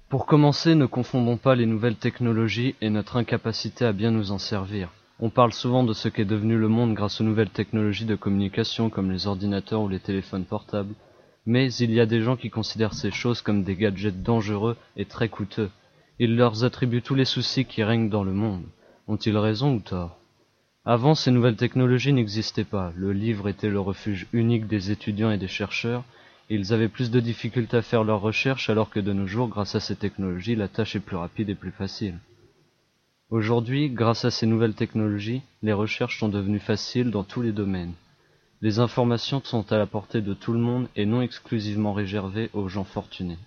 Pour 0.10 0.26
commencer, 0.26 0.76
ne 0.76 0.86
confondons 0.86 1.38
pas 1.38 1.56
les 1.56 1.66
nouvelles 1.66 1.96
technologies 1.96 2.76
et 2.82 2.90
notre 2.90 3.18
incapacité 3.18 3.86
à 3.86 3.94
bien 3.94 4.12
nous 4.12 4.32
en 4.32 4.38
servir. 4.38 4.90
On 5.20 5.30
parle 5.30 5.54
souvent 5.54 5.84
de 5.84 5.94
ce 5.94 6.10
qu'est 6.10 6.26
devenu 6.26 6.58
le 6.58 6.68
monde 6.68 6.94
grâce 6.94 7.22
aux 7.22 7.24
nouvelles 7.24 7.50
technologies 7.50 8.06
de 8.06 8.16
communication 8.16 8.90
comme 8.90 9.12
les 9.12 9.28
ordinateurs 9.28 9.82
ou 9.82 9.88
les 9.88 10.00
téléphones 10.00 10.46
portables, 10.46 10.94
mais 11.46 11.74
il 11.74 11.92
y 11.92 12.00
a 12.00 12.06
des 12.06 12.22
gens 12.22 12.36
qui 12.36 12.50
considèrent 12.50 12.94
ces 12.94 13.12
choses 13.12 13.42
comme 13.42 13.64
des 13.64 13.76
gadgets 13.76 14.24
dangereux 14.24 14.78
et 14.98 15.06
très 15.06 15.30
coûteux. 15.30 15.70
Ils 16.20 16.36
leur 16.36 16.64
attribuent 16.64 17.02
tous 17.02 17.16
les 17.16 17.26
soucis 17.26 17.66
qui 17.66 17.84
règnent 17.84 18.10
dans 18.10 18.24
le 18.24 18.34
monde. 18.34 18.64
Ont-ils 19.08 19.38
raison 19.38 19.76
ou 19.76 19.80
tort? 19.80 20.18
Avant, 20.86 21.16
ces 21.16 21.32
nouvelles 21.32 21.56
technologies 21.56 22.14
n'existaient 22.14 22.64
pas. 22.64 22.94
Le 22.96 23.12
livre 23.12 23.50
était 23.50 23.70
le 23.70 23.80
refuge 23.80 24.28
unique 24.34 24.68
des 24.68 24.92
étudiants 24.92 25.32
et 25.32 25.38
des 25.38 25.48
chercheurs, 25.48 26.04
ils 26.50 26.74
avaient 26.74 26.90
plus 26.90 27.10
de 27.10 27.20
difficultés 27.20 27.78
à 27.78 27.82
faire 27.82 28.04
leurs 28.04 28.22
recherches 28.22 28.70
alors 28.70 28.92
que 28.92 29.00
de 29.00 29.14
nos 29.14 29.26
jours, 29.26 29.48
grâce 29.48 29.74
à 29.74 29.80
ces 29.80 29.96
technologies, 29.96 30.56
la 30.56 30.68
tâche 30.68 30.96
est 30.96 31.00
plus 31.00 31.16
rapide 31.16 31.50
et 31.50 31.56
plus 31.56 31.72
facile. 31.72 32.20
Aujourd'hui, 33.32 33.90
grâce 33.90 34.26
à 34.26 34.32
ces 34.32 34.46
nouvelles 34.46 34.76
technologies, 34.76 35.42
les 35.64 35.74
recherches 35.74 36.20
sont 36.20 36.30
devenues 36.30 36.60
faciles 36.60 37.10
dans 37.10 37.24
tous 37.24 37.42
les 37.42 37.52
domaines. 37.52 37.94
Les 38.66 38.80
informations 38.80 39.44
sont 39.44 39.72
à 39.72 39.78
la 39.78 39.86
portée 39.86 40.22
de 40.22 40.34
tout 40.34 40.52
le 40.52 40.58
monde 40.58 40.88
et 40.96 41.06
non 41.06 41.22
exclusivement 41.22 41.94
réservées 41.94 42.50
aux 42.54 42.68
gens 42.68 42.84
fortunés. 42.84 43.38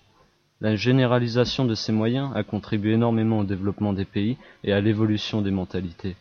La 0.60 0.76
généralisation 0.76 1.64
de 1.64 1.74
ces 1.74 1.90
moyens 1.90 2.30
a 2.36 2.44
contribué 2.44 2.92
énormément 2.92 3.40
au 3.40 3.44
développement 3.44 3.92
des 3.92 4.04
pays 4.04 4.36
et 4.62 4.72
à 4.72 4.80
l'évolution 4.80 5.42
des 5.42 5.50
mentalités. 5.50 6.14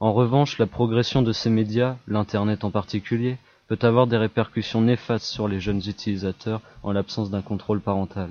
En 0.00 0.12
revanche, 0.12 0.58
la 0.58 0.66
progression 0.66 1.22
de 1.22 1.32
ces 1.32 1.48
médias, 1.48 1.96
l'Internet 2.06 2.62
en 2.62 2.70
particulier, 2.70 3.38
peut 3.68 3.78
avoir 3.80 4.06
des 4.06 4.18
répercussions 4.18 4.82
néfastes 4.82 5.24
sur 5.24 5.48
les 5.48 5.58
jeunes 5.58 5.80
utilisateurs 5.86 6.60
en 6.82 6.92
l'absence 6.92 7.30
d'un 7.30 7.40
contrôle 7.40 7.80
parental. 7.80 8.28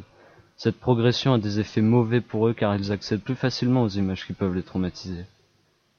Cette 0.56 0.80
progression 0.80 1.34
a 1.34 1.40
des 1.40 1.60
effets 1.60 1.82
mauvais 1.82 2.22
pour 2.22 2.48
eux 2.48 2.54
car 2.54 2.76
ils 2.76 2.92
accèdent 2.92 3.24
plus 3.24 3.34
facilement 3.34 3.82
aux 3.82 3.90
images 3.90 4.28
qui 4.28 4.34
peuvent 4.34 4.54
les 4.54 4.62
traumatiser. 4.62 5.26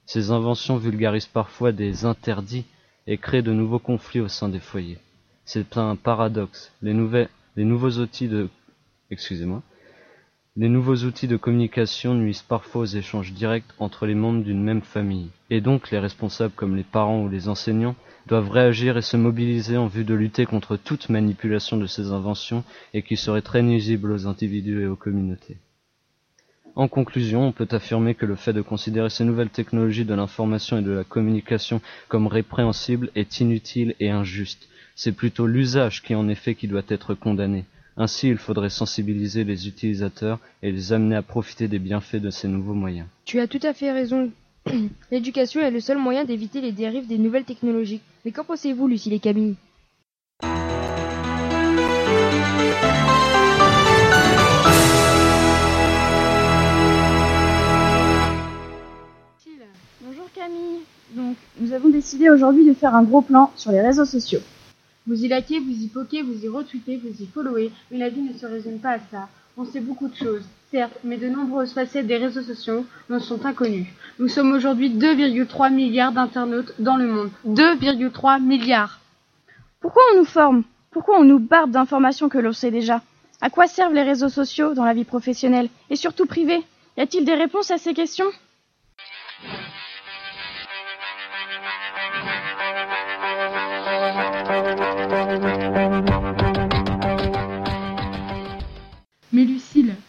Ces 0.04 0.30
inventions 0.30 0.76
vulgarisent 0.76 1.26
parfois 1.26 1.72
des 1.72 2.04
interdits 2.04 2.66
et 3.06 3.18
créent 3.18 3.42
de 3.42 3.52
nouveaux 3.52 3.78
conflits 3.78 4.20
au 4.20 4.28
sein 4.28 4.48
des 4.48 4.60
foyers. 4.60 4.98
C'est 5.44 5.76
un 5.76 5.96
paradoxe. 5.96 6.72
Nouveaux 6.82 7.98
outils 7.98 8.28
de 8.28 8.48
les 10.58 10.70
nouveaux 10.70 10.96
outils 11.04 11.28
de 11.28 11.36
communication 11.36 12.14
nuisent 12.14 12.42
parfois 12.42 12.82
aux 12.82 12.86
échanges 12.86 13.32
directs 13.34 13.70
entre 13.78 14.06
les 14.06 14.14
membres 14.14 14.42
d'une 14.42 14.62
même 14.62 14.80
famille, 14.80 15.28
et 15.50 15.60
donc 15.60 15.90
les 15.90 15.98
responsables 15.98 16.54
comme 16.54 16.74
les 16.74 16.82
parents 16.82 17.22
ou 17.22 17.28
les 17.28 17.48
enseignants 17.48 17.94
doivent 18.26 18.50
réagir 18.50 18.96
et 18.96 19.02
se 19.02 19.18
mobiliser 19.18 19.76
en 19.76 19.86
vue 19.86 20.04
de 20.04 20.14
lutter 20.14 20.46
contre 20.46 20.76
toute 20.76 21.10
manipulation 21.10 21.76
de 21.76 21.86
ces 21.86 22.10
inventions 22.10 22.64
et 22.94 23.02
qui 23.02 23.18
serait 23.18 23.42
très 23.42 23.62
nuisible 23.62 24.10
aux 24.10 24.26
individus 24.26 24.82
et 24.82 24.86
aux 24.86 24.96
communautés. 24.96 25.58
En 26.76 26.88
conclusion, 26.88 27.48
on 27.48 27.52
peut 27.52 27.68
affirmer 27.70 28.14
que 28.14 28.26
le 28.26 28.36
fait 28.36 28.52
de 28.52 28.60
considérer 28.60 29.08
ces 29.08 29.24
nouvelles 29.24 29.48
technologies 29.48 30.04
de 30.04 30.12
l'information 30.12 30.76
et 30.76 30.82
de 30.82 30.90
la 30.90 31.04
communication 31.04 31.80
comme 32.08 32.26
répréhensibles 32.26 33.10
est 33.14 33.40
inutile 33.40 33.94
et 33.98 34.10
injuste. 34.10 34.68
C'est 34.94 35.12
plutôt 35.12 35.46
l'usage 35.46 36.02
qui 36.02 36.14
en 36.14 36.28
effet 36.28 36.54
qui 36.54 36.68
doit 36.68 36.82
être 36.88 37.14
condamné. 37.14 37.64
Ainsi, 37.96 38.28
il 38.28 38.36
faudrait 38.36 38.68
sensibiliser 38.68 39.42
les 39.44 39.68
utilisateurs 39.68 40.38
et 40.62 40.70
les 40.70 40.92
amener 40.92 41.16
à 41.16 41.22
profiter 41.22 41.66
des 41.66 41.78
bienfaits 41.78 42.16
de 42.16 42.28
ces 42.28 42.46
nouveaux 42.46 42.74
moyens. 42.74 43.06
Tu 43.24 43.40
as 43.40 43.46
tout 43.46 43.60
à 43.62 43.72
fait 43.72 43.90
raison. 43.90 44.30
L'éducation 45.10 45.62
est 45.62 45.70
le 45.70 45.80
seul 45.80 45.96
moyen 45.96 46.26
d'éviter 46.26 46.60
les 46.60 46.72
dérives 46.72 47.06
des 47.06 47.16
nouvelles 47.16 47.44
technologies. 47.44 48.02
Mais 48.26 48.32
qu'en 48.32 48.44
pensez-vous, 48.44 48.86
Lucille 48.86 49.14
et 49.14 49.18
Camille 49.18 49.56
Donc, 61.14 61.36
nous 61.60 61.72
avons 61.72 61.88
décidé 61.88 62.30
aujourd'hui 62.30 62.66
de 62.66 62.74
faire 62.74 62.94
un 62.94 63.02
gros 63.02 63.22
plan 63.22 63.52
sur 63.56 63.70
les 63.72 63.80
réseaux 63.80 64.04
sociaux. 64.04 64.40
Vous 65.06 65.24
y 65.24 65.28
likez, 65.28 65.60
vous 65.60 65.70
y 65.84 65.86
poquez, 65.86 66.22
vous 66.22 66.44
y 66.44 66.48
retweetez, 66.48 66.96
vous 66.96 67.22
y 67.22 67.26
followez, 67.26 67.70
mais 67.90 67.98
la 67.98 68.08
vie 68.08 68.22
ne 68.22 68.32
se 68.32 68.44
résume 68.44 68.78
pas 68.78 68.92
à 68.92 68.98
ça. 69.10 69.28
On 69.56 69.64
sait 69.64 69.80
beaucoup 69.80 70.08
de 70.08 70.16
choses, 70.16 70.42
certes, 70.70 70.98
mais 71.04 71.16
de 71.16 71.28
nombreuses 71.28 71.72
facettes 71.72 72.06
des 72.06 72.16
réseaux 72.16 72.42
sociaux 72.42 72.84
nous 73.08 73.20
sont 73.20 73.46
inconnues. 73.46 73.94
Nous 74.18 74.28
sommes 74.28 74.52
aujourd'hui 74.52 74.90
2,3 74.90 75.72
milliards 75.72 76.12
d'internautes 76.12 76.74
dans 76.80 76.96
le 76.96 77.06
monde. 77.06 77.30
2,3 77.46 78.42
milliards 78.42 79.00
Pourquoi 79.80 80.02
on 80.12 80.18
nous 80.18 80.24
forme? 80.24 80.64
Pourquoi 80.90 81.20
on 81.20 81.24
nous 81.24 81.38
barbe 81.38 81.70
d'informations 81.70 82.28
que 82.28 82.38
l'on 82.38 82.52
sait 82.52 82.70
déjà? 82.70 83.00
À 83.40 83.48
quoi 83.48 83.66
servent 83.68 83.94
les 83.94 84.02
réseaux 84.02 84.28
sociaux 84.28 84.74
dans 84.74 84.84
la 84.84 84.94
vie 84.94 85.04
professionnelle 85.04 85.68
et 85.88 85.96
surtout 85.96 86.26
privée? 86.26 86.62
Y 86.98 87.02
a-t-il 87.02 87.24
des 87.24 87.34
réponses 87.34 87.70
à 87.70 87.78
ces 87.78 87.94
questions? 87.94 88.26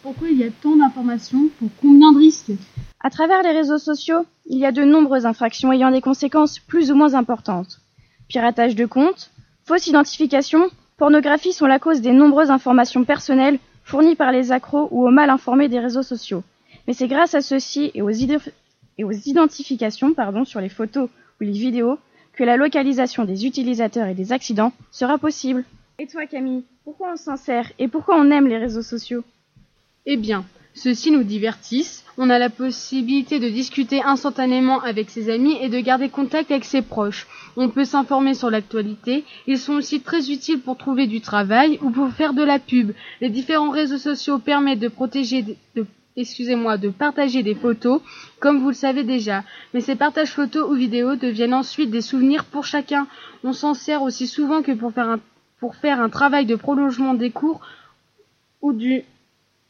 Pourquoi 0.08 0.30
il 0.30 0.38
y 0.38 0.44
a 0.44 0.50
tant 0.50 0.74
d'informations 0.74 1.50
pour 1.58 1.68
combien 1.82 2.12
de 2.12 2.18
risques? 2.18 2.52
À 3.00 3.10
travers 3.10 3.42
les 3.42 3.50
réseaux 3.52 3.76
sociaux, 3.76 4.24
il 4.46 4.56
y 4.56 4.64
a 4.64 4.72
de 4.72 4.82
nombreuses 4.82 5.26
infractions 5.26 5.70
ayant 5.70 5.90
des 5.90 6.00
conséquences 6.00 6.60
plus 6.60 6.90
ou 6.90 6.94
moins 6.94 7.12
importantes. 7.12 7.82
Piratage 8.26 8.74
de 8.74 8.86
comptes, 8.86 9.30
fausse 9.66 9.86
identification, 9.86 10.70
pornographie 10.96 11.52
sont 11.52 11.66
la 11.66 11.78
cause 11.78 12.00
des 12.00 12.12
nombreuses 12.12 12.50
informations 12.50 13.04
personnelles 13.04 13.58
fournies 13.84 14.16
par 14.16 14.32
les 14.32 14.50
accros 14.50 14.88
ou 14.92 15.06
aux 15.06 15.10
mal 15.10 15.28
informés 15.28 15.68
des 15.68 15.78
réseaux 15.78 16.02
sociaux. 16.02 16.42
Mais 16.86 16.94
c'est 16.94 17.06
grâce 17.06 17.34
à 17.34 17.42
ceux-ci 17.42 17.90
et 17.92 18.00
aux, 18.00 18.08
idé- 18.08 18.38
et 18.96 19.04
aux 19.04 19.12
identifications 19.12 20.14
pardon, 20.14 20.46
sur 20.46 20.62
les 20.62 20.70
photos 20.70 21.10
ou 21.38 21.44
les 21.44 21.52
vidéos 21.52 21.98
que 22.32 22.44
la 22.44 22.56
localisation 22.56 23.26
des 23.26 23.44
utilisateurs 23.44 24.06
et 24.06 24.14
des 24.14 24.32
accidents 24.32 24.72
sera 24.90 25.18
possible. 25.18 25.66
Et 25.98 26.06
toi 26.06 26.24
Camille, 26.24 26.64
pourquoi 26.84 27.12
on 27.12 27.16
s'en 27.16 27.36
sert 27.36 27.70
et 27.78 27.88
pourquoi 27.88 28.18
on 28.18 28.30
aime 28.30 28.46
les 28.46 28.56
réseaux 28.56 28.80
sociaux? 28.80 29.22
Eh 30.10 30.16
bien, 30.16 30.46
ceux-ci 30.72 31.10
nous 31.10 31.22
divertissent, 31.22 32.02
on 32.16 32.30
a 32.30 32.38
la 32.38 32.48
possibilité 32.48 33.38
de 33.40 33.50
discuter 33.50 34.02
instantanément 34.02 34.80
avec 34.80 35.10
ses 35.10 35.28
amis 35.28 35.58
et 35.60 35.68
de 35.68 35.78
garder 35.80 36.08
contact 36.08 36.50
avec 36.50 36.64
ses 36.64 36.80
proches. 36.80 37.26
On 37.58 37.68
peut 37.68 37.84
s'informer 37.84 38.32
sur 38.32 38.48
l'actualité, 38.48 39.24
ils 39.46 39.58
sont 39.58 39.74
aussi 39.74 40.00
très 40.00 40.30
utiles 40.30 40.60
pour 40.60 40.78
trouver 40.78 41.06
du 41.06 41.20
travail 41.20 41.78
ou 41.82 41.90
pour 41.90 42.08
faire 42.08 42.32
de 42.32 42.42
la 42.42 42.58
pub. 42.58 42.92
Les 43.20 43.28
différents 43.28 43.68
réseaux 43.68 43.98
sociaux 43.98 44.38
permettent 44.38 44.80
de 44.80 44.88
protéger 44.88 45.44
excusez-moi, 46.16 46.78
de 46.78 46.88
partager 46.88 47.42
des 47.42 47.54
photos, 47.54 48.00
comme 48.40 48.60
vous 48.60 48.68
le 48.68 48.74
savez 48.74 49.04
déjà. 49.04 49.44
Mais 49.74 49.82
ces 49.82 49.94
partages 49.94 50.32
photos 50.32 50.70
ou 50.70 50.72
vidéos 50.72 51.16
deviennent 51.16 51.52
ensuite 51.52 51.90
des 51.90 52.00
souvenirs 52.00 52.46
pour 52.46 52.64
chacun. 52.64 53.06
On 53.44 53.52
s'en 53.52 53.74
sert 53.74 54.00
aussi 54.00 54.26
souvent 54.26 54.62
que 54.62 54.72
pour 54.72 55.76
faire 55.76 56.00
un 56.00 56.08
travail 56.08 56.46
de 56.46 56.56
prolongement 56.56 57.12
des 57.12 57.30
cours 57.30 57.60
ou 58.62 58.72
du, 58.72 59.04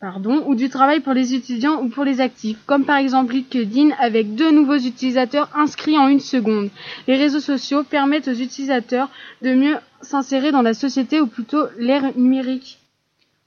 pardon, 0.00 0.44
ou 0.46 0.54
du 0.54 0.68
travail 0.68 1.00
pour 1.00 1.12
les 1.12 1.34
étudiants 1.34 1.82
ou 1.82 1.88
pour 1.88 2.04
les 2.04 2.20
actifs, 2.20 2.58
comme 2.66 2.84
par 2.84 2.98
exemple 2.98 3.34
LinkedIn 3.34 3.90
avec 3.98 4.34
deux 4.34 4.52
nouveaux 4.52 4.78
utilisateurs 4.78 5.50
inscrits 5.56 5.98
en 5.98 6.08
une 6.08 6.20
seconde. 6.20 6.70
Les 7.08 7.16
réseaux 7.16 7.40
sociaux 7.40 7.82
permettent 7.82 8.28
aux 8.28 8.32
utilisateurs 8.32 9.10
de 9.42 9.54
mieux 9.54 9.76
s'insérer 10.00 10.52
dans 10.52 10.62
la 10.62 10.74
société 10.74 11.20
ou 11.20 11.26
plutôt 11.26 11.64
l'ère 11.78 12.16
numérique. 12.16 12.78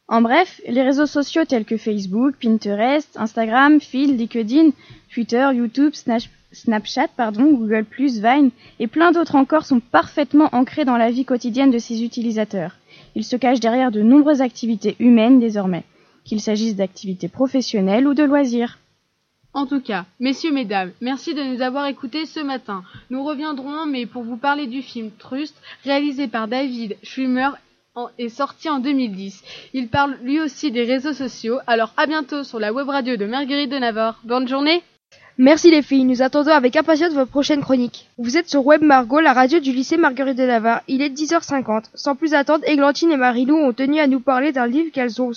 En 0.09 0.21
bref, 0.21 0.59
les 0.67 0.81
réseaux 0.81 1.05
sociaux 1.05 1.45
tels 1.45 1.63
que 1.63 1.77
Facebook, 1.77 2.35
Pinterest, 2.41 3.15
Instagram, 3.15 3.79
Phil, 3.79 4.17
LinkedIn, 4.17 4.71
Twitter, 5.13 5.47
YouTube, 5.53 5.93
Snap- 5.93 6.27
Snapchat, 6.51 7.07
pardon, 7.15 7.45
Google+, 7.53 7.85
Vine 7.97 8.49
et 8.81 8.87
plein 8.87 9.13
d'autres 9.13 9.35
encore 9.37 9.63
sont 9.65 9.79
parfaitement 9.79 10.49
ancrés 10.51 10.83
dans 10.83 10.97
la 10.97 11.11
vie 11.11 11.23
quotidienne 11.23 11.71
de 11.71 11.77
ses 11.77 12.03
utilisateurs. 12.03 12.75
Ils 13.15 13.23
se 13.23 13.37
cachent 13.37 13.61
derrière 13.61 13.91
de 13.91 14.01
nombreuses 14.01 14.41
activités 14.41 14.97
humaines 14.99 15.39
désormais, 15.39 15.85
qu'il 16.23 16.41
s'agisse 16.41 16.75
d'activités 16.75 17.27
professionnelles 17.27 18.07
ou 18.07 18.13
de 18.13 18.23
loisirs. 18.23 18.77
En 19.53 19.65
tout 19.65 19.81
cas, 19.81 20.05
messieurs, 20.19 20.53
mesdames, 20.53 20.91
merci 21.01 21.33
de 21.33 21.43
nous 21.43 21.61
avoir 21.61 21.85
écoutés 21.87 22.25
ce 22.25 22.39
matin. 22.39 22.83
Nous 23.09 23.21
reviendrons, 23.23 23.85
mais 23.85 24.05
pour 24.05 24.23
vous 24.23 24.37
parler 24.37 24.65
du 24.67 24.81
film 24.81 25.11
Trust, 25.19 25.55
réalisé 25.83 26.27
par 26.27 26.47
David 26.47 26.95
Schwimmer 27.03 27.49
en- 27.95 28.07
est 28.17 28.29
sorti 28.29 28.69
en 28.69 28.79
2010. 28.79 29.43
Il 29.73 29.89
parle 29.89 30.17
lui 30.23 30.39
aussi 30.39 30.71
des 30.71 30.85
réseaux 30.85 31.11
sociaux, 31.11 31.57
alors 31.67 31.93
à 31.97 32.05
bientôt 32.07 32.45
sur 32.45 32.59
la 32.59 32.71
web 32.71 32.87
radio 32.87 33.17
de 33.17 33.25
Marguerite 33.25 33.69
de 33.71 33.77
Navarre. 33.77 34.21
Bonne 34.23 34.47
journée 34.47 34.81
Merci 35.37 35.71
les 35.71 35.81
filles, 35.81 36.03
nous 36.03 36.21
attendons 36.21 36.51
avec 36.51 36.75
impatience 36.75 37.13
votre 37.13 37.31
prochaine 37.31 37.61
chronique. 37.61 38.07
Vous 38.17 38.37
êtes 38.37 38.47
sur 38.49 38.65
Web 38.65 38.81
Margot, 38.83 39.19
la 39.21 39.33
radio 39.33 39.59
du 39.59 39.71
lycée 39.73 39.97
Marguerite 39.97 40.37
de 40.37 40.45
Navarre. 40.45 40.81
Il 40.87 41.01
est 41.01 41.09
10h50. 41.09 41.85
Sans 41.95 42.15
plus 42.15 42.33
attendre, 42.33 42.63
Églantine 42.67 43.11
et 43.11 43.17
Marilou 43.17 43.55
ont 43.55 43.73
tenu 43.73 43.99
à 43.99 44.07
nous 44.07 44.19
parler 44.19 44.51
d'un 44.51 44.67
livre 44.67 44.91
qu'elles 44.91 45.21
ont, 45.21 45.31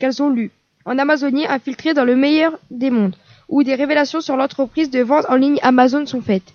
qu'elles 0.00 0.20
ont 0.20 0.30
lu. 0.30 0.50
En 0.84 0.98
Amazonie, 0.98 1.46
infiltré 1.46 1.94
dans 1.94 2.04
le 2.04 2.16
meilleur 2.16 2.58
des 2.72 2.90
mondes. 2.90 3.14
où 3.52 3.64
des 3.64 3.74
révélations 3.74 4.20
sur 4.20 4.36
l'entreprise 4.36 4.90
de 4.90 5.00
vente 5.00 5.26
en 5.28 5.34
ligne 5.34 5.58
Amazon 5.62 6.06
sont 6.06 6.20
faites. 6.22 6.52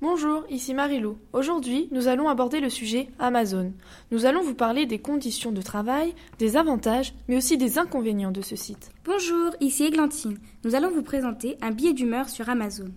Bonjour, 0.00 0.44
ici 0.50 0.72
Marilou. 0.74 1.16
Aujourd'hui, 1.32 1.88
nous 1.92 2.08
allons 2.08 2.28
aborder 2.28 2.60
le 2.60 2.70
sujet 2.70 3.08
Amazon. 3.20 3.72
Nous 4.10 4.24
allons 4.26 4.42
vous 4.42 4.54
parler 4.54 4.86
des 4.86 4.98
conditions 4.98 5.52
de 5.52 5.62
travail, 5.62 6.12
des 6.38 6.56
avantages, 6.56 7.12
mais 7.28 7.36
aussi 7.36 7.56
des 7.56 7.78
inconvénients 7.78 8.32
de 8.32 8.40
ce 8.42 8.56
site. 8.56 8.90
Bonjour, 9.04 9.50
ici 9.60 9.84
Églantine. 9.84 10.38
Nous 10.64 10.74
allons 10.74 10.90
vous 10.90 11.02
présenter 11.02 11.56
un 11.60 11.70
billet 11.70 11.92
d'humeur 11.92 12.28
sur 12.28 12.48
Amazon. 12.48 12.88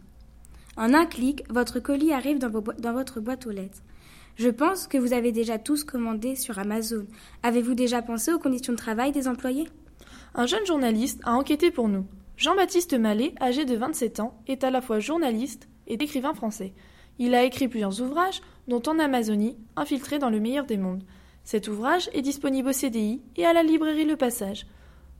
En 0.78 0.94
un 0.94 1.06
clic, 1.06 1.44
votre 1.50 1.80
colis 1.80 2.12
arrive 2.12 2.40
dans, 2.40 2.50
vos 2.50 2.62
boi- 2.62 2.74
dans 2.80 2.94
votre 2.94 3.20
boîte 3.20 3.46
aux 3.48 3.52
lettres. 3.52 3.82
Je 4.36 4.50
pense 4.50 4.88
que 4.88 4.98
vous 4.98 5.14
avez 5.14 5.32
déjà 5.32 5.58
tous 5.58 5.86
commandé 5.86 6.36
sur 6.36 6.60
Amazon. 6.60 7.08
Avez-vous 7.42 7.74
déjà 7.74 8.02
pensé 8.02 8.34
aux 8.34 8.40
conditions 8.40 8.74
de 8.74 8.78
travail 8.78 9.14
des 9.14 9.30
employés? 9.30 9.70
Un 10.34 10.46
jeune 10.46 10.66
journaliste 10.66 11.22
a 11.24 11.36
enquêté 11.36 11.72
pour 11.72 11.88
nous. 11.88 12.06
Jean-Baptiste 12.36 13.00
Mallet, 13.00 13.34
âgé 13.40 13.64
de 13.64 13.78
27 13.78 14.20
ans, 14.20 14.38
est 14.48 14.66
à 14.66 14.72
la 14.72 14.82
fois 14.82 15.00
journaliste 15.00 15.70
et 15.88 15.94
écrivain 15.94 16.34
français. 16.34 16.74
Il 17.18 17.34
a 17.34 17.46
écrit 17.46 17.70
plusieurs 17.70 18.02
ouvrages, 18.02 18.42
dont 18.68 18.82
En 18.88 19.00
Amazonie, 19.00 19.56
infiltré 19.78 20.20
dans 20.20 20.30
le 20.30 20.42
meilleur 20.42 20.66
des 20.66 20.76
mondes. 20.76 21.06
Cet 21.46 21.70
ouvrage 21.70 22.10
est 22.12 22.22
disponible 22.22 22.70
au 22.70 22.74
CDI 22.74 23.22
et 23.38 23.46
à 23.46 23.54
la 23.54 23.64
librairie 23.64 24.04
Le 24.04 24.18
Passage. 24.18 24.68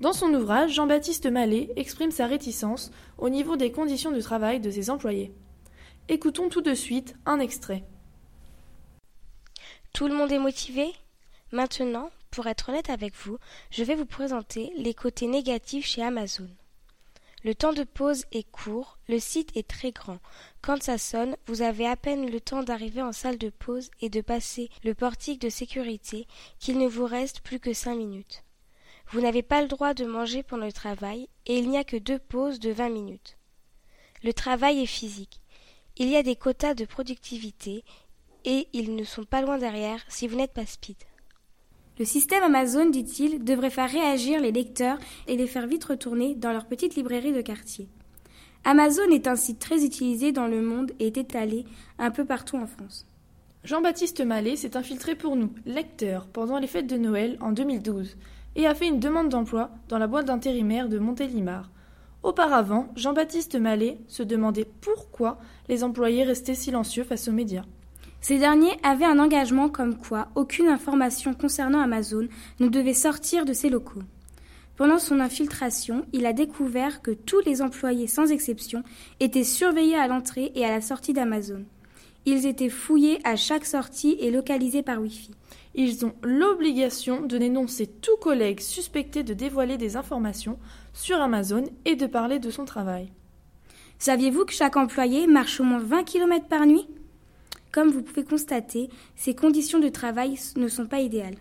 Dans 0.02 0.12
son 0.12 0.34
ouvrage, 0.34 0.74
Jean-Baptiste 0.74 1.32
Mallet 1.32 1.70
exprime 1.78 2.12
sa 2.12 2.28
réticence 2.28 2.92
au 3.18 3.30
niveau 3.30 3.56
des 3.56 3.72
conditions 3.72 4.12
de 4.12 4.20
travail 4.20 4.60
de 4.60 4.72
ses 4.72 4.90
employés. 4.90 5.32
Écoutons 6.10 6.50
tout 6.50 6.62
de 6.62 6.74
suite 6.74 7.16
un 7.26 7.40
extrait. 7.40 7.86
Tout 9.96 10.10
le 10.10 10.14
monde 10.14 10.34
est 10.34 10.40
motivé 10.40 10.92
Maintenant, 11.54 12.10
pour 12.30 12.48
être 12.48 12.68
honnête 12.68 12.90
avec 12.90 13.16
vous, 13.16 13.38
je 13.72 13.82
vais 13.82 13.96
vous 13.96 14.06
présenter 14.06 14.74
les 14.76 14.94
côtés 14.94 15.26
négatifs 15.26 15.86
chez 15.86 16.04
Amazon. 16.04 16.50
Le 17.46 17.56
temps 17.56 17.72
de 17.72 17.86
pause 17.86 18.26
est 18.34 18.44
court, 18.52 18.98
le 19.08 19.20
site 19.20 19.56
est 19.56 19.66
très 19.66 19.94
grand. 19.94 20.20
Quand 20.62 20.84
ça 20.84 20.98
sonne, 20.98 21.38
vous 21.48 21.62
avez 21.62 21.88
à 21.88 21.96
peine 21.96 22.30
le 22.30 22.42
temps 22.42 22.62
d'arriver 22.62 23.02
en 23.02 23.14
salle 23.14 23.38
de 23.38 23.48
pause 23.48 23.90
et 24.02 24.10
de 24.10 24.20
passer 24.20 24.70
le 24.84 24.94
portique 24.94 25.40
de 25.40 25.50
sécurité 25.50 26.28
qu'il 26.60 26.78
ne 26.78 26.90
vous 26.90 27.06
reste 27.06 27.40
plus 27.40 27.62
que 27.62 27.72
cinq 27.72 27.96
minutes. 27.96 28.44
Vous 29.12 29.22
n'avez 29.22 29.44
pas 29.44 29.62
le 29.62 29.70
droit 29.70 29.94
de 29.94 30.04
manger 30.04 30.44
pendant 30.44 30.66
le 30.66 30.74
travail 30.74 31.30
et 31.46 31.58
il 31.58 31.70
n'y 31.70 31.78
a 31.78 31.86
que 31.86 31.96
deux 31.96 32.20
pauses 32.20 32.60
de 32.60 32.72
vingt 32.72 32.90
minutes. 32.90 33.38
Le 34.24 34.34
travail 34.34 34.82
est 34.82 34.88
physique. 34.88 35.40
Il 35.96 36.10
y 36.10 36.18
a 36.18 36.24
des 36.24 36.36
quotas 36.36 36.74
de 36.74 36.84
productivité 36.84 37.86
et 38.46 38.68
ils 38.74 38.96
ne 38.96 39.04
sont 39.04 39.26
pas 39.26 39.42
loin 39.42 39.58
derrière 39.58 40.00
si 40.08 40.28
vous 40.28 40.38
n'êtes 40.38 40.54
pas 40.54 40.66
speed. 40.66 40.98
Le 41.98 42.06
système 42.06 42.44
Amazon, 42.44 42.90
dit-il, 42.90 43.44
devrait 43.44 43.70
faire 43.70 43.90
réagir 43.90 44.40
les 44.42 44.52
lecteurs 44.52 44.98
et 45.28 45.38
les 45.38 45.48
faire 45.48 45.68
vite 45.68 45.86
retourner 45.86 46.36
dans 46.36 46.52
leur 46.52 46.66
petite 46.66 46.96
librairie 46.96 47.34
de 47.34 47.42
quartier. 47.42 47.88
Amazon 48.66 49.10
est 49.12 49.28
un 49.28 49.36
site 49.36 49.60
très 49.60 49.86
utilisé 49.86 50.32
dans 50.32 50.48
le 50.48 50.62
monde 50.62 50.92
et 51.00 51.08
est 51.08 51.18
étalé 51.18 51.66
un 51.98 52.12
peu 52.12 52.26
partout 52.26 52.58
en 52.58 52.68
France. 52.68 53.08
Jean-Baptiste 53.64 54.22
Mallet 54.22 54.56
s'est 54.56 54.78
infiltré 54.78 55.16
pour 55.16 55.36
nous, 55.36 55.52
lecteur, 55.66 56.28
pendant 56.28 56.60
les 56.60 56.68
fêtes 56.68 56.88
de 56.88 56.98
Noël 56.98 57.38
en 57.42 57.52
2012 57.52 58.18
et 58.56 58.68
a 58.68 58.76
fait 58.76 58.88
une 58.88 59.00
demande 59.00 59.30
d'emploi 59.30 59.70
dans 59.88 59.98
la 59.98 60.08
boîte 60.08 60.28
d'intérimaire 60.28 60.90
de 60.90 61.00
Montélimar. 61.00 61.72
Auparavant, 62.24 62.88
Jean-Baptiste 62.96 63.56
Mallet 63.56 64.00
se 64.08 64.24
demandait 64.24 64.68
pourquoi 64.82 65.38
les 65.70 65.84
employés 65.84 66.24
restaient 66.24 66.56
silencieux 66.56 67.04
face 67.04 67.28
aux 67.28 67.32
médias. 67.34 67.66
Ces 68.28 68.40
derniers 68.40 68.76
avaient 68.82 69.06
un 69.06 69.20
engagement 69.20 69.70
comme 69.70 69.96
quoi 69.96 70.30
aucune 70.34 70.68
information 70.68 71.36
concernant 71.36 71.80
Amazon 71.80 72.28
ne 72.60 72.68
devait 72.68 72.96
sortir 72.96 73.46
de 73.46 73.54
ses 73.54 73.70
locaux. 73.70 74.02
Pendant 74.78 74.98
son 74.98 75.20
infiltration, 75.20 76.08
il 76.12 76.26
a 76.26 76.34
découvert 76.34 77.04
que 77.04 77.12
tous 77.12 77.40
les 77.42 77.62
employés, 77.62 78.08
sans 78.08 78.32
exception, 78.32 78.82
étaient 79.20 79.44
surveillés 79.44 79.96
à 79.96 80.08
l'entrée 80.08 80.52
et 80.56 80.66
à 80.66 80.72
la 80.72 80.82
sortie 80.82 81.14
d'Amazon. 81.14 81.66
Ils 82.26 82.48
étaient 82.48 82.70
fouillés 82.70 83.20
à 83.24 83.36
chaque 83.36 83.68
sortie 83.68 84.18
et 84.20 84.32
localisés 84.32 84.82
par 84.82 85.00
Wi-Fi. 85.00 85.30
Ils 85.76 86.04
ont 86.04 86.16
l'obligation 86.24 87.22
de 87.22 87.38
dénoncer 87.38 87.86
tout 87.86 88.18
collègue 88.20 88.60
suspecté 88.60 89.22
de 89.22 89.36
dévoiler 89.36 89.78
des 89.78 89.98
informations 89.98 90.58
sur 90.94 91.22
Amazon 91.22 91.66
et 91.86 91.96
de 91.96 92.08
parler 92.08 92.40
de 92.40 92.50
son 92.50 92.66
travail. 92.66 93.12
Saviez-vous 94.00 94.46
que 94.46 94.54
chaque 94.54 94.78
employé 94.78 95.28
marche 95.28 95.60
au 95.60 95.64
moins 95.64 95.78
20 95.78 96.04
km 96.06 96.48
par 96.48 96.66
nuit? 96.66 96.88
Comme 97.76 97.90
vous 97.90 98.04
pouvez 98.04 98.24
constater, 98.24 98.90
ces 99.18 99.36
conditions 99.36 99.80
de 99.80 99.90
travail 99.90 100.40
ne 100.56 100.70
sont 100.70 100.86
pas 100.86 101.02
idéales. 101.02 101.36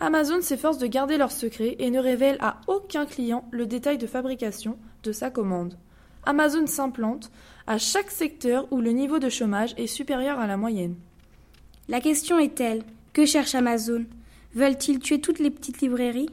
Amazon 0.00 0.42
s'efforce 0.42 0.76
de 0.76 0.86
garder 0.86 1.16
leur 1.16 1.32
secret 1.32 1.76
et 1.78 1.88
ne 1.88 1.98
révèle 1.98 2.36
à 2.40 2.60
aucun 2.66 3.06
client 3.06 3.48
le 3.52 3.64
détail 3.64 3.96
de 3.96 4.06
fabrication 4.06 4.76
de 5.02 5.12
sa 5.12 5.30
commande. 5.30 5.78
Amazon 6.24 6.66
s'implante 6.66 7.30
à 7.66 7.78
chaque 7.78 8.10
secteur 8.10 8.70
où 8.70 8.82
le 8.82 8.90
niveau 8.90 9.18
de 9.18 9.30
chômage 9.30 9.72
est 9.78 9.86
supérieur 9.86 10.38
à 10.38 10.46
la 10.46 10.58
moyenne. 10.58 10.94
La 11.88 12.02
question 12.02 12.38
est-elle 12.38 12.82
que 13.14 13.24
cherche 13.24 13.54
Amazon? 13.54 14.04
Veulent-ils 14.54 14.98
tuer 14.98 15.22
toutes 15.22 15.38
les 15.38 15.50
petites 15.50 15.80
librairies? 15.80 16.28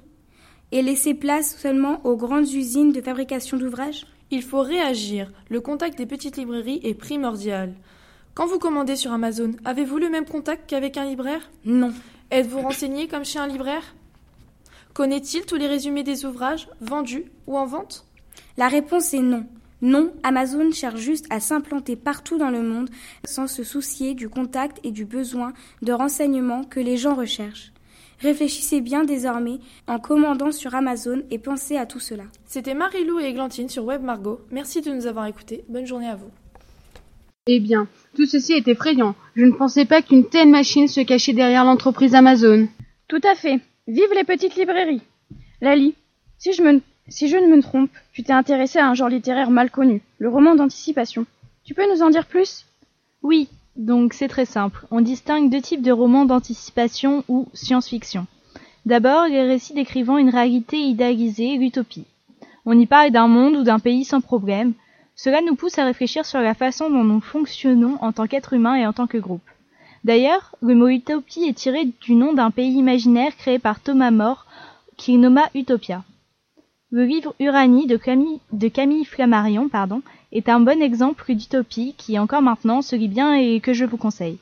Et 0.74 0.82
laisser 0.82 1.14
place 1.14 1.56
seulement 1.56 2.06
aux 2.06 2.18
grandes 2.18 2.52
usines 2.52 2.92
de 2.92 3.00
fabrication 3.00 3.56
d'ouvrages? 3.56 4.06
Il 4.32 4.44
faut 4.44 4.64
réagir. 4.64 5.32
Le 5.50 5.62
contact 5.62 5.98
des 5.98 6.06
petites 6.06 6.36
librairies 6.36 6.82
est 6.84 6.94
primordial. 6.94 7.74
Quand 8.40 8.48
vous 8.48 8.58
commandez 8.58 8.96
sur 8.96 9.12
Amazon, 9.12 9.52
avez-vous 9.66 9.98
le 9.98 10.10
même 10.10 10.24
contact 10.24 10.70
qu'avec 10.70 10.96
un 10.96 11.04
libraire 11.04 11.52
Non. 11.66 11.92
Êtes-vous 12.32 12.62
renseigné 12.62 13.10
comme 13.10 13.26
chez 13.26 13.38
un 13.38 13.48
libraire 13.48 13.94
Connaît-il 14.94 15.46
tous 15.46 15.58
les 15.58 15.68
résumés 15.68 16.04
des 16.04 16.24
ouvrages 16.24 16.70
vendus 16.80 17.26
ou 17.48 17.58
en 17.58 17.66
vente 17.66 18.06
La 18.56 18.70
réponse 18.70 19.14
est 19.14 19.20
non. 19.20 19.46
Non, 19.82 20.14
Amazon 20.24 20.72
cherche 20.72 21.02
juste 21.02 21.26
à 21.30 21.42
s'implanter 21.42 21.98
partout 21.98 22.38
dans 22.38 22.50
le 22.50 22.62
monde 22.62 22.90
sans 23.26 23.48
se 23.48 23.66
soucier 23.66 24.14
du 24.14 24.30
contact 24.30 24.80
et 24.86 24.92
du 24.92 25.04
besoin 25.04 25.52
de 25.82 25.92
renseignements 25.92 26.64
que 26.64 26.80
les 26.80 26.96
gens 26.96 27.16
recherchent. 27.16 27.74
Réfléchissez 28.22 28.80
bien 28.80 29.04
désormais 29.04 29.60
en 29.86 30.00
commandant 30.00 30.54
sur 30.54 30.76
Amazon 30.76 31.24
et 31.30 31.40
pensez 31.40 31.76
à 31.76 31.86
tout 31.86 32.00
cela. 32.00 32.24
C'était 32.46 32.74
Marilou 32.74 33.20
et 33.20 33.26
Églantine 33.26 33.68
sur 33.68 33.84
Web 33.84 34.02
Margot. 34.02 34.40
Merci 34.50 34.80
de 34.80 34.94
nous 34.94 35.08
avoir 35.08 35.26
écoutés. 35.26 35.66
Bonne 35.68 35.86
journée 35.86 36.08
à 36.08 36.16
vous. 36.16 36.32
Eh 37.52 37.60
bien, 37.60 37.88
tout 38.16 38.28
ceci 38.28 38.54
est 38.54 38.68
effrayant. 38.68 39.16
Je 39.36 39.44
ne 39.44 39.54
pensais 39.54 39.86
pas 39.86 40.04
qu'une 40.04 40.30
telle 40.30 40.50
machine 40.50 40.88
se 40.88 41.02
cachait 41.02 41.34
derrière 41.34 41.66
l'entreprise 41.66 42.14
Amazon. 42.14 42.68
Tout 43.08 43.22
à 43.24 43.34
fait. 43.34 43.60
Vive 43.88 44.14
les 44.14 44.24
petites 44.24 44.56
librairies. 44.56 45.02
Lali, 45.60 45.96
si 46.38 46.54
je, 46.54 46.62
me, 46.62 46.80
si 47.08 47.28
je 47.28 47.38
ne 47.38 47.48
me 47.48 47.60
trompe, 47.60 47.90
tu 48.14 48.22
t'es 48.22 48.34
intéressé 48.34 48.78
à 48.78 48.88
un 48.88 48.94
genre 48.94 49.10
littéraire 49.10 49.50
mal 49.50 49.72
connu, 49.72 50.04
le 50.20 50.30
roman 50.30 50.54
d'anticipation. 50.54 51.26
Tu 51.64 51.74
peux 51.74 51.92
nous 51.92 52.04
en 52.04 52.12
dire 52.12 52.28
plus? 52.28 52.68
Oui, 53.24 53.50
donc 53.76 54.14
c'est 54.14 54.28
très 54.28 54.46
simple. 54.46 54.86
On 54.92 55.02
distingue 55.02 55.50
deux 55.50 55.62
types 55.62 55.82
de 55.82 55.92
romans 55.92 56.26
d'anticipation 56.26 57.24
ou 57.30 57.48
science-fiction. 57.56 58.28
D'abord, 58.86 59.26
les 59.26 59.42
récits 59.42 59.74
décrivant 59.74 60.20
une 60.20 60.30
réalité 60.30 60.78
idéalisée, 60.78 61.58
l'utopie. 61.58 62.06
On 62.68 62.78
y 62.78 62.86
parle 62.86 63.10
d'un 63.10 63.28
monde 63.28 63.56
ou 63.56 63.64
d'un 63.64 63.80
pays 63.80 64.06
sans 64.06 64.22
problème. 64.22 64.74
Cela 65.22 65.42
nous 65.42 65.56
pousse 65.56 65.78
à 65.78 65.84
réfléchir 65.84 66.26
sur 66.26 66.40
la 66.40 66.54
façon 66.54 66.90
dont 66.90 67.04
nous 67.04 67.20
fonctionnons 67.20 67.98
en 68.00 68.14
tant 68.14 68.26
qu'être 68.26 68.54
humain 68.54 68.76
et 68.76 68.88
en 68.88 68.94
tant 68.94 69.06
que 69.06 69.18
groupe. 69.18 69.44
D'ailleurs, 70.06 70.56
le 70.62 70.76
mot 70.76 70.88
utopie 70.88 71.44
est 71.44 71.58
tiré 71.58 71.92
du 72.00 72.16
nom 72.16 72.32
d'un 72.32 72.52
pays 72.52 72.72
imaginaire 72.72 73.36
créé 73.36 73.60
par 73.60 73.82
Thomas 73.82 74.12
More, 74.12 74.46
qu'il 74.96 75.20
nomma 75.20 75.50
Utopia. 75.56 76.06
Le 76.90 77.04
livre 77.04 77.36
Uranie 77.42 77.86
de 77.86 77.98
Camille, 77.98 78.40
de 78.54 78.70
Camille 78.70 79.04
Flammarion 79.04 79.68
pardon, 79.68 80.02
est 80.32 80.48
un 80.48 80.62
bon 80.62 80.82
exemple 80.82 81.36
d'utopie 81.36 81.96
qui, 81.98 82.18
encore 82.18 82.42
maintenant, 82.42 82.82
se 82.82 82.96
lit 82.96 83.10
bien 83.10 83.34
et 83.34 83.60
que 83.60 83.74
je 83.74 83.84
vous 83.84 83.98
conseille. 83.98 84.38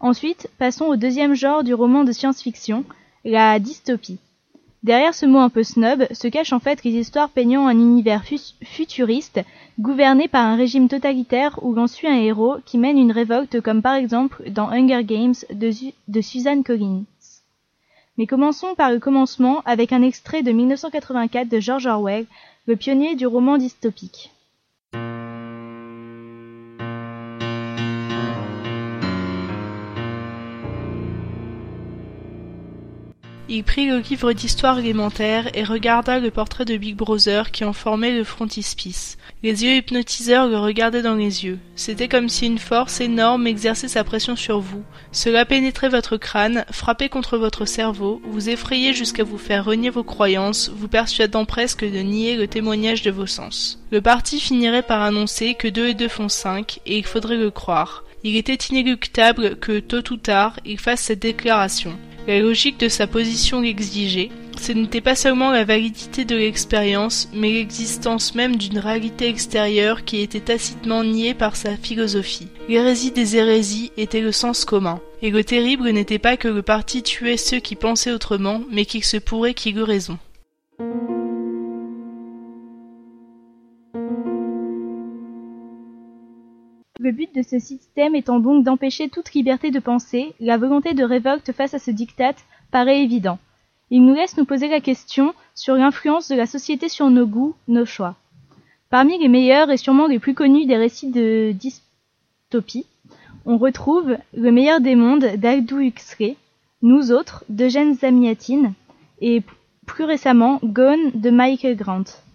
Ensuite, 0.00 0.50
passons 0.58 0.84
au 0.84 0.96
deuxième 0.96 1.32
genre 1.32 1.64
du 1.64 1.72
roman 1.72 2.04
de 2.04 2.12
science-fiction, 2.12 2.84
la 3.24 3.58
dystopie. 3.58 4.18
Derrière 4.86 5.16
ce 5.16 5.26
mot 5.26 5.40
un 5.40 5.48
peu 5.48 5.64
snob 5.64 6.06
se 6.12 6.28
cachent 6.28 6.52
en 6.52 6.60
fait 6.60 6.84
les 6.84 6.92
histoires 6.92 7.30
peignant 7.30 7.66
un 7.66 7.72
univers 7.72 8.22
futuriste 8.62 9.40
gouverné 9.80 10.28
par 10.28 10.46
un 10.46 10.54
régime 10.54 10.88
totalitaire 10.88 11.58
où 11.62 11.74
l'on 11.74 11.88
suit 11.88 12.06
un 12.06 12.14
héros 12.14 12.58
qui 12.64 12.78
mène 12.78 12.96
une 12.96 13.10
révolte 13.10 13.60
comme 13.60 13.82
par 13.82 13.96
exemple 13.96 14.48
dans 14.48 14.70
Hunger 14.70 15.02
Games 15.02 15.34
de, 15.50 15.72
de 16.06 16.20
Suzanne 16.20 16.62
Collins. 16.62 17.02
Mais 18.16 18.28
commençons 18.28 18.76
par 18.76 18.92
le 18.92 19.00
commencement 19.00 19.60
avec 19.64 19.92
un 19.92 20.02
extrait 20.02 20.44
de 20.44 20.52
1984 20.52 21.48
de 21.48 21.58
George 21.58 21.86
Orwell, 21.86 22.26
le 22.66 22.76
pionnier 22.76 23.16
du 23.16 23.26
roman 23.26 23.58
dystopique. 23.58 24.30
Il 33.48 33.62
prit 33.62 33.86
le 33.86 33.98
livre 33.98 34.32
d'histoire 34.32 34.80
élémentaire 34.80 35.48
et 35.54 35.62
regarda 35.62 36.18
le 36.18 36.32
portrait 36.32 36.64
de 36.64 36.76
Big 36.76 36.96
Brother 36.96 37.52
qui 37.52 37.64
en 37.64 37.72
formait 37.72 38.10
le 38.10 38.24
frontispice. 38.24 39.18
Les 39.44 39.64
yeux 39.64 39.76
hypnotiseurs 39.76 40.48
le 40.48 40.58
regardaient 40.58 41.02
dans 41.02 41.14
les 41.14 41.44
yeux. 41.44 41.60
C'était 41.76 42.08
comme 42.08 42.28
si 42.28 42.46
une 42.46 42.58
force 42.58 43.00
énorme 43.00 43.46
exerçait 43.46 43.86
sa 43.86 44.02
pression 44.02 44.34
sur 44.34 44.58
vous. 44.58 44.82
Cela 45.12 45.44
pénétrait 45.44 45.88
votre 45.88 46.16
crâne, 46.16 46.64
frappait 46.72 47.08
contre 47.08 47.38
votre 47.38 47.66
cerveau, 47.66 48.20
vous 48.24 48.48
effrayait 48.48 48.94
jusqu'à 48.94 49.22
vous 49.22 49.38
faire 49.38 49.64
renier 49.64 49.90
vos 49.90 50.02
croyances, 50.02 50.68
vous 50.74 50.88
persuadant 50.88 51.44
presque 51.44 51.84
de 51.84 51.98
nier 52.00 52.34
le 52.34 52.48
témoignage 52.48 53.02
de 53.02 53.12
vos 53.12 53.26
sens. 53.26 53.80
Le 53.92 54.00
parti 54.00 54.40
finirait 54.40 54.82
par 54.82 55.02
annoncer 55.02 55.54
que 55.54 55.68
deux 55.68 55.86
et 55.86 55.94
deux 55.94 56.08
font 56.08 56.28
cinq, 56.28 56.80
et 56.84 56.98
il 56.98 57.06
faudrait 57.06 57.36
le 57.36 57.52
croire. 57.52 58.02
Il 58.24 58.36
était 58.36 58.54
inéluctable 58.54 59.56
que, 59.56 59.78
tôt 59.78 60.12
ou 60.12 60.16
tard, 60.16 60.58
il 60.64 60.78
fasse 60.78 61.02
cette 61.02 61.20
déclaration. 61.20 61.96
La 62.26 62.40
logique 62.40 62.80
de 62.80 62.88
sa 62.88 63.06
position 63.06 63.60
l'exigeait. 63.60 64.30
Ce 64.60 64.72
n'était 64.72 65.00
pas 65.00 65.14
seulement 65.14 65.52
la 65.52 65.64
validité 65.64 66.24
de 66.24 66.34
l'expérience, 66.34 67.28
mais 67.32 67.52
l'existence 67.52 68.34
même 68.34 68.56
d'une 68.56 68.78
réalité 68.78 69.28
extérieure 69.28 70.04
qui 70.04 70.22
était 70.22 70.40
tacitement 70.40 71.04
niée 71.04 71.34
par 71.34 71.54
sa 71.54 71.76
philosophie. 71.76 72.48
L'hérésie 72.68 73.12
des 73.12 73.36
hérésies 73.36 73.92
était 73.96 74.22
le 74.22 74.32
sens 74.32 74.64
commun. 74.64 75.00
Et 75.22 75.30
le 75.30 75.44
terrible 75.44 75.90
n'était 75.90 76.18
pas 76.18 76.36
que 76.36 76.48
le 76.48 76.62
parti 76.62 77.02
tuait 77.02 77.36
ceux 77.36 77.60
qui 77.60 77.76
pensaient 77.76 78.12
autrement, 78.12 78.62
mais 78.70 78.86
qu'il 78.86 79.04
se 79.04 79.18
pourrait 79.18 79.54
qu'il 79.54 79.76
eût 79.76 79.82
raison. 79.82 80.18
Le 87.06 87.12
but 87.12 87.32
de 87.36 87.42
ce 87.42 87.60
système 87.60 88.16
étant 88.16 88.40
donc 88.40 88.64
d'empêcher 88.64 89.08
toute 89.08 89.32
liberté 89.32 89.70
de 89.70 89.78
pensée, 89.78 90.34
la 90.40 90.56
volonté 90.56 90.92
de 90.92 91.04
révolte 91.04 91.52
face 91.52 91.72
à 91.72 91.78
ce 91.78 91.92
diktat 91.92 92.34
paraît 92.72 93.00
évident. 93.00 93.38
Il 93.92 94.04
nous 94.04 94.14
laisse 94.16 94.36
nous 94.36 94.44
poser 94.44 94.66
la 94.66 94.80
question 94.80 95.32
sur 95.54 95.76
l'influence 95.76 96.26
de 96.26 96.34
la 96.34 96.46
société 96.46 96.88
sur 96.88 97.08
nos 97.08 97.24
goûts, 97.24 97.54
nos 97.68 97.86
choix. 97.86 98.16
Parmi 98.90 99.20
les 99.20 99.28
meilleurs 99.28 99.70
et 99.70 99.76
sûrement 99.76 100.08
les 100.08 100.18
plus 100.18 100.34
connus 100.34 100.66
des 100.66 100.76
récits 100.76 101.12
de 101.12 101.52
dystopie, 101.52 102.86
on 103.44 103.56
retrouve 103.56 104.16
Le 104.34 104.50
meilleur 104.50 104.80
des 104.80 104.96
mondes 104.96 105.36
d'Aldous 105.36 105.78
Huxley, 105.78 106.34
Nous 106.82 107.12
autres 107.12 107.44
d'Eugène 107.48 107.94
Zamiatine 107.94 108.72
et 109.20 109.44
plus 109.86 110.02
récemment 110.02 110.58
Gone 110.64 111.12
de 111.14 111.30
Michael 111.30 111.76
Grant. 111.76 112.25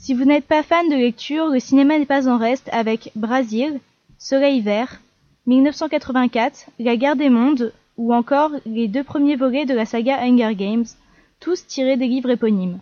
Si 0.00 0.14
vous 0.14 0.24
n'êtes 0.24 0.46
pas 0.46 0.62
fan 0.62 0.88
de 0.88 0.94
lecture, 0.94 1.48
le 1.48 1.58
cinéma 1.58 1.98
n'est 1.98 2.06
pas 2.06 2.28
en 2.28 2.38
reste 2.38 2.68
avec 2.72 3.10
Brasil, 3.16 3.80
Soleil 4.16 4.60
vert, 4.60 5.00
1984, 5.46 6.66
La 6.78 6.96
guerre 6.96 7.16
des 7.16 7.28
mondes 7.28 7.72
ou 7.96 8.14
encore 8.14 8.52
les 8.64 8.86
deux 8.86 9.02
premiers 9.02 9.34
volets 9.34 9.66
de 9.66 9.74
la 9.74 9.86
saga 9.86 10.22
Hunger 10.22 10.54
Games, 10.54 10.84
tous 11.40 11.66
tirés 11.66 11.96
des 11.96 12.06
livres 12.06 12.30
éponymes. 12.30 12.78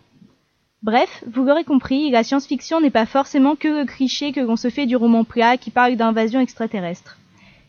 Bref, 0.83 1.25
vous 1.27 1.43
l'aurez 1.43 1.65
compris, 1.65 2.11
la 2.11 2.23
science-fiction 2.23 2.83
n'est 2.83 2.91
pas 2.91 3.07
forcément 3.07 3.57
que 3.57 3.69
le 3.69 3.87
cliché 3.87 4.33
que 4.33 4.41
l'on 4.41 4.57
se 4.57 4.69
fait 4.69 4.85
du 4.85 4.95
roman 4.95 5.25
plat 5.25 5.57
qui 5.57 5.71
parle 5.71 5.97
d'invasion 5.97 6.41
extraterrestre. 6.41 7.17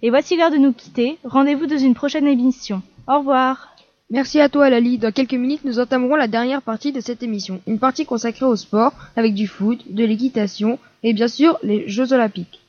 Et 0.02 0.10
voici 0.10 0.36
l'heure 0.36 0.52
de 0.52 0.58
nous 0.58 0.74
quitter. 0.74 1.18
Rendez-vous 1.24 1.68
dans 1.68 1.78
une 1.78 1.95
prochaine 1.95 2.28
émission. 2.28 2.82
Au 3.08 3.20
revoir. 3.20 3.76
Merci 4.10 4.39
à 4.39 4.47
toi 4.47 4.70
Lali. 4.70 4.97
Dans 4.97 5.12
quelques 5.12 5.34
minutes, 5.34 5.66
nous 5.66 5.80
entamerons 5.80 6.16
la 6.16 6.30
dernière 6.30 6.62
partie 6.62 6.93
de 6.93 7.01
cette 7.01 7.24
émission. 7.24 7.62
Une 7.68 7.78
partie 7.78 8.05
consacrée 8.05 8.45
au 8.45 8.55
sport, 8.55 8.93
avec 9.18 9.34
du 9.34 9.47
foot, 9.47 9.84
de 9.91 10.05
l'équitation 10.05 10.80
et 11.03 11.14
bien 11.14 11.28
sûr 11.28 11.60
les 11.62 11.89
Jeux 11.89 12.14
Olympiques. 12.14 12.62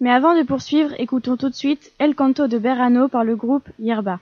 Mais 0.00 0.10
avant 0.10 0.36
de 0.36 0.42
poursuivre, 0.42 0.92
écoutons 0.98 1.36
tout 1.36 1.50
de 1.50 1.54
suite 1.54 1.92
El 2.00 2.16
Canto 2.16 2.48
de 2.48 2.58
Berrano 2.58 3.06
par 3.06 3.22
le 3.22 3.36
groupe 3.36 3.68
Yerba. 3.78 4.18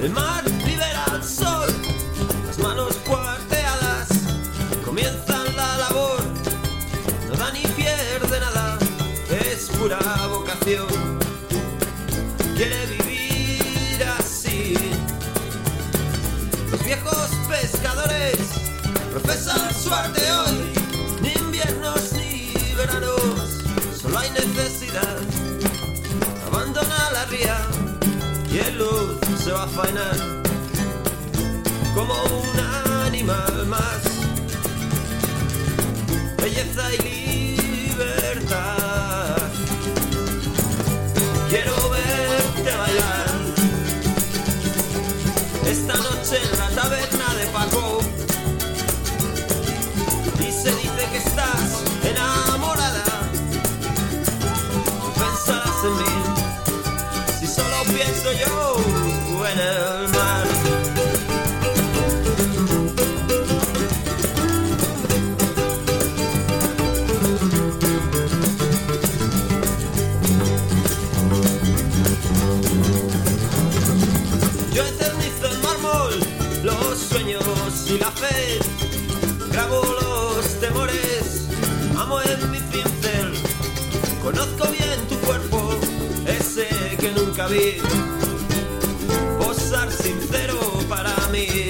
El 0.00 0.10
mar 0.10 0.47
quiere 12.56 12.86
vivir 12.86 14.04
así. 14.18 14.74
Los 16.70 16.84
viejos 16.84 17.30
pescadores 17.48 18.36
profesan 19.10 19.74
su 19.74 19.94
arte 19.94 20.20
hoy, 20.30 20.72
ni 21.22 21.32
inviernos 21.42 22.12
ni 22.12 22.52
veranos, 22.76 23.64
solo 23.98 24.18
hay 24.18 24.30
necesidad. 24.30 25.16
Abandona 26.48 27.10
la 27.12 27.24
ría 27.26 27.58
y 28.52 28.58
el 28.58 28.78
luz 28.78 29.16
se 29.42 29.52
va 29.52 29.64
a 29.64 29.68
faenar. 29.68 30.16
Como 31.94 32.12
un 32.12 32.60
animal 33.06 33.66
más. 33.66 34.02
Belleza 36.36 36.94
y 36.94 37.47
bailar 42.76 43.26
esta 45.66 45.94
noche 45.96 46.38
en 46.42 46.58
la 46.58 46.68
taberna 46.70 47.34
de 47.34 47.46
Paco. 47.46 48.00
Y 50.40 50.52
se 50.52 50.70
dice 50.76 51.08
que 51.12 51.18
estás 51.18 51.82
enamorada. 52.04 53.04
Pensarás 55.18 55.84
en 55.84 55.96
mí 55.98 56.14
si 57.40 57.46
solo 57.46 57.82
pienso 57.84 58.32
yo 58.32 58.76
en 59.46 59.58
el 59.58 60.17
y 77.88 77.98
la 77.98 78.10
fe. 78.10 78.58
Grabo 79.50 79.82
los 79.82 80.60
temores, 80.60 81.48
amo 81.96 82.20
en 82.22 82.50
mi 82.50 82.58
pincel. 82.58 83.32
Conozco 84.22 84.68
bien 84.68 85.00
tu 85.08 85.16
cuerpo, 85.26 85.70
ese 86.26 86.68
que 87.00 87.12
nunca 87.12 87.46
vi. 87.46 87.76
Posar 89.38 89.90
sincero 89.90 90.58
para 90.88 91.14
mí. 91.32 91.67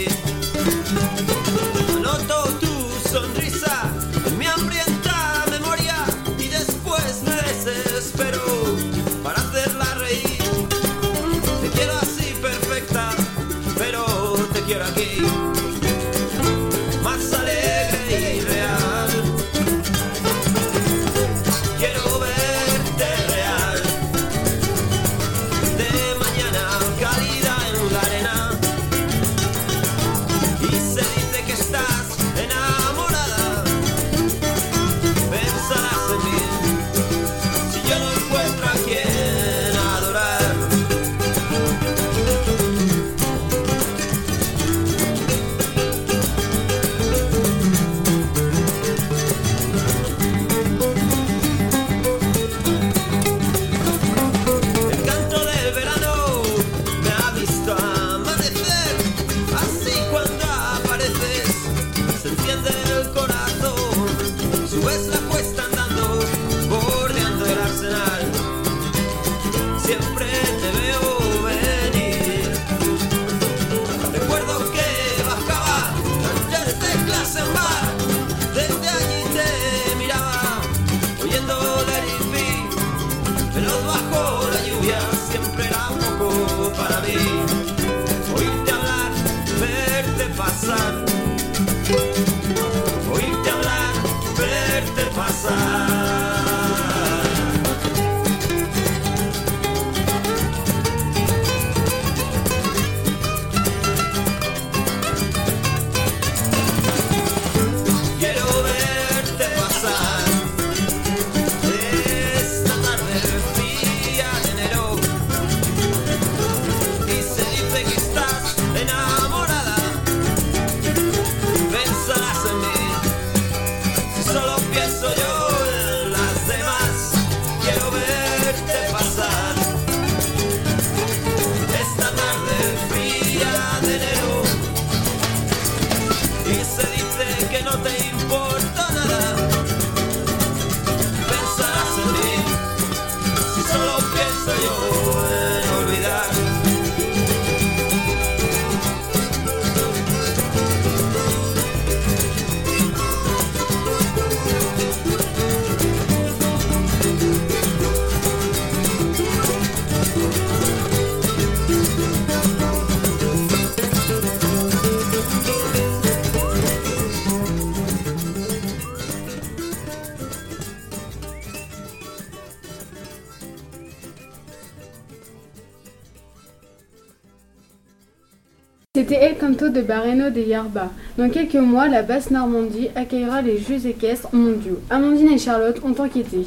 C'était 178.99 179.15
El 179.15 179.39
Canto 179.39 179.69
de 179.69 179.81
Barreno 179.81 180.29
de 180.29 180.41
Yarba. 180.41 180.91
Dans 181.17 181.31
quelques 181.31 181.55
mois, 181.55 181.87
la 181.87 182.03
Basse-Normandie 182.03 182.89
accueillera 182.97 183.43
les 183.43 183.57
Jeux 183.57 183.87
équestres 183.87 184.35
mondiaux. 184.35 184.81
Amandine 184.91 185.31
et 185.31 185.39
Charlotte 185.39 185.81
ont 185.85 185.95
enquêté. 186.03 186.45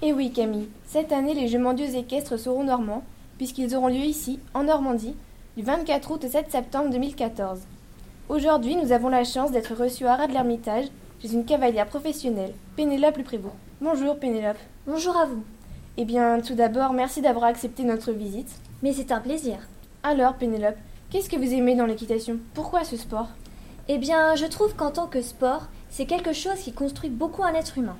Et 0.00 0.12
oui 0.12 0.30
Camille, 0.30 0.68
cette 0.86 1.10
année 1.10 1.34
les 1.34 1.48
Jeux 1.48 1.58
mondiaux 1.58 1.88
équestres 1.88 2.38
seront 2.38 2.62
normands, 2.62 3.02
puisqu'ils 3.38 3.74
auront 3.74 3.88
lieu 3.88 4.04
ici, 4.04 4.38
en 4.54 4.62
Normandie, 4.62 5.16
du 5.56 5.64
24 5.64 6.12
août 6.12 6.24
au 6.24 6.28
7 6.28 6.48
septembre 6.48 6.90
2014. 6.90 7.58
Aujourd'hui, 8.28 8.76
nous 8.76 8.92
avons 8.92 9.08
la 9.08 9.24
chance 9.24 9.50
d'être 9.50 9.74
reçus 9.74 10.06
à 10.06 10.12
Arras 10.12 10.28
de 10.28 10.34
l'Ermitage 10.34 10.84
chez 11.20 11.32
une 11.32 11.44
cavalière 11.44 11.86
professionnelle, 11.86 12.52
Pénélope 12.76 13.16
Le 13.16 13.24
Prévost. 13.24 13.56
Bonjour 13.80 14.16
Pénélope. 14.16 14.58
Bonjour 14.86 15.16
à 15.16 15.24
vous. 15.24 15.42
Eh 15.96 16.04
bien, 16.04 16.40
tout 16.40 16.54
d'abord, 16.54 16.92
merci 16.92 17.20
d'avoir 17.20 17.46
accepté 17.46 17.82
notre 17.82 18.12
visite. 18.12 18.60
Mais 18.84 18.92
c'est 18.92 19.10
un 19.10 19.20
plaisir. 19.20 19.56
Alors 20.04 20.34
Pénélope, 20.34 20.76
qu'est-ce 21.10 21.30
que 21.30 21.36
vous 21.36 21.54
aimez 21.54 21.74
dans 21.74 21.86
l'équitation? 21.86 22.38
Pourquoi 22.54 22.84
ce 22.84 22.96
sport? 22.96 23.28
Eh 23.88 23.98
bien, 23.98 24.34
je 24.34 24.44
trouve 24.44 24.74
qu'en 24.74 24.90
tant 24.90 25.06
que 25.06 25.22
sport, 25.22 25.68
c'est 25.88 26.04
quelque 26.04 26.34
chose 26.34 26.58
qui 26.58 26.72
construit 26.72 27.08
beaucoup 27.08 27.42
un 27.42 27.54
être 27.54 27.78
humain. 27.78 27.96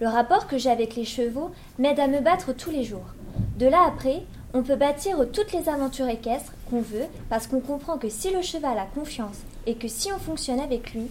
Le 0.00 0.08
rapport 0.08 0.46
que 0.46 0.58
j'ai 0.58 0.70
avec 0.70 0.94
les 0.94 1.04
chevaux 1.04 1.50
m'aide 1.78 1.98
à 1.98 2.06
me 2.06 2.20
battre 2.20 2.52
tous 2.52 2.70
les 2.70 2.84
jours. 2.84 3.06
De 3.58 3.66
là 3.66 3.84
après, 3.86 4.22
on 4.52 4.62
peut 4.62 4.76
bâtir 4.76 5.16
toutes 5.32 5.52
les 5.52 5.68
aventures 5.68 6.08
équestres 6.08 6.52
qu'on 6.70 6.80
veut 6.80 7.06
parce 7.28 7.48
qu'on 7.48 7.60
comprend 7.60 7.98
que 7.98 8.08
si 8.08 8.30
le 8.30 8.42
cheval 8.42 8.78
a 8.78 8.86
confiance 8.86 9.38
et 9.66 9.74
que 9.74 9.88
si 9.88 10.12
on 10.12 10.18
fonctionne 10.18 10.60
avec 10.60 10.94
lui, 10.94 11.08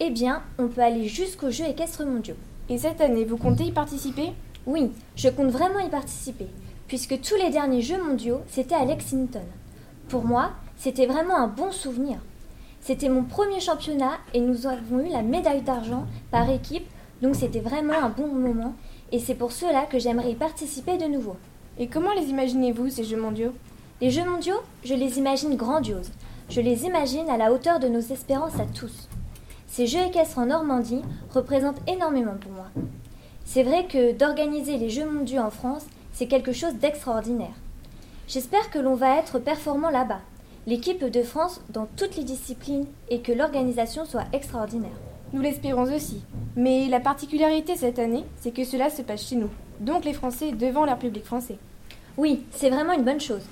eh 0.00 0.10
bien, 0.10 0.42
on 0.58 0.68
peut 0.68 0.82
aller 0.82 1.08
jusqu'aux 1.08 1.50
Jeux 1.50 1.66
équestres 1.66 2.06
mondiaux. 2.06 2.36
Et 2.68 2.78
cette 2.78 3.00
année, 3.00 3.24
vous 3.24 3.36
comptez 3.36 3.64
y 3.64 3.72
participer? 3.72 4.32
Oui, 4.66 4.90
je 5.14 5.28
compte 5.28 5.50
vraiment 5.50 5.80
y 5.80 5.88
participer, 5.88 6.48
puisque 6.88 7.20
tous 7.20 7.36
les 7.36 7.50
derniers 7.50 7.82
Jeux 7.82 8.02
mondiaux, 8.02 8.40
c'était 8.48 8.74
à 8.74 8.84
Lexington. 8.84 9.44
Pour 10.08 10.24
moi, 10.24 10.50
c'était 10.76 11.06
vraiment 11.06 11.36
un 11.36 11.48
bon 11.48 11.72
souvenir. 11.72 12.18
C'était 12.80 13.08
mon 13.08 13.24
premier 13.24 13.60
championnat 13.60 14.18
et 14.34 14.40
nous 14.40 14.66
avons 14.66 15.04
eu 15.04 15.08
la 15.08 15.22
médaille 15.22 15.62
d'argent 15.62 16.06
par 16.30 16.48
équipe, 16.50 16.86
donc 17.22 17.34
c'était 17.34 17.60
vraiment 17.60 17.94
un 17.94 18.10
bon 18.10 18.28
moment 18.28 18.74
et 19.12 19.18
c'est 19.18 19.34
pour 19.34 19.52
cela 19.52 19.82
que 19.82 19.98
j'aimerais 19.98 20.32
y 20.32 20.34
participer 20.34 20.98
de 20.98 21.06
nouveau. 21.06 21.36
Et 21.78 21.88
comment 21.88 22.12
les 22.12 22.26
imaginez-vous, 22.26 22.90
ces 22.90 23.04
Jeux 23.04 23.20
mondiaux? 23.20 23.52
Les 24.00 24.10
Jeux 24.10 24.24
mondiaux, 24.24 24.60
je 24.84 24.94
les 24.94 25.18
imagine 25.18 25.56
grandioses. 25.56 26.10
Je 26.48 26.60
les 26.60 26.84
imagine 26.84 27.28
à 27.28 27.36
la 27.36 27.52
hauteur 27.52 27.80
de 27.80 27.88
nos 27.88 28.00
espérances 28.00 28.60
à 28.60 28.66
tous. 28.66 29.08
Ces 29.66 29.86
Jeux 29.86 30.06
équestres 30.06 30.38
en 30.38 30.46
Normandie 30.46 31.02
représentent 31.34 31.80
énormément 31.88 32.36
pour 32.40 32.52
moi. 32.52 32.66
C'est 33.44 33.62
vrai 33.62 33.86
que 33.86 34.12
d'organiser 34.12 34.78
les 34.78 34.90
Jeux 34.90 35.10
mondiaux 35.10 35.42
en 35.42 35.50
France, 35.50 35.86
c'est 36.12 36.28
quelque 36.28 36.52
chose 36.52 36.74
d'extraordinaire. 36.74 37.54
J'espère 38.28 38.70
que 38.70 38.78
l'on 38.78 38.94
va 38.94 39.18
être 39.18 39.38
performant 39.38 39.90
là-bas, 39.90 40.20
l'équipe 40.66 41.04
de 41.04 41.22
France 41.22 41.60
dans 41.70 41.86
toutes 41.96 42.16
les 42.16 42.24
disciplines 42.24 42.86
et 43.08 43.20
que 43.20 43.30
l'organisation 43.30 44.04
soit 44.04 44.24
extraordinaire. 44.32 44.90
Nous 45.32 45.40
l'espérons 45.40 45.92
aussi. 45.94 46.22
Mais 46.56 46.88
la 46.88 46.98
particularité 46.98 47.76
cette 47.76 47.98
année, 48.00 48.24
c'est 48.40 48.50
que 48.50 48.64
cela 48.64 48.90
se 48.90 49.02
passe 49.02 49.28
chez 49.28 49.36
nous, 49.36 49.50
donc 49.80 50.04
les 50.04 50.12
Français 50.12 50.52
devant 50.52 50.84
leur 50.84 50.98
public 50.98 51.24
français. 51.24 51.58
Oui, 52.16 52.42
c'est 52.50 52.70
vraiment 52.70 52.94
une 52.94 53.04
bonne 53.04 53.20
chose. 53.20 53.42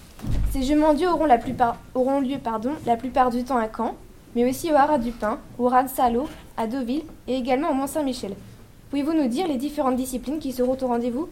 Ces 0.50 0.62
Jeux 0.62 0.78
mondiaux 0.78 1.10
auront, 1.10 1.26
la 1.26 1.38
plupart, 1.38 1.76
auront 1.94 2.20
lieu 2.20 2.38
pardon, 2.42 2.72
la 2.86 2.96
plupart 2.96 3.30
du 3.30 3.44
temps 3.44 3.58
à 3.58 3.68
Caen, 3.74 3.94
mais 4.34 4.48
aussi 4.48 4.72
au 4.72 4.74
Haras 4.74 4.98
du 4.98 5.12
Pin, 5.12 5.38
au 5.58 5.68
Raz 5.68 5.88
Salo, 5.88 6.28
à 6.56 6.66
Deauville 6.66 7.04
et 7.28 7.36
également 7.36 7.70
au 7.70 7.74
Mont-Saint-Michel. 7.74 8.34
Pouvez-vous 8.90 9.12
nous 9.12 9.28
dire 9.28 9.46
les 9.46 9.56
différentes 9.56 9.96
disciplines 9.96 10.38
qui 10.38 10.52
seront 10.52 10.78
au 10.80 10.86
rendez-vous? 10.86 11.28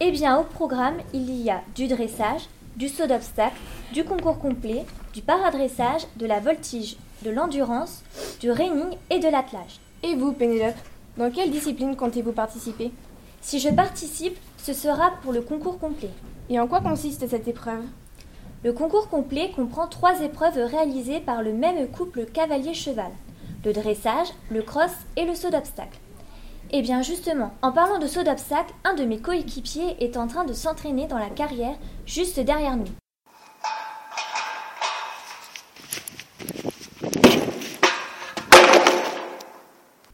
Eh 0.00 0.12
bien, 0.12 0.38
au 0.38 0.44
programme, 0.44 0.96
il 1.12 1.30
y 1.42 1.50
a 1.50 1.60
du 1.74 1.88
dressage, 1.88 2.48
du 2.76 2.88
saut 2.88 3.06
d'obstacle, 3.06 3.56
du 3.92 4.04
concours 4.04 4.38
complet, 4.38 4.86
du 5.12 5.22
paradressage, 5.22 6.06
de 6.16 6.26
la 6.26 6.40
voltige, 6.40 6.96
de 7.22 7.30
l'endurance, 7.30 8.02
du 8.40 8.50
reining 8.50 8.96
et 9.10 9.18
de 9.18 9.28
l'attelage. 9.28 9.80
Et 10.02 10.14
vous, 10.14 10.32
Pénélope, 10.32 10.74
dans 11.16 11.30
quelle 11.30 11.50
discipline 11.50 11.96
comptez-vous 11.96 12.32
participer? 12.32 12.90
Si 13.40 13.58
je 13.58 13.68
participe, 13.68 14.38
ce 14.58 14.72
sera 14.72 15.12
pour 15.22 15.32
le 15.32 15.42
concours 15.42 15.78
complet. 15.78 16.10
Et 16.48 16.60
en 16.60 16.66
quoi 16.66 16.80
consiste 16.80 17.28
cette 17.28 17.48
épreuve? 17.48 17.84
Le 18.64 18.72
concours 18.72 19.08
complet 19.08 19.52
comprend 19.54 19.86
trois 19.86 20.20
épreuves 20.20 20.58
réalisées 20.58 21.20
par 21.20 21.42
le 21.42 21.52
même 21.52 21.88
couple 21.88 22.26
cavalier-cheval 22.26 23.10
le 23.64 23.72
dressage, 23.72 24.28
le 24.50 24.62
cross 24.62 24.90
et 25.16 25.24
le 25.24 25.34
saut 25.34 25.50
d'obstacle. 25.50 25.98
Eh 26.72 26.82
bien 26.82 27.02
justement, 27.02 27.52
en 27.62 27.72
parlant 27.72 27.98
de 27.98 28.06
saut 28.06 28.22
d'obstacle, 28.22 28.72
un 28.84 28.94
de 28.94 29.04
mes 29.04 29.18
coéquipiers 29.18 29.96
est 30.00 30.16
en 30.16 30.26
train 30.26 30.44
de 30.44 30.52
s'entraîner 30.52 31.06
dans 31.06 31.18
la 31.18 31.30
carrière 31.30 31.76
juste 32.06 32.38
derrière 32.40 32.76
nous. 32.76 32.86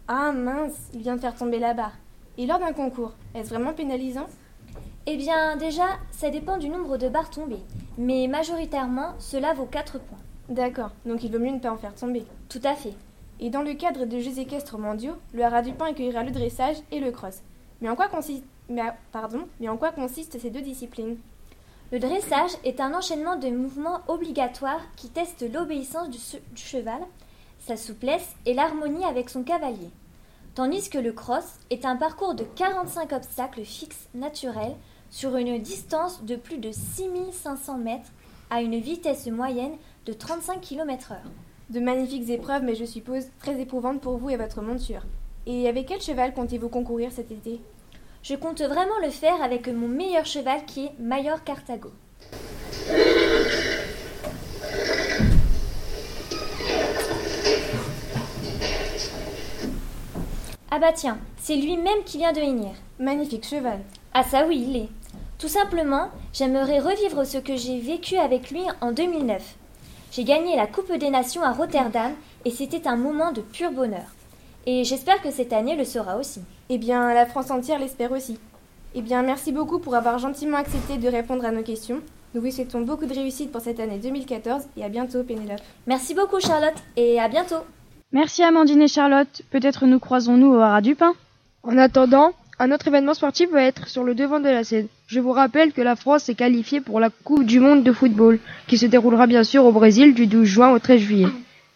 Ah 0.08 0.30
mince, 0.30 0.88
il 0.94 1.00
vient 1.00 1.16
de 1.16 1.20
faire 1.20 1.34
tomber 1.34 1.58
là-bas. 1.58 1.90
Et 2.38 2.46
lors 2.46 2.60
d'un 2.60 2.72
concours, 2.72 3.12
est-ce 3.34 3.48
vraiment 3.48 3.72
pénalisant? 3.72 4.28
Eh 5.06 5.16
bien 5.16 5.56
déjà, 5.56 5.86
ça 6.12 6.30
dépend 6.30 6.58
du 6.58 6.68
nombre 6.68 6.96
de 6.96 7.08
barres 7.08 7.30
tombées, 7.30 7.64
mais 7.98 8.28
majoritairement, 8.28 9.14
cela 9.18 9.52
vaut 9.52 9.66
4 9.66 9.98
points. 9.98 10.18
D'accord, 10.48 10.92
donc 11.06 11.24
il 11.24 11.32
vaut 11.32 11.40
mieux 11.40 11.50
ne 11.50 11.58
pas 11.58 11.72
en 11.72 11.76
faire 11.76 11.94
tomber. 11.96 12.24
Tout 12.48 12.60
à 12.62 12.74
fait. 12.74 12.94
Et 13.40 13.50
dans 13.50 13.62
le 13.62 13.74
cadre 13.74 14.04
de 14.04 14.20
Jeux 14.20 14.38
équestres 14.38 14.78
mondiaux, 14.78 15.16
le 15.34 15.42
haras 15.42 15.62
du 15.62 15.72
pain 15.72 15.86
accueillera 15.86 16.22
le 16.22 16.30
dressage 16.30 16.76
et 16.92 17.00
le 17.00 17.10
cross. 17.10 17.42
Mais 17.80 17.88
en 17.88 17.96
quoi 17.96 18.06
consiste, 18.06 18.44
mais, 18.68 18.82
pardon, 19.10 19.48
mais 19.58 19.68
en 19.68 19.76
quoi 19.76 19.90
consistent 19.90 20.38
ces 20.38 20.50
deux 20.50 20.62
disciplines? 20.62 21.16
Le 21.90 21.98
dressage 21.98 22.52
est 22.62 22.80
un 22.80 22.94
enchaînement 22.94 23.36
de 23.36 23.48
mouvements 23.48 24.02
obligatoires 24.06 24.82
qui 24.94 25.08
testent 25.08 25.52
l'obéissance 25.52 26.10
du, 26.10 26.18
du 26.54 26.62
cheval, 26.62 27.00
sa 27.66 27.76
souplesse 27.76 28.36
et 28.46 28.54
l'harmonie 28.54 29.04
avec 29.04 29.28
son 29.28 29.42
cavalier. 29.42 29.90
Tandis 30.54 30.88
que 30.88 30.98
le 30.98 31.12
cross 31.12 31.44
est 31.70 31.84
un 31.84 31.96
parcours 31.96 32.34
de 32.34 32.44
45 32.44 33.12
obstacles 33.12 33.64
fixes 33.64 34.08
naturels 34.14 34.76
sur 35.10 35.36
une 35.36 35.58
distance 35.58 36.22
de 36.24 36.36
plus 36.36 36.58
de 36.58 36.70
6500 36.70 37.78
mètres 37.78 38.12
à 38.50 38.62
une 38.62 38.78
vitesse 38.78 39.26
moyenne 39.26 39.76
de 40.06 40.12
35 40.12 40.60
km/h. 40.60 41.16
De 41.70 41.80
magnifiques 41.80 42.30
épreuves, 42.30 42.62
mais 42.62 42.76
je 42.76 42.84
suppose 42.84 43.24
très 43.40 43.60
éprouvantes 43.60 44.00
pour 44.00 44.16
vous 44.16 44.30
et 44.30 44.36
votre 44.36 44.62
monture. 44.62 45.02
Et 45.46 45.68
avec 45.68 45.86
quel 45.86 46.00
cheval 46.00 46.32
comptez-vous 46.34 46.68
concourir 46.68 47.10
cet 47.10 47.32
été? 47.32 47.60
Je 48.22 48.36
compte 48.36 48.62
vraiment 48.62 48.98
le 49.02 49.10
faire 49.10 49.42
avec 49.42 49.66
mon 49.68 49.88
meilleur 49.88 50.24
cheval 50.24 50.64
qui 50.64 50.86
est 50.86 50.92
Mayor 51.00 51.42
Cartago. 51.42 51.90
Ah 60.68 60.80
bah 60.80 60.92
tiens, 60.92 61.18
c'est 61.38 61.54
lui-même 61.54 62.02
qui 62.04 62.18
vient 62.18 62.32
de 62.32 62.40
venir. 62.40 62.72
Magnifique 62.98 63.46
cheval. 63.46 63.78
Ah 64.12 64.24
ça 64.24 64.46
oui, 64.48 64.64
il 64.68 64.76
est. 64.76 64.88
Tout 65.38 65.46
simplement, 65.46 66.08
j'aimerais 66.32 66.80
revivre 66.80 67.24
ce 67.24 67.38
que 67.38 67.56
j'ai 67.56 67.78
vécu 67.78 68.16
avec 68.16 68.50
lui 68.50 68.62
en 68.80 68.90
2009. 68.90 69.56
J'ai 70.10 70.24
gagné 70.24 70.56
la 70.56 70.66
Coupe 70.66 70.92
des 70.92 71.10
Nations 71.10 71.44
à 71.44 71.52
Rotterdam 71.52 72.12
et 72.44 72.50
c'était 72.50 72.88
un 72.88 72.96
moment 72.96 73.30
de 73.30 73.42
pur 73.42 73.70
bonheur. 73.70 74.06
Et 74.66 74.82
j'espère 74.82 75.22
que 75.22 75.30
cette 75.30 75.52
année 75.52 75.76
le 75.76 75.84
sera 75.84 76.16
aussi. 76.16 76.40
Eh 76.68 76.78
bien, 76.78 77.14
la 77.14 77.26
France 77.26 77.52
entière 77.52 77.78
l'espère 77.78 78.10
aussi. 78.10 78.36
Eh 78.96 79.02
bien, 79.02 79.22
merci 79.22 79.52
beaucoup 79.52 79.78
pour 79.78 79.94
avoir 79.94 80.18
gentiment 80.18 80.56
accepté 80.56 80.96
de 80.96 81.08
répondre 81.08 81.44
à 81.44 81.52
nos 81.52 81.62
questions. 81.62 82.00
Nous 82.34 82.40
vous 82.40 82.50
souhaitons 82.50 82.80
beaucoup 82.80 83.06
de 83.06 83.14
réussite 83.14 83.52
pour 83.52 83.60
cette 83.60 83.78
année 83.78 83.98
2014 83.98 84.64
et 84.76 84.82
à 84.82 84.88
bientôt, 84.88 85.22
Pénélope. 85.22 85.60
Merci 85.86 86.14
beaucoup, 86.14 86.40
Charlotte, 86.40 86.82
et 86.96 87.20
à 87.20 87.28
bientôt. 87.28 87.62
Merci 88.16 88.42
Amandine 88.42 88.80
et 88.80 88.88
Charlotte. 88.88 89.42
Peut-être 89.50 89.84
nous 89.84 89.98
croisons-nous 89.98 90.54
au 90.54 90.60
Haras 90.60 90.80
du 90.80 90.94
Pin. 90.94 91.12
En 91.62 91.76
attendant, 91.76 92.32
un 92.58 92.72
autre 92.72 92.88
événement 92.88 93.12
sportif 93.12 93.50
va 93.50 93.62
être 93.62 93.88
sur 93.88 94.04
le 94.04 94.14
devant 94.14 94.40
de 94.40 94.48
la 94.48 94.64
scène. 94.64 94.86
Je 95.06 95.20
vous 95.20 95.32
rappelle 95.32 95.74
que 95.74 95.82
la 95.82 95.96
France 95.96 96.30
est 96.30 96.34
qualifiée 96.34 96.80
pour 96.80 96.98
la 96.98 97.10
Coupe 97.10 97.44
du 97.44 97.60
Monde 97.60 97.84
de 97.84 97.92
football, 97.92 98.38
qui 98.68 98.78
se 98.78 98.86
déroulera 98.86 99.26
bien 99.26 99.44
sûr 99.44 99.66
au 99.66 99.70
Brésil 99.80 100.14
du 100.14 100.26
12 100.26 100.44
juin 100.46 100.70
au 100.72 100.78
13 100.78 100.98
juillet. 100.98 101.26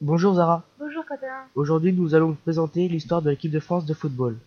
Bonjour 0.01 0.32
Zara. 0.36 0.62
Bonjour 0.78 1.05
Quentin. 1.07 1.26
Aujourd'hui, 1.55 1.93
nous 1.93 2.14
allons 2.14 2.28
vous 2.28 2.38
présenter 2.47 2.88
l'histoire 2.88 3.20
de 3.20 3.28
l'équipe 3.28 3.53
de 3.53 3.61
France 3.61 3.84
de 3.84 3.93
football. 3.93 4.38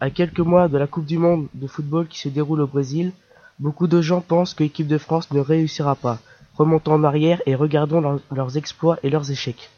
À 0.00 0.10
quelques 0.10 0.40
mois 0.40 0.66
de 0.66 0.78
la 0.78 0.88
Coupe 0.88 1.06
du 1.06 1.18
Monde 1.18 1.46
de 1.54 1.68
football 1.68 2.08
qui 2.08 2.18
se 2.18 2.28
déroule 2.28 2.60
au 2.62 2.66
Brésil, 2.66 3.12
beaucoup 3.60 3.86
de 3.86 4.00
gens 4.02 4.20
pensent 4.20 4.54
que 4.54 4.64
l'équipe 4.64 4.88
de 4.88 4.98
France 4.98 5.30
ne 5.30 5.38
réussira 5.38 5.94
pas. 5.94 6.18
Remontons 6.58 6.94
en 6.94 7.04
arrière 7.04 7.40
et 7.46 7.54
regardons 7.54 8.00
leur- 8.00 8.20
leurs 8.34 8.56
exploits 8.56 8.98
et 9.04 9.10
leurs 9.10 9.30
échecs. 9.30 9.70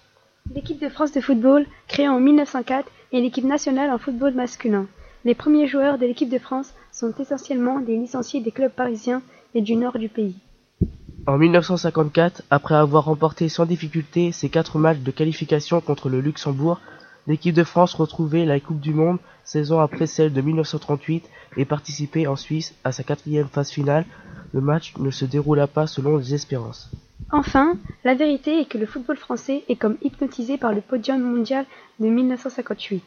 L'équipe 0.54 0.80
de 0.80 0.88
France 0.88 1.12
de 1.12 1.20
football, 1.20 1.66
créée 1.88 2.08
en 2.08 2.20
1904, 2.20 2.88
est 3.12 3.20
l'équipe 3.20 3.44
nationale 3.44 3.90
en 3.90 3.98
football 3.98 4.34
masculin. 4.34 4.86
Les 5.24 5.34
premiers 5.34 5.66
joueurs 5.66 5.98
de 5.98 6.06
l'équipe 6.06 6.30
de 6.30 6.38
France 6.38 6.72
sont 6.92 7.12
essentiellement 7.18 7.80
des 7.80 7.96
licenciés 7.96 8.40
des 8.40 8.52
clubs 8.52 8.72
parisiens 8.72 9.22
et 9.54 9.60
du 9.60 9.74
nord 9.74 9.98
du 9.98 10.08
pays. 10.08 10.36
En 11.26 11.38
1954, 11.38 12.42
après 12.50 12.76
avoir 12.76 13.06
remporté 13.06 13.48
sans 13.48 13.66
difficulté 13.66 14.30
ses 14.30 14.48
quatre 14.48 14.78
matchs 14.78 15.00
de 15.00 15.10
qualification 15.10 15.80
contre 15.80 16.08
le 16.08 16.20
Luxembourg, 16.20 16.80
l'équipe 17.26 17.54
de 17.54 17.64
France 17.64 17.94
retrouvait 17.94 18.44
la 18.44 18.60
Coupe 18.60 18.80
du 18.80 18.94
Monde 18.94 19.18
saison 19.42 19.80
après 19.80 20.06
celle 20.06 20.32
de 20.32 20.40
1938 20.40 21.24
et 21.56 21.64
participait 21.64 22.26
en 22.26 22.36
Suisse 22.36 22.74
à 22.84 22.92
sa 22.92 23.02
quatrième 23.02 23.48
phase 23.48 23.70
finale. 23.70 24.04
Le 24.52 24.60
match 24.60 24.94
ne 24.98 25.10
se 25.10 25.24
déroula 25.24 25.66
pas 25.66 25.86
selon 25.86 26.16
les 26.18 26.34
espérances. 26.34 26.90
Enfin, 27.32 27.76
la 28.04 28.14
vérité 28.14 28.60
est 28.60 28.68
que 28.68 28.78
le 28.78 28.86
football 28.86 29.16
français 29.16 29.64
est 29.68 29.76
comme 29.76 29.96
hypnotisé 30.02 30.58
par 30.58 30.72
le 30.72 30.80
podium 30.80 31.20
mondial 31.20 31.66
de 31.98 32.06
1958. 32.08 33.02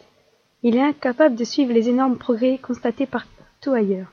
Il 0.64 0.76
est 0.76 0.82
incapable 0.82 1.36
de 1.36 1.44
suivre 1.46 1.72
les 1.72 1.88
énormes 1.88 2.18
progrès 2.18 2.58
constatés 2.58 3.06
partout 3.06 3.72
ailleurs, 3.72 4.08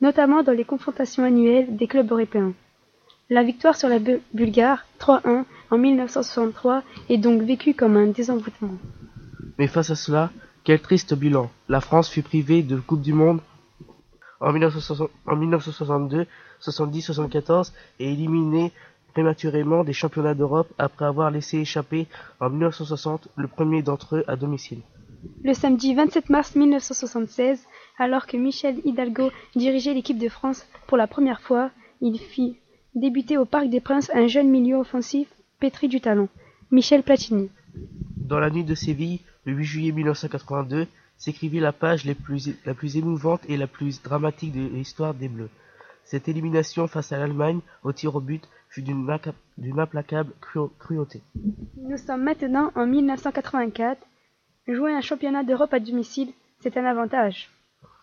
notamment 0.00 0.42
dans 0.44 0.52
les 0.52 0.64
confrontations 0.64 1.24
annuelles 1.24 1.76
des 1.76 1.88
clubs 1.88 2.10
européens. 2.12 2.52
La 3.28 3.42
victoire 3.42 3.74
sur 3.76 3.88
la 3.88 3.98
Bu- 3.98 4.20
Bulgare 4.34 4.84
3-1 5.00 5.44
en 5.70 5.78
1963 5.78 6.82
est 7.08 7.18
donc 7.18 7.42
vécue 7.42 7.74
comme 7.74 7.96
un 7.96 8.06
désenvoûtement. 8.06 8.74
Mais 9.58 9.66
face 9.66 9.90
à 9.90 9.96
cela, 9.96 10.30
quel 10.62 10.80
triste 10.80 11.14
bilan. 11.14 11.50
La 11.68 11.80
France 11.80 12.08
fut 12.08 12.22
privée 12.22 12.62
de 12.62 12.76
Coupe 12.76 13.00
du 13.02 13.12
Monde 13.14 13.40
en 14.40 14.52
1960 14.52 15.10
en 15.26 15.36
1962, 15.36 16.26
70, 16.60 17.02
74 17.02 17.72
et 17.98 18.12
éliminée 18.12 18.72
prématurément 19.14 19.84
des 19.84 19.92
championnats 19.92 20.34
d'Europe 20.34 20.70
après 20.76 21.06
avoir 21.06 21.30
laissé 21.30 21.58
échapper 21.58 22.06
en 22.40 22.50
1960 22.50 23.28
le 23.36 23.48
premier 23.48 23.80
d'entre 23.82 24.16
eux 24.16 24.24
à 24.26 24.34
domicile. 24.36 24.80
Le 25.42 25.54
samedi 25.54 25.94
27 25.94 26.28
mars 26.30 26.54
1976, 26.56 27.64
alors 27.98 28.26
que 28.26 28.36
Michel 28.36 28.80
Hidalgo 28.84 29.30
dirigeait 29.54 29.94
l'équipe 29.94 30.18
de 30.18 30.28
France 30.28 30.66
pour 30.88 30.98
la 30.98 31.06
première 31.06 31.40
fois, 31.40 31.70
il 32.00 32.18
fit 32.18 32.56
débuter 32.94 33.38
au 33.38 33.44
Parc 33.44 33.68
des 33.70 33.80
Princes 33.80 34.10
un 34.14 34.26
jeune 34.26 34.50
milieu 34.50 34.76
offensif 34.76 35.28
pétri 35.60 35.88
du 35.88 36.00
talent, 36.00 36.28
Michel 36.72 37.02
Platini. 37.04 37.48
Dans 38.16 38.40
la 38.40 38.50
nuit 38.50 38.64
de 38.64 38.74
Séville, 38.74 39.20
le 39.44 39.52
8 39.52 39.64
juillet 39.64 39.92
1982, 39.92 40.86
s'écrivit 41.16 41.60
la 41.60 41.72
page 41.72 42.04
les 42.04 42.14
plus- 42.14 42.54
la 42.66 42.74
plus 42.74 42.96
émouvante 42.96 43.42
et 43.48 43.56
la 43.56 43.68
plus 43.68 44.02
dramatique 44.02 44.52
de 44.52 44.66
l'histoire 44.76 45.14
des 45.14 45.28
Bleus. 45.28 45.50
Cette 46.04 46.28
élimination 46.28 46.86
face 46.86 47.12
à 47.12 47.18
l'Allemagne 47.18 47.60
au 47.82 47.92
tir 47.92 48.14
au 48.14 48.20
but 48.20 48.46
fut 48.68 48.82
d'une 48.82 49.78
implacable 49.80 50.32
cru- 50.40 50.70
cruauté. 50.78 51.22
Nous 51.76 51.96
sommes 51.96 52.22
maintenant 52.22 52.70
en 52.74 52.86
1984. 52.86 54.00
Jouer 54.68 54.92
un 54.94 55.00
championnat 55.00 55.44
d'Europe 55.44 55.72
à 55.74 55.80
domicile, 55.80 56.32
c'est 56.60 56.76
un 56.76 56.84
avantage. 56.84 57.50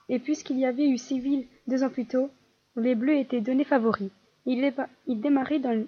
Et 0.09 0.19
puisqu'il 0.19 0.59
y 0.59 0.65
avait 0.65 0.87
eu 0.87 0.97
Séville 0.97 1.47
deux 1.67 1.83
ans 1.83 1.89
plus 1.89 2.05
tôt, 2.05 2.29
les 2.75 2.95
Bleus 2.95 3.17
étaient 3.17 3.41
donnés 3.41 3.63
favoris. 3.63 4.11
Ils, 4.45 4.73
démarraient 5.07 5.59
dans, 5.59 5.85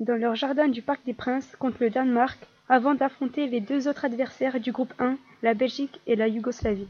dans 0.00 0.16
leur 0.16 0.34
jardin 0.34 0.68
du 0.68 0.82
Parc 0.82 1.04
des 1.04 1.14
Princes 1.14 1.54
contre 1.56 1.78
le 1.80 1.90
Danemark 1.90 2.38
avant 2.68 2.94
d'affronter 2.94 3.46
les 3.46 3.60
deux 3.60 3.88
autres 3.88 4.04
adversaires 4.04 4.60
du 4.60 4.72
groupe 4.72 4.92
1, 4.98 5.16
la 5.42 5.54
Belgique 5.54 6.00
et 6.06 6.16
la 6.16 6.28
Yougoslavie. 6.28 6.86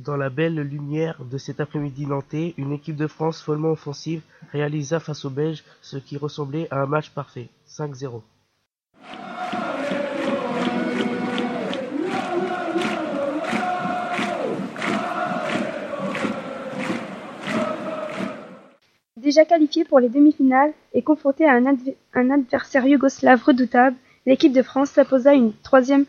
Dans 0.00 0.16
la 0.16 0.30
belle 0.30 0.58
lumière 0.58 1.22
de 1.30 1.36
cet 1.36 1.60
après-midi 1.60 2.06
nantais, 2.06 2.54
une 2.56 2.72
équipe 2.72 2.96
de 2.96 3.06
France 3.06 3.42
follement 3.42 3.72
offensive 3.72 4.22
réalisa 4.50 4.98
face 4.98 5.26
aux 5.26 5.30
Belges 5.30 5.62
ce 5.82 5.98
qui 5.98 6.16
ressemblait 6.16 6.68
à 6.70 6.80
un 6.80 6.86
match 6.86 7.10
parfait, 7.10 7.48
5-0. 7.68 8.22
Déjà 19.18 19.44
qualifiée 19.44 19.84
pour 19.84 20.00
les 20.00 20.08
demi-finales 20.08 20.72
et 20.94 21.02
confrontée 21.02 21.44
à 21.46 21.52
un, 21.52 21.76
un 22.14 22.30
adversaire 22.30 22.86
yougoslave 22.86 23.44
redoutable, 23.44 23.96
l'équipe 24.24 24.54
de 24.54 24.62
France 24.62 24.92
s'imposa 24.92 25.34
une 25.34 25.52
troisième 25.62 26.06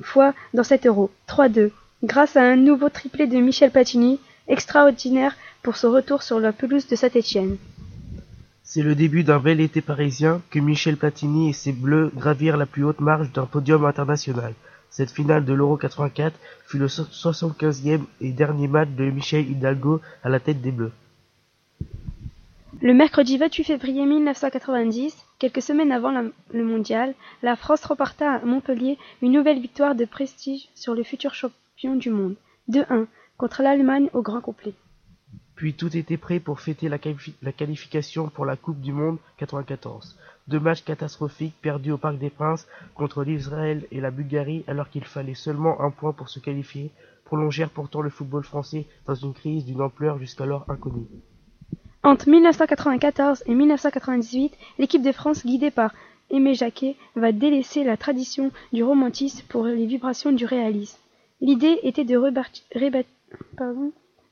fois 0.00 0.32
dans 0.54 0.62
cet 0.62 0.86
euro, 0.86 1.10
3-2, 1.26 1.72
grâce 2.02 2.36
à 2.36 2.42
un 2.42 2.56
nouveau 2.56 2.88
triplé 2.88 3.26
de 3.26 3.38
Michel 3.38 3.70
Platini, 3.70 4.18
extraordinaire 4.48 5.36
pour 5.62 5.76
son 5.76 5.92
retour 5.92 6.22
sur 6.22 6.40
la 6.40 6.52
pelouse 6.52 6.86
de 6.86 6.96
Saint-Étienne. 6.96 7.56
C'est 8.62 8.82
le 8.82 8.94
début 8.94 9.24
d'un 9.24 9.40
bel 9.40 9.60
été 9.60 9.80
parisien 9.80 10.40
que 10.50 10.58
Michel 10.60 10.96
Platini 10.96 11.50
et 11.50 11.52
ses 11.52 11.72
Bleus 11.72 12.10
gravirent 12.14 12.56
la 12.56 12.66
plus 12.66 12.84
haute 12.84 13.00
marge 13.00 13.32
d'un 13.32 13.46
podium 13.46 13.84
international. 13.84 14.54
Cette 14.90 15.10
finale 15.10 15.44
de 15.44 15.52
l'Euro 15.52 15.76
84 15.76 16.36
fut 16.66 16.78
le 16.78 16.88
so- 16.88 17.04
75e 17.10 18.02
et 18.20 18.32
dernier 18.32 18.68
match 18.68 18.88
de 18.90 19.04
Michel 19.10 19.48
Hidalgo 19.50 20.00
à 20.22 20.28
la 20.28 20.40
tête 20.40 20.60
des 20.60 20.70
Bleus. 20.72 20.92
Le 22.80 22.94
mercredi 22.94 23.36
28 23.36 23.64
février 23.64 24.06
1990, 24.06 25.14
quelques 25.38 25.62
semaines 25.62 25.92
avant 25.92 26.10
la- 26.12 26.24
le 26.54 26.64
mondial, 26.64 27.14
la 27.42 27.56
France 27.56 27.84
remporta 27.84 28.34
à 28.36 28.44
Montpellier 28.44 28.96
une 29.20 29.32
nouvelle 29.32 29.60
victoire 29.60 29.94
de 29.94 30.04
prestige 30.06 30.68
sur 30.74 30.94
le 30.94 31.02
futur 31.02 31.34
champion 31.80 31.96
du 31.96 32.10
monde, 32.10 32.34
2-1, 32.70 33.06
contre 33.38 33.62
l'Allemagne 33.62 34.10
au 34.12 34.20
grand 34.22 34.40
complet. 34.40 34.74
Puis 35.54 35.74
tout 35.74 35.94
était 35.96 36.16
prêt 36.18 36.38
pour 36.40 36.60
fêter 36.60 36.88
la, 36.88 36.98
qualifi- 36.98 37.34
la 37.42 37.52
qualification 37.52 38.28
pour 38.28 38.44
la 38.44 38.56
Coupe 38.56 38.80
du 38.80 38.92
Monde 38.92 39.18
94. 39.38 40.18
Deux 40.48 40.60
matchs 40.60 40.82
catastrophiques 40.84 41.54
perdus 41.62 41.92
au 41.92 41.98
Parc 41.98 42.18
des 42.18 42.30
Princes 42.30 42.66
contre 42.94 43.24
l'Israël 43.24 43.86
et 43.92 44.00
la 44.00 44.10
Bulgarie 44.10 44.64
alors 44.66 44.90
qu'il 44.90 45.04
fallait 45.04 45.34
seulement 45.34 45.80
un 45.80 45.90
point 45.90 46.12
pour 46.12 46.28
se 46.28 46.38
qualifier, 46.38 46.90
prolongèrent 47.24 47.70
pourtant 47.70 48.00
le 48.02 48.10
football 48.10 48.42
français 48.44 48.86
dans 49.06 49.14
une 49.14 49.32
crise 49.34 49.64
d'une 49.64 49.80
ampleur 49.80 50.18
jusqu'alors 50.18 50.64
inconnue. 50.68 51.06
Entre 52.02 52.28
1994 52.28 53.42
et 53.46 53.54
1998, 53.54 54.52
l'équipe 54.78 55.02
de 55.02 55.12
France 55.12 55.46
guidée 55.46 55.70
par 55.70 55.94
Aimé 56.30 56.54
Jacquet 56.54 56.96
va 57.16 57.32
délaisser 57.32 57.84
la 57.84 57.96
tradition 57.96 58.50
du 58.72 58.82
romantisme 58.82 59.44
pour 59.48 59.64
les 59.66 59.86
vibrations 59.86 60.32
du 60.32 60.46
réalisme. 60.46 60.98
L'idée 61.40 61.78
était 61.82 62.04
de 62.04 62.16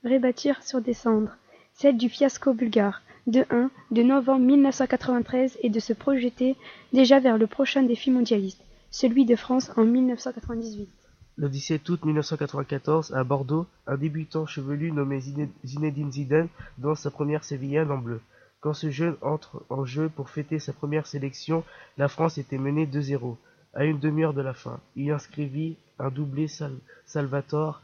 rebâtir 0.04 0.62
sur 0.62 0.80
des 0.80 0.94
cendres, 0.94 1.36
celle 1.72 1.96
du 1.96 2.08
fiasco 2.08 2.52
bulgare, 2.52 3.02
de 3.26 3.44
1 3.50 3.70
de 3.90 4.02
novembre 4.02 4.44
1993 4.44 5.58
et 5.62 5.70
de 5.70 5.80
se 5.80 5.92
projeter 5.92 6.56
déjà 6.92 7.18
vers 7.20 7.38
le 7.38 7.46
prochain 7.46 7.82
défi 7.82 8.10
mondialiste, 8.10 8.62
celui 8.90 9.24
de 9.24 9.36
France 9.36 9.70
en 9.76 9.84
1998. 9.84 10.88
Le 11.36 11.48
17 11.48 11.88
août 11.88 12.04
1994, 12.04 13.14
à 13.14 13.22
Bordeaux, 13.24 13.66
un 13.86 13.96
débutant 13.96 14.44
chevelu 14.46 14.90
nommé 14.90 15.20
Zine- 15.20 15.50
Zinedine 15.64 16.10
Zidane 16.10 16.48
danse 16.78 17.00
sa 17.00 17.10
première 17.10 17.44
sévillane 17.44 17.90
en 17.92 17.98
bleu. 17.98 18.20
Quand 18.60 18.74
ce 18.74 18.90
jeune 18.90 19.16
entre 19.22 19.62
en 19.70 19.84
jeu 19.84 20.08
pour 20.08 20.30
fêter 20.30 20.58
sa 20.58 20.72
première 20.72 21.06
sélection, 21.06 21.62
la 21.96 22.08
France 22.08 22.38
était 22.38 22.58
menée 22.58 22.86
2-0. 22.86 23.36
À 23.72 23.84
une 23.84 24.00
demi-heure 24.00 24.34
de 24.34 24.40
la 24.42 24.52
fin, 24.54 24.80
il 24.96 25.12
inscrivit 25.12 25.76
un 25.98 26.10
doublé 26.10 26.48
sal- 26.48 26.78
Salvatore 27.06 27.82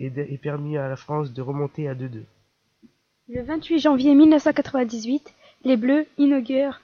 et 0.00 0.10
permit 0.38 0.76
à 0.76 0.88
la 0.88 0.96
France 0.96 1.32
de 1.32 1.40
remonter 1.42 1.88
à 1.88 1.94
2-2. 1.94 2.24
Le 3.28 3.42
28 3.42 3.78
janvier 3.78 4.14
1998, 4.14 5.32
les 5.64 5.76
Bleus 5.76 6.06
inaugurent 6.18 6.80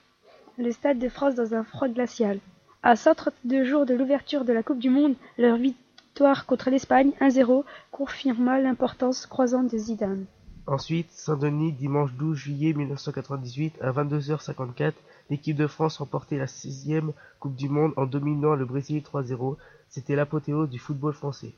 le 0.59 0.71
Stade 0.73 0.99
de 0.99 1.09
France 1.09 1.35
dans 1.35 1.55
un 1.55 1.65
froid 1.65 1.89
glacial. 1.89 2.39
À 2.83 2.97
132 2.97 3.65
jours 3.65 3.85
de 3.85 3.95
l'ouverture 3.95 4.45
de 4.45 4.53
la 4.53 4.63
Coupe 4.63 4.79
du 4.79 4.91
Monde, 4.91 5.15
leur 5.39 5.57
victoire 5.57 6.47
contre 6.47 6.71
l'Espagne 6.71 7.13
1-0 7.21 7.65
confirma 7.91 8.59
l'importance 8.61 9.27
croissante 9.27 9.71
de 9.73 9.77
Zidane. 9.79 10.25
Ensuite, 10.67 11.11
Saint-Denis, 11.11 11.73
dimanche 11.73 12.13
12 12.15 12.37
juillet 12.37 12.73
1998 12.75 13.75
à 13.83 13.91
22h54, 13.93 14.93
l'équipe 15.31 15.57
de 15.57 15.67
France 15.67 15.99
remportait 15.99 16.37
la 16.37 16.47
sixième 16.47 17.13
Coupe 17.39 17.57
du 17.57 17.69
Monde 17.69 17.95
en 17.97 18.05
dominant 18.07 18.55
le 18.57 18.67
Brésil 18.67 19.03
3-0. 19.03 19.57
C'était 19.89 20.17
l'apothéose 20.17 20.69
du 20.69 20.79
football 20.79 21.15
français. 21.15 21.55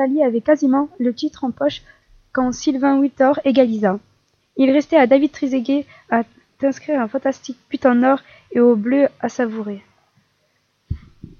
l'Italie 0.00 0.22
avait 0.22 0.40
quasiment 0.40 0.88
le 0.98 1.12
titre 1.12 1.44
en 1.44 1.50
poche 1.50 1.82
quand 2.32 2.52
Sylvain 2.52 2.98
Whittor 2.98 3.38
égalisa. 3.44 3.98
Il 4.56 4.70
restait 4.70 4.96
à 4.96 5.06
David 5.06 5.30
à 6.10 6.22
t'inscrire 6.58 7.00
un 7.00 7.08
fantastique 7.08 7.58
but 7.68 7.84
en 7.84 8.02
or 8.02 8.20
et 8.52 8.60
au 8.60 8.76
bleu 8.76 9.08
à 9.20 9.28
savourer. 9.28 9.82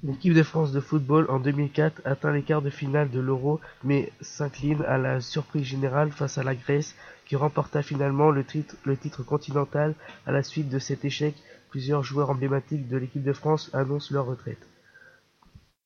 L'équipe 0.02 0.34
de 0.34 0.42
France 0.42 0.72
de 0.72 0.80
football 0.80 1.26
en 1.28 1.40
2004 1.40 2.02
atteint 2.04 2.32
les 2.32 2.42
quarts 2.42 2.62
de 2.62 2.70
finale 2.70 3.11
de 3.11 3.20
l'Euro 3.20 3.61
mais 3.84 4.12
s'incline 4.20 4.82
à 4.86 4.98
la 4.98 5.20
surprise 5.20 5.64
générale 5.64 6.11
face 6.11 6.38
à 6.38 6.42
la 6.42 6.54
Grèce 6.54 6.96
qui 7.26 7.36
remporta 7.36 7.82
finalement 7.82 8.30
le 8.30 8.44
titre, 8.44 8.76
le 8.84 8.96
titre 8.96 9.22
continental. 9.22 9.94
À 10.26 10.32
la 10.32 10.42
suite 10.42 10.68
de 10.68 10.78
cet 10.78 11.04
échec, 11.04 11.34
plusieurs 11.70 12.02
joueurs 12.02 12.30
emblématiques 12.30 12.88
de 12.88 12.96
l'équipe 12.96 13.22
de 13.22 13.32
France 13.32 13.70
annoncent 13.72 14.12
leur 14.12 14.26
retraite. 14.26 14.66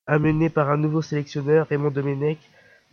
Amené 0.06 0.48
par 0.50 0.70
un 0.70 0.76
nouveau 0.76 1.02
sélectionneur, 1.02 1.66
Raymond 1.68 1.90
Domenech, 1.90 2.38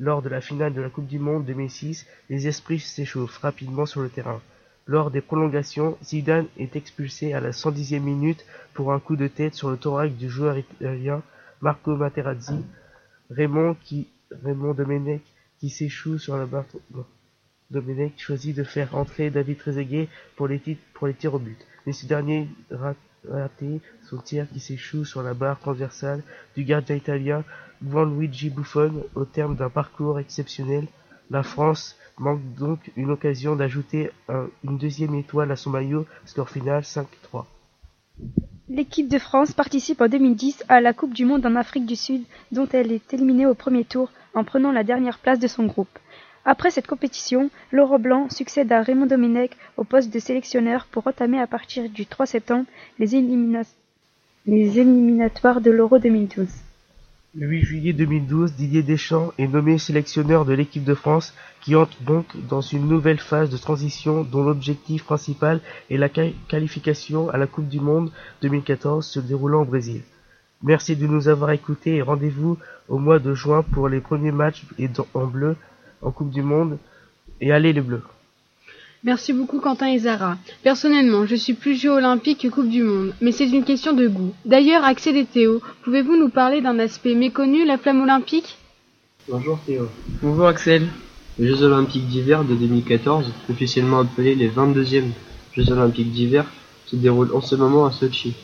lors 0.01 0.23
de 0.23 0.29
la 0.29 0.41
finale 0.41 0.73
de 0.73 0.81
la 0.81 0.89
Coupe 0.89 1.05
du 1.05 1.19
Monde 1.19 1.45
2006, 1.45 2.07
les 2.31 2.47
esprits 2.47 2.79
s'échauffent 2.79 3.37
rapidement 3.37 3.85
sur 3.85 4.01
le 4.01 4.09
terrain. 4.09 4.41
Lors 4.87 5.11
des 5.11 5.21
prolongations, 5.21 5.95
Zidane 6.03 6.47
est 6.57 6.75
expulsé 6.75 7.33
à 7.33 7.39
la 7.39 7.51
110e 7.51 7.99
minute 7.99 8.43
pour 8.73 8.93
un 8.93 8.99
coup 8.99 9.15
de 9.15 9.27
tête 9.27 9.53
sur 9.53 9.69
le 9.69 9.77
thorax 9.77 10.15
du 10.15 10.27
joueur 10.27 10.57
italien 10.57 11.21
Marco 11.61 11.95
Materazzi. 11.95 12.65
Raymond, 13.29 13.77
Raymond 14.43 14.73
Domenech, 14.73 15.21
qui 15.59 15.69
s'échoue 15.69 16.17
sur 16.17 16.35
la 16.35 16.47
barre, 16.47 16.65
Domenech 17.69 18.13
choisit 18.17 18.57
de 18.57 18.63
faire 18.63 18.95
entrer 18.95 19.29
David 19.29 19.59
Trezeguet 19.59 20.09
pour 20.35 20.47
les, 20.47 20.59
pour 20.95 21.05
les 21.05 21.13
tirs 21.13 21.35
au 21.35 21.39
but. 21.39 21.59
Mais 21.85 21.93
ce 21.93 22.07
dernier 22.07 22.49
son 24.09 24.17
tir 24.17 24.47
qui 24.51 24.59
s'échoue 24.59 25.05
sur 25.05 25.21
la 25.21 25.33
barre 25.33 25.59
transversale 25.59 26.23
du 26.55 26.63
gardien 26.63 26.95
italien 26.95 27.43
Gianluigi 27.83 28.49
Buffon 28.49 29.05
au 29.15 29.25
terme 29.25 29.55
d'un 29.55 29.69
parcours 29.69 30.19
exceptionnel. 30.19 30.87
La 31.29 31.43
France 31.43 31.95
manque 32.17 32.41
donc 32.55 32.91
une 32.95 33.11
occasion 33.11 33.55
d'ajouter 33.55 34.11
un, 34.27 34.47
une 34.63 34.77
deuxième 34.77 35.15
étoile 35.15 35.51
à 35.51 35.55
son 35.55 35.69
maillot, 35.69 36.05
score 36.25 36.49
final 36.49 36.81
5-3. 36.81 37.45
L'équipe 38.69 39.07
de 39.07 39.19
France 39.19 39.51
participe 39.53 40.01
en 40.01 40.07
2010 40.07 40.63
à 40.69 40.81
la 40.81 40.93
Coupe 40.93 41.13
du 41.13 41.25
Monde 41.25 41.45
en 41.45 41.55
Afrique 41.55 41.85
du 41.85 41.95
Sud, 41.95 42.23
dont 42.51 42.67
elle 42.71 42.91
est 42.91 43.13
éliminée 43.13 43.45
au 43.45 43.55
premier 43.55 43.83
tour 43.83 44.11
en 44.33 44.43
prenant 44.43 44.71
la 44.71 44.83
dernière 44.83 45.19
place 45.19 45.39
de 45.39 45.47
son 45.47 45.65
groupe. 45.65 45.99
Après 46.43 46.71
cette 46.71 46.87
compétition, 46.87 47.51
Laurent 47.71 47.99
Blanc 47.99 48.29
succède 48.29 48.71
à 48.71 48.81
Raymond 48.81 49.05
Domenech 49.05 49.51
au 49.77 49.83
poste 49.83 50.11
de 50.11 50.19
sélectionneur 50.19 50.87
pour 50.91 51.05
entamer 51.05 51.39
à 51.39 51.45
partir 51.45 51.87
du 51.87 52.07
3 52.07 52.25
septembre 52.25 52.65
les, 52.97 53.09
les 54.47 54.79
éliminatoires 54.79 55.61
de 55.61 55.69
l'Euro 55.69 55.99
2012. 55.99 56.47
Le 57.35 57.47
8 57.47 57.61
juillet 57.61 57.93
2012, 57.93 58.55
Didier 58.55 58.81
Deschamps 58.81 59.31
est 59.37 59.47
nommé 59.47 59.77
sélectionneur 59.77 60.43
de 60.43 60.53
l'équipe 60.53 60.83
de 60.83 60.95
France 60.95 61.33
qui 61.61 61.75
entre 61.75 62.01
donc 62.01 62.25
dans 62.49 62.59
une 62.59 62.87
nouvelle 62.87 63.19
phase 63.19 63.51
de 63.51 63.57
transition 63.57 64.23
dont 64.23 64.43
l'objectif 64.43 65.03
principal 65.03 65.61
est 65.91 65.97
la 65.97 66.09
qualification 66.09 67.29
à 67.29 67.37
la 67.37 67.45
Coupe 67.45 67.69
du 67.69 67.79
Monde 67.79 68.11
2014 68.41 69.05
se 69.05 69.19
déroulant 69.19 69.61
au 69.61 69.65
Brésil. 69.65 70.01
Merci 70.63 70.95
de 70.95 71.07
nous 71.07 71.27
avoir 71.27 71.51
écoutés 71.51 71.95
et 71.95 72.01
rendez-vous 72.01 72.57
au 72.89 72.97
mois 72.97 73.19
de 73.19 73.33
juin 73.33 73.63
pour 73.63 73.87
les 73.87 74.01
premiers 74.01 74.31
matchs 74.31 74.65
en 75.13 75.25
bleu 75.25 75.55
en 76.01 76.11
Coupe 76.11 76.31
du 76.31 76.41
Monde 76.41 76.77
et 77.39 77.51
allez 77.51 77.73
les 77.73 77.81
bleus. 77.81 78.03
Merci 79.03 79.33
beaucoup 79.33 79.59
Quentin 79.59 79.87
et 79.87 79.97
Zara. 79.97 80.37
Personnellement, 80.61 81.25
je 81.25 81.35
suis 81.35 81.53
plus 81.53 81.75
jeu 81.75 81.89
olympique 81.89 82.41
que 82.41 82.47
Coupe 82.49 82.69
du 82.69 82.83
Monde, 82.83 83.13
mais 83.19 83.31
c'est 83.31 83.49
une 83.49 83.63
question 83.63 83.93
de 83.93 84.07
goût. 84.07 84.33
D'ailleurs, 84.45 84.83
Axel 84.83 85.17
et 85.17 85.25
Théo, 85.25 85.59
pouvez-vous 85.83 86.15
nous 86.17 86.29
parler 86.29 86.61
d'un 86.61 86.77
aspect 86.77 87.15
méconnu, 87.15 87.65
la 87.65 87.79
flamme 87.79 88.01
olympique? 88.01 88.57
Bonjour 89.27 89.59
Théo. 89.65 89.87
Bonjour 90.21 90.47
Axel. 90.47 90.87
Les 91.39 91.47
Jeux 91.47 91.63
olympiques 91.63 92.07
d'hiver 92.07 92.43
de 92.43 92.53
2014, 92.53 93.31
officiellement 93.49 93.99
appelés 94.01 94.35
les 94.35 94.49
22e 94.49 95.05
Jeux 95.53 95.71
olympiques 95.71 96.11
d'hiver, 96.11 96.45
se 96.85 96.95
déroulent 96.95 97.33
en 97.33 97.41
ce 97.41 97.55
moment 97.55 97.85
à 97.85 97.91
Sochi. 97.91 98.35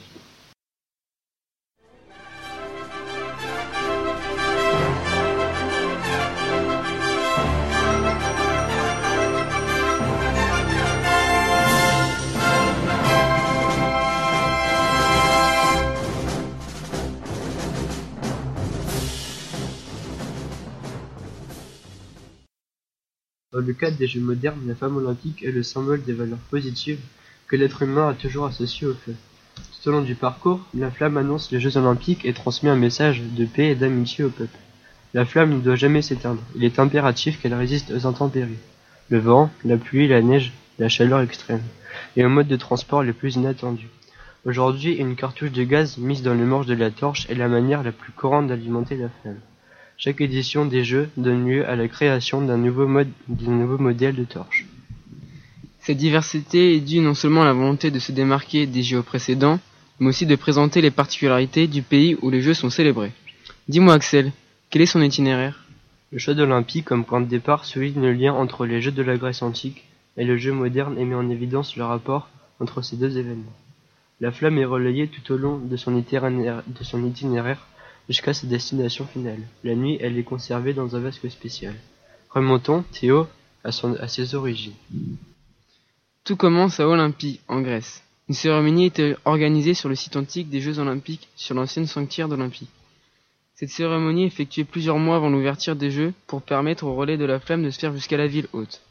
Cadre 23.78 23.98
des 23.98 24.08
Jeux 24.08 24.20
modernes, 24.20 24.60
la 24.68 24.76
femme 24.76 24.98
olympique 24.98 25.44
est 25.44 25.52
le 25.52 25.64
symbole 25.64 26.04
des 26.04 26.14
valeurs 26.14 26.38
positives 26.50 27.00
que 27.48 27.56
l'être 27.56 27.84
humain 27.84 28.10
a 28.10 28.14
toujours 28.14 28.46
associées 28.46 28.88
au 28.88 28.94
feu. 28.94 29.16
Tout 29.56 29.90
au 29.90 29.92
long 29.92 30.02
du 30.02 30.16
parcours, 30.16 30.60
la 30.74 30.92
flamme 30.92 31.18
annonce 31.18 31.52
les 31.52 31.60
Jeux 31.60 31.78
olympiques 31.78 32.26
et 32.26 32.34
transmet 32.34 32.70
un 32.70 32.76
message 32.76 33.22
de 33.22 33.46
paix 33.46 33.70
et 33.70 33.76
d'amitié 33.76 34.26
au 34.26 34.30
peuple. 34.30 34.58
La 35.14 35.26
flamme 35.26 35.52
ne 35.52 35.62
doit 35.62 35.76
jamais 35.76 36.02
s'éteindre, 36.02 36.42
il 36.56 36.64
est 36.64 36.80
impératif 36.80 37.40
qu'elle 37.40 37.54
résiste 37.54 37.92
aux 37.92 38.06
intempéries. 38.06 38.60
Le 39.10 39.20
vent, 39.20 39.50
la 39.64 39.78
pluie, 39.78 40.08
la 40.08 40.22
neige, 40.22 40.52
la 40.80 40.90
chaleur 40.90 41.22
extrême, 41.22 41.64
et 42.18 42.26
aux 42.26 42.30
modes 42.30 42.48
de 42.48 42.58
transport 42.58 43.04
les 43.04 43.14
plus 43.14 43.36
inattendus. 43.36 43.88
Aujourd'hui, 44.46 44.94
une 44.94 45.16
cartouche 45.16 45.52
de 45.52 45.64
gaz 45.64 45.98
mise 45.98 46.24
dans 46.24 46.34
le 46.34 46.46
manche 46.46 46.66
de 46.66 46.74
la 46.74 46.92
torche 46.92 47.30
est 47.30 47.36
la 47.36 47.48
manière 47.48 47.84
la 47.84 47.92
plus 47.92 48.12
courante 48.12 48.48
d'alimenter 48.48 48.98
la 48.98 49.10
flamme. 49.10 49.40
Chaque 50.00 50.22
édition 50.22 50.68
des 50.68 50.84
Jeux 50.84 51.10
donne 51.18 51.48
lieu 51.48 51.68
à 51.68 51.76
la 51.76 51.88
création 51.88 52.40
d'un 52.40 52.58
nouveau, 52.58 52.86
modèle 52.88 54.16
de 54.16 54.24
torche. 54.26 54.68
Cette 55.80 55.98
diversité 55.98 56.76
est 56.76 56.82
due 56.82 57.00
non 57.00 57.16
seulement 57.16 57.42
à 57.42 57.46
la 57.46 57.54
volonté 57.54 57.90
de 57.90 57.98
se 57.98 58.12
démarquer 58.12 58.68
des 58.68 58.84
Jeux 58.84 59.02
précédents, 59.02 59.60
mais 60.00 60.10
aussi 60.10 60.28
de 60.28 60.36
présenter 60.36 60.82
les 60.82 60.92
particularités 60.92 61.66
du 61.66 61.82
pays 61.82 62.16
où 62.22 62.30
les 62.30 62.42
Jeux 62.42 62.54
sont 62.54 62.70
célébrés. 62.70 63.12
Dis-moi 63.70 63.96
Axel, 63.96 64.32
quel 64.70 64.84
est 64.84 64.86
son 64.86 65.02
itinéraire? 65.02 65.66
Le 66.12 66.20
choix 66.20 66.36
d'Olympie 66.36 66.84
comme 66.84 67.04
point 67.04 67.20
de 67.20 67.26
départ 67.26 67.66
souligne 67.66 68.00
le 68.00 68.14
lien 68.14 68.34
entre 68.34 68.68
les 68.68 68.84
Jeux 68.84 68.92
de 68.92 69.02
la 69.02 69.18
Grèce 69.18 69.42
antique 69.42 69.84
et 70.16 70.26
le 70.26 70.38
jeu 70.38 70.54
moderne 70.54 70.96
et 71.00 71.06
met 71.06 71.16
en 71.16 71.28
évidence 71.32 71.76
le 71.76 71.86
rapport 71.86 72.30
entre 72.60 72.84
ces 72.84 72.98
deux 72.98 73.18
événements. 73.18 73.58
La 74.22 74.32
flamme 74.32 74.60
est 74.60 74.66
relayée 74.66 75.08
tout 75.08 75.34
au 75.34 75.38
long 75.38 75.58
de 75.58 75.76
son 75.76 75.98
itinéraire, 75.98 76.62
de 76.68 76.84
son 76.84 77.04
itinéraire 77.04 77.66
jusqu'à 78.08 78.34
sa 78.34 78.48
destination 78.48 79.06
finale. 79.06 79.42
La 79.64 79.76
nuit, 79.76 79.98
elle 80.00 80.18
est 80.18 80.24
conservée 80.24 80.74
dans 80.74 80.96
un 80.96 81.00
vasque 81.00 81.30
spécial. 81.30 81.76
Remontons, 82.30 82.84
Théo, 82.92 83.28
à, 83.64 83.72
ses 84.08 84.36
origines. 84.36 84.76
Tout 86.24 86.36
commence 86.36 86.80
à 86.80 86.88
Olympie, 86.88 87.40
en 87.48 87.62
Grèce. 87.62 88.04
Une 88.30 88.36
cérémonie 88.36 88.86
était 88.86 89.16
organisée 89.26 89.74
sur 89.74 89.90
le 89.90 89.96
site 89.96 90.16
antique 90.16 90.50
des 90.50 90.62
Jeux 90.62 90.80
olympiques, 90.80 91.30
sur 91.36 91.56
l'ancienne 91.56 91.88
sanctuaire 91.88 92.28
d'Olympie. 92.28 92.68
Cette 93.56 93.70
cérémonie 93.70 94.26
effectuée 94.26 94.66
plusieurs 94.66 95.00
mois 95.00 95.16
avant 95.16 95.30
l'ouverture 95.30 95.76
des 95.76 95.90
Jeux 95.90 96.14
pour 96.28 96.42
permettre 96.42 96.84
au 96.84 96.96
relais 96.96 97.18
de 97.18 97.26
la 97.26 97.40
flamme 97.40 97.64
de 97.64 97.72
se 97.72 97.80
faire 97.80 97.94
jusqu'à 97.94 98.18
la 98.18 98.28
ville 98.28 98.48
haute. 98.54 98.82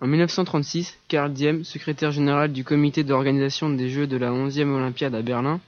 En 0.00 0.06
1936, 0.06 0.98
Karl 1.08 1.32
Diem, 1.32 1.64
secrétaire 1.64 2.10
général 2.10 2.52
du 2.52 2.64
comité 2.64 3.04
d'organisation 3.04 3.70
des 3.70 3.90
Jeux 3.90 4.06
de 4.06 4.16
la 4.16 4.30
11e 4.30 4.68
Olympiade 4.70 5.14
à 5.14 5.22
Berlin, 5.22 5.60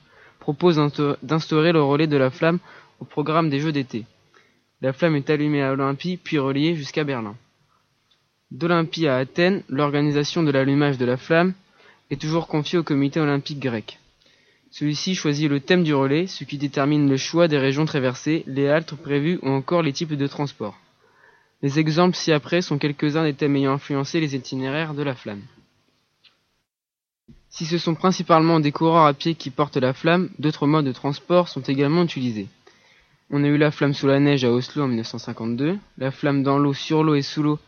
propose 0.47 0.77
d'instaurer 1.25 1.73
le 1.73 1.83
relais 1.83 2.07
de 2.07 2.17
la 2.17 2.31
flamme 2.31 2.61
au 3.01 3.05
programme 3.05 3.51
des 3.51 3.59
Jeux 3.59 3.73
d'été. 3.73 4.05
La 4.81 4.93
flamme 4.93 5.17
est 5.17 5.29
allumée 5.29 5.61
à 5.61 5.73
Olympie 5.73 6.21
puis 6.23 6.39
reliée 6.39 6.77
jusqu'à 6.77 7.03
Berlin. 7.03 7.35
D'Olympie 8.53 9.09
à 9.09 9.17
Athènes, 9.17 9.65
l'organisation 9.69 10.45
de 10.45 10.53
l'allumage 10.53 10.99
de 10.99 11.05
la 11.05 11.17
flamme 11.17 11.53
est 12.13 12.21
toujours 12.21 12.47
confiée 12.47 12.79
au 12.79 12.85
comité 12.85 13.19
olympique 13.19 13.59
grec. 13.59 13.99
Celui-ci 14.71 15.17
choisit 15.17 15.51
le 15.51 15.59
thème 15.59 15.83
du 15.83 15.95
relais, 15.95 16.29
ce 16.29 16.45
qui 16.45 16.59
détermine 16.59 17.11
le 17.11 17.17
choix 17.17 17.49
des 17.49 17.59
régions 17.59 17.85
traversées, 17.85 18.45
les 18.47 18.69
haltes 18.69 18.95
prévues 18.95 19.41
ou 19.43 19.49
encore 19.49 19.83
les 19.83 19.93
types 19.93 20.15
de 20.15 20.27
transport. 20.29 20.79
Les 21.61 21.81
exemples 21.81 22.15
ci-après 22.15 22.63
sont 22.63 22.79
quelques-uns 22.79 23.25
des 23.25 23.35
thèmes 23.35 23.57
ayant 23.57 23.73
influencé 23.73 24.21
les 24.21 24.37
itinéraires 24.37 24.95
de 24.95 25.03
la 25.03 25.17
flamme. 25.17 25.43
Si 27.57 27.65
ce 27.65 27.79
sont 27.79 27.95
principalement 27.95 28.61
des 28.61 28.71
coureurs 28.71 29.07
à 29.07 29.15
pied 29.15 29.35
qui 29.35 29.49
portent 29.49 29.79
la 29.79 29.95
flamme, 29.95 30.29
d'autres 30.39 30.67
modes 30.67 30.85
de 30.85 30.93
transport 30.93 31.49
sont 31.49 31.63
également 31.63 32.03
utilisés. 32.03 32.49
On 33.31 33.43
a 33.43 33.47
eu 33.47 33.57
la 33.57 33.71
flamme 33.71 33.95
sous 33.95 34.07
la 34.07 34.21
neige 34.21 34.45
à 34.45 34.53
Oslo 34.53 34.83
en 34.85 34.89
1952, 34.89 35.79
la 35.97 36.11
flamme 36.11 36.43
dans 36.43 36.59
l'eau, 36.59 36.75
sur 36.75 37.03
l'eau 37.03 37.15
et 37.15 37.23
sous 37.23 37.43
l'eau 37.43 37.59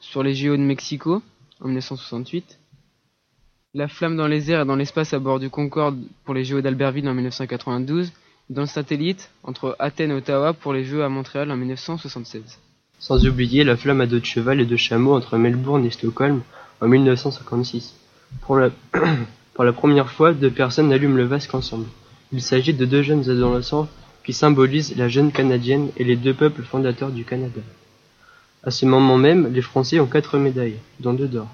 sur 0.00 0.24
les 0.24 0.34
JO 0.34 0.56
de 0.56 0.62
Mexico 0.62 1.22
en 1.60 1.66
1968, 1.66 2.58
la 3.74 3.86
flamme 3.86 4.16
dans 4.16 4.26
les 4.26 4.50
airs 4.50 4.62
et 4.62 4.64
dans 4.64 4.74
l'espace 4.74 5.14
à 5.14 5.20
bord 5.20 5.38
du 5.38 5.48
Concorde 5.48 5.96
pour 6.24 6.34
les 6.34 6.44
JO 6.44 6.60
d'Albertville 6.60 7.08
en 7.08 7.14
1992, 7.14 8.08
et 8.08 8.52
dans 8.52 8.62
le 8.62 8.66
satellite 8.66 9.30
entre 9.44 9.76
Athènes 9.78 10.10
et 10.10 10.14
Ottawa 10.14 10.54
pour 10.54 10.72
les 10.72 10.82
Jeux 10.82 11.04
à 11.04 11.08
Montréal 11.08 11.52
en 11.52 11.56
1976. 11.56 12.58
Sans 12.98 13.24
oublier 13.24 13.62
la 13.62 13.76
flamme 13.76 14.00
à 14.00 14.06
dos 14.06 14.18
de 14.18 14.24
cheval 14.24 14.60
et 14.60 14.66
de 14.66 14.76
chameau 14.76 15.14
entre 15.14 15.38
Melbourne 15.38 15.86
et 15.86 15.90
Stockholm 15.90 16.42
en 16.80 16.88
1956. 16.88 17.94
Pour 18.42 18.56
la, 18.56 18.70
pour 19.54 19.64
la 19.64 19.72
première 19.72 20.10
fois, 20.10 20.32
deux 20.32 20.50
personnes 20.50 20.92
allument 20.92 21.16
le 21.16 21.24
vasque 21.24 21.54
ensemble. 21.54 21.86
Il 22.32 22.42
s'agit 22.42 22.74
de 22.74 22.84
deux 22.84 23.02
jeunes 23.02 23.28
adolescents 23.30 23.88
qui 24.24 24.32
symbolise 24.32 24.96
la 24.96 25.08
jeune 25.08 25.30
canadienne 25.30 25.90
et 25.96 26.04
les 26.04 26.16
deux 26.16 26.34
peuples 26.34 26.62
fondateurs 26.62 27.10
du 27.10 27.24
Canada. 27.24 27.60
À 28.64 28.72
ce 28.72 28.84
moment 28.84 29.16
même, 29.16 29.52
les 29.52 29.62
Français 29.62 30.00
ont 30.00 30.06
quatre 30.06 30.38
médailles, 30.38 30.78
dont 30.98 31.12
deux 31.12 31.28
d'or. 31.28 31.48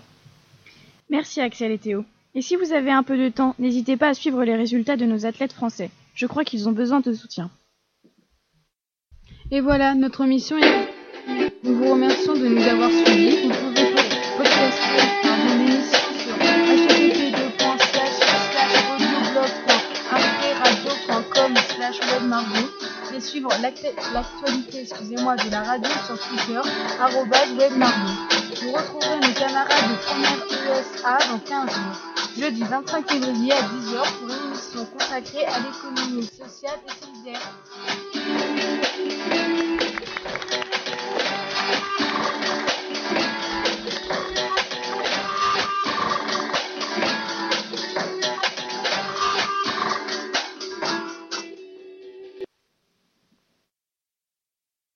Merci 1.10 1.42
Axel 1.42 1.70
et 1.70 1.78
Théo. 1.78 2.04
Et 2.34 2.40
si 2.40 2.56
vous 2.56 2.72
avez 2.72 2.90
un 2.90 3.02
peu 3.02 3.18
de 3.18 3.28
temps, 3.28 3.54
n'hésitez 3.58 3.98
pas 3.98 4.08
à 4.08 4.14
suivre 4.14 4.42
les 4.44 4.56
résultats 4.56 4.96
de 4.96 5.04
nos 5.04 5.26
athlètes 5.26 5.52
français. 5.52 5.90
Je 6.14 6.26
crois 6.26 6.44
qu'ils 6.44 6.68
ont 6.70 6.72
besoin 6.72 7.00
de 7.00 7.12
soutien. 7.12 7.50
Et 9.50 9.60
voilà, 9.60 9.94
notre 9.94 10.24
mission 10.24 10.56
est... 10.56 10.88
Nous 11.62 11.76
vous 11.76 11.92
remercions 11.92 12.32
de 12.32 12.48
nous 12.48 12.62
avoir 12.62 12.90
suivis. 12.90 13.42
Vous 13.42 13.50
pouvez 13.50 13.94
podcaster 14.38 16.01
slash 22.22 22.44
webmargot 22.52 22.68
et 23.14 23.20
suivre 23.20 23.50
l'actualité 23.62 24.80
excusez-moi, 24.82 25.36
de 25.36 25.50
la 25.50 25.62
radio 25.62 25.90
sur 26.06 26.18
Twitter, 26.18 26.60
webmargot. 27.58 28.12
Vous 28.62 28.72
retrouverez 28.72 29.20
mes 29.26 29.34
camarades 29.34 29.90
de 29.90 29.96
première 30.04 30.46
ESA 30.78 31.18
dans 31.30 31.38
15 31.38 31.70
jours 31.70 32.12
jeudi 32.38 32.62
25 32.62 33.10
février 33.10 33.52
à 33.52 33.60
10h 33.60 34.12
pour 34.18 34.28
une 34.28 34.46
émission 34.46 34.86
consacrée 34.86 35.44
à 35.44 35.58
l'économie 35.60 36.24
sociale 36.26 36.80
et 36.86 37.04
solidaire. 37.04 37.52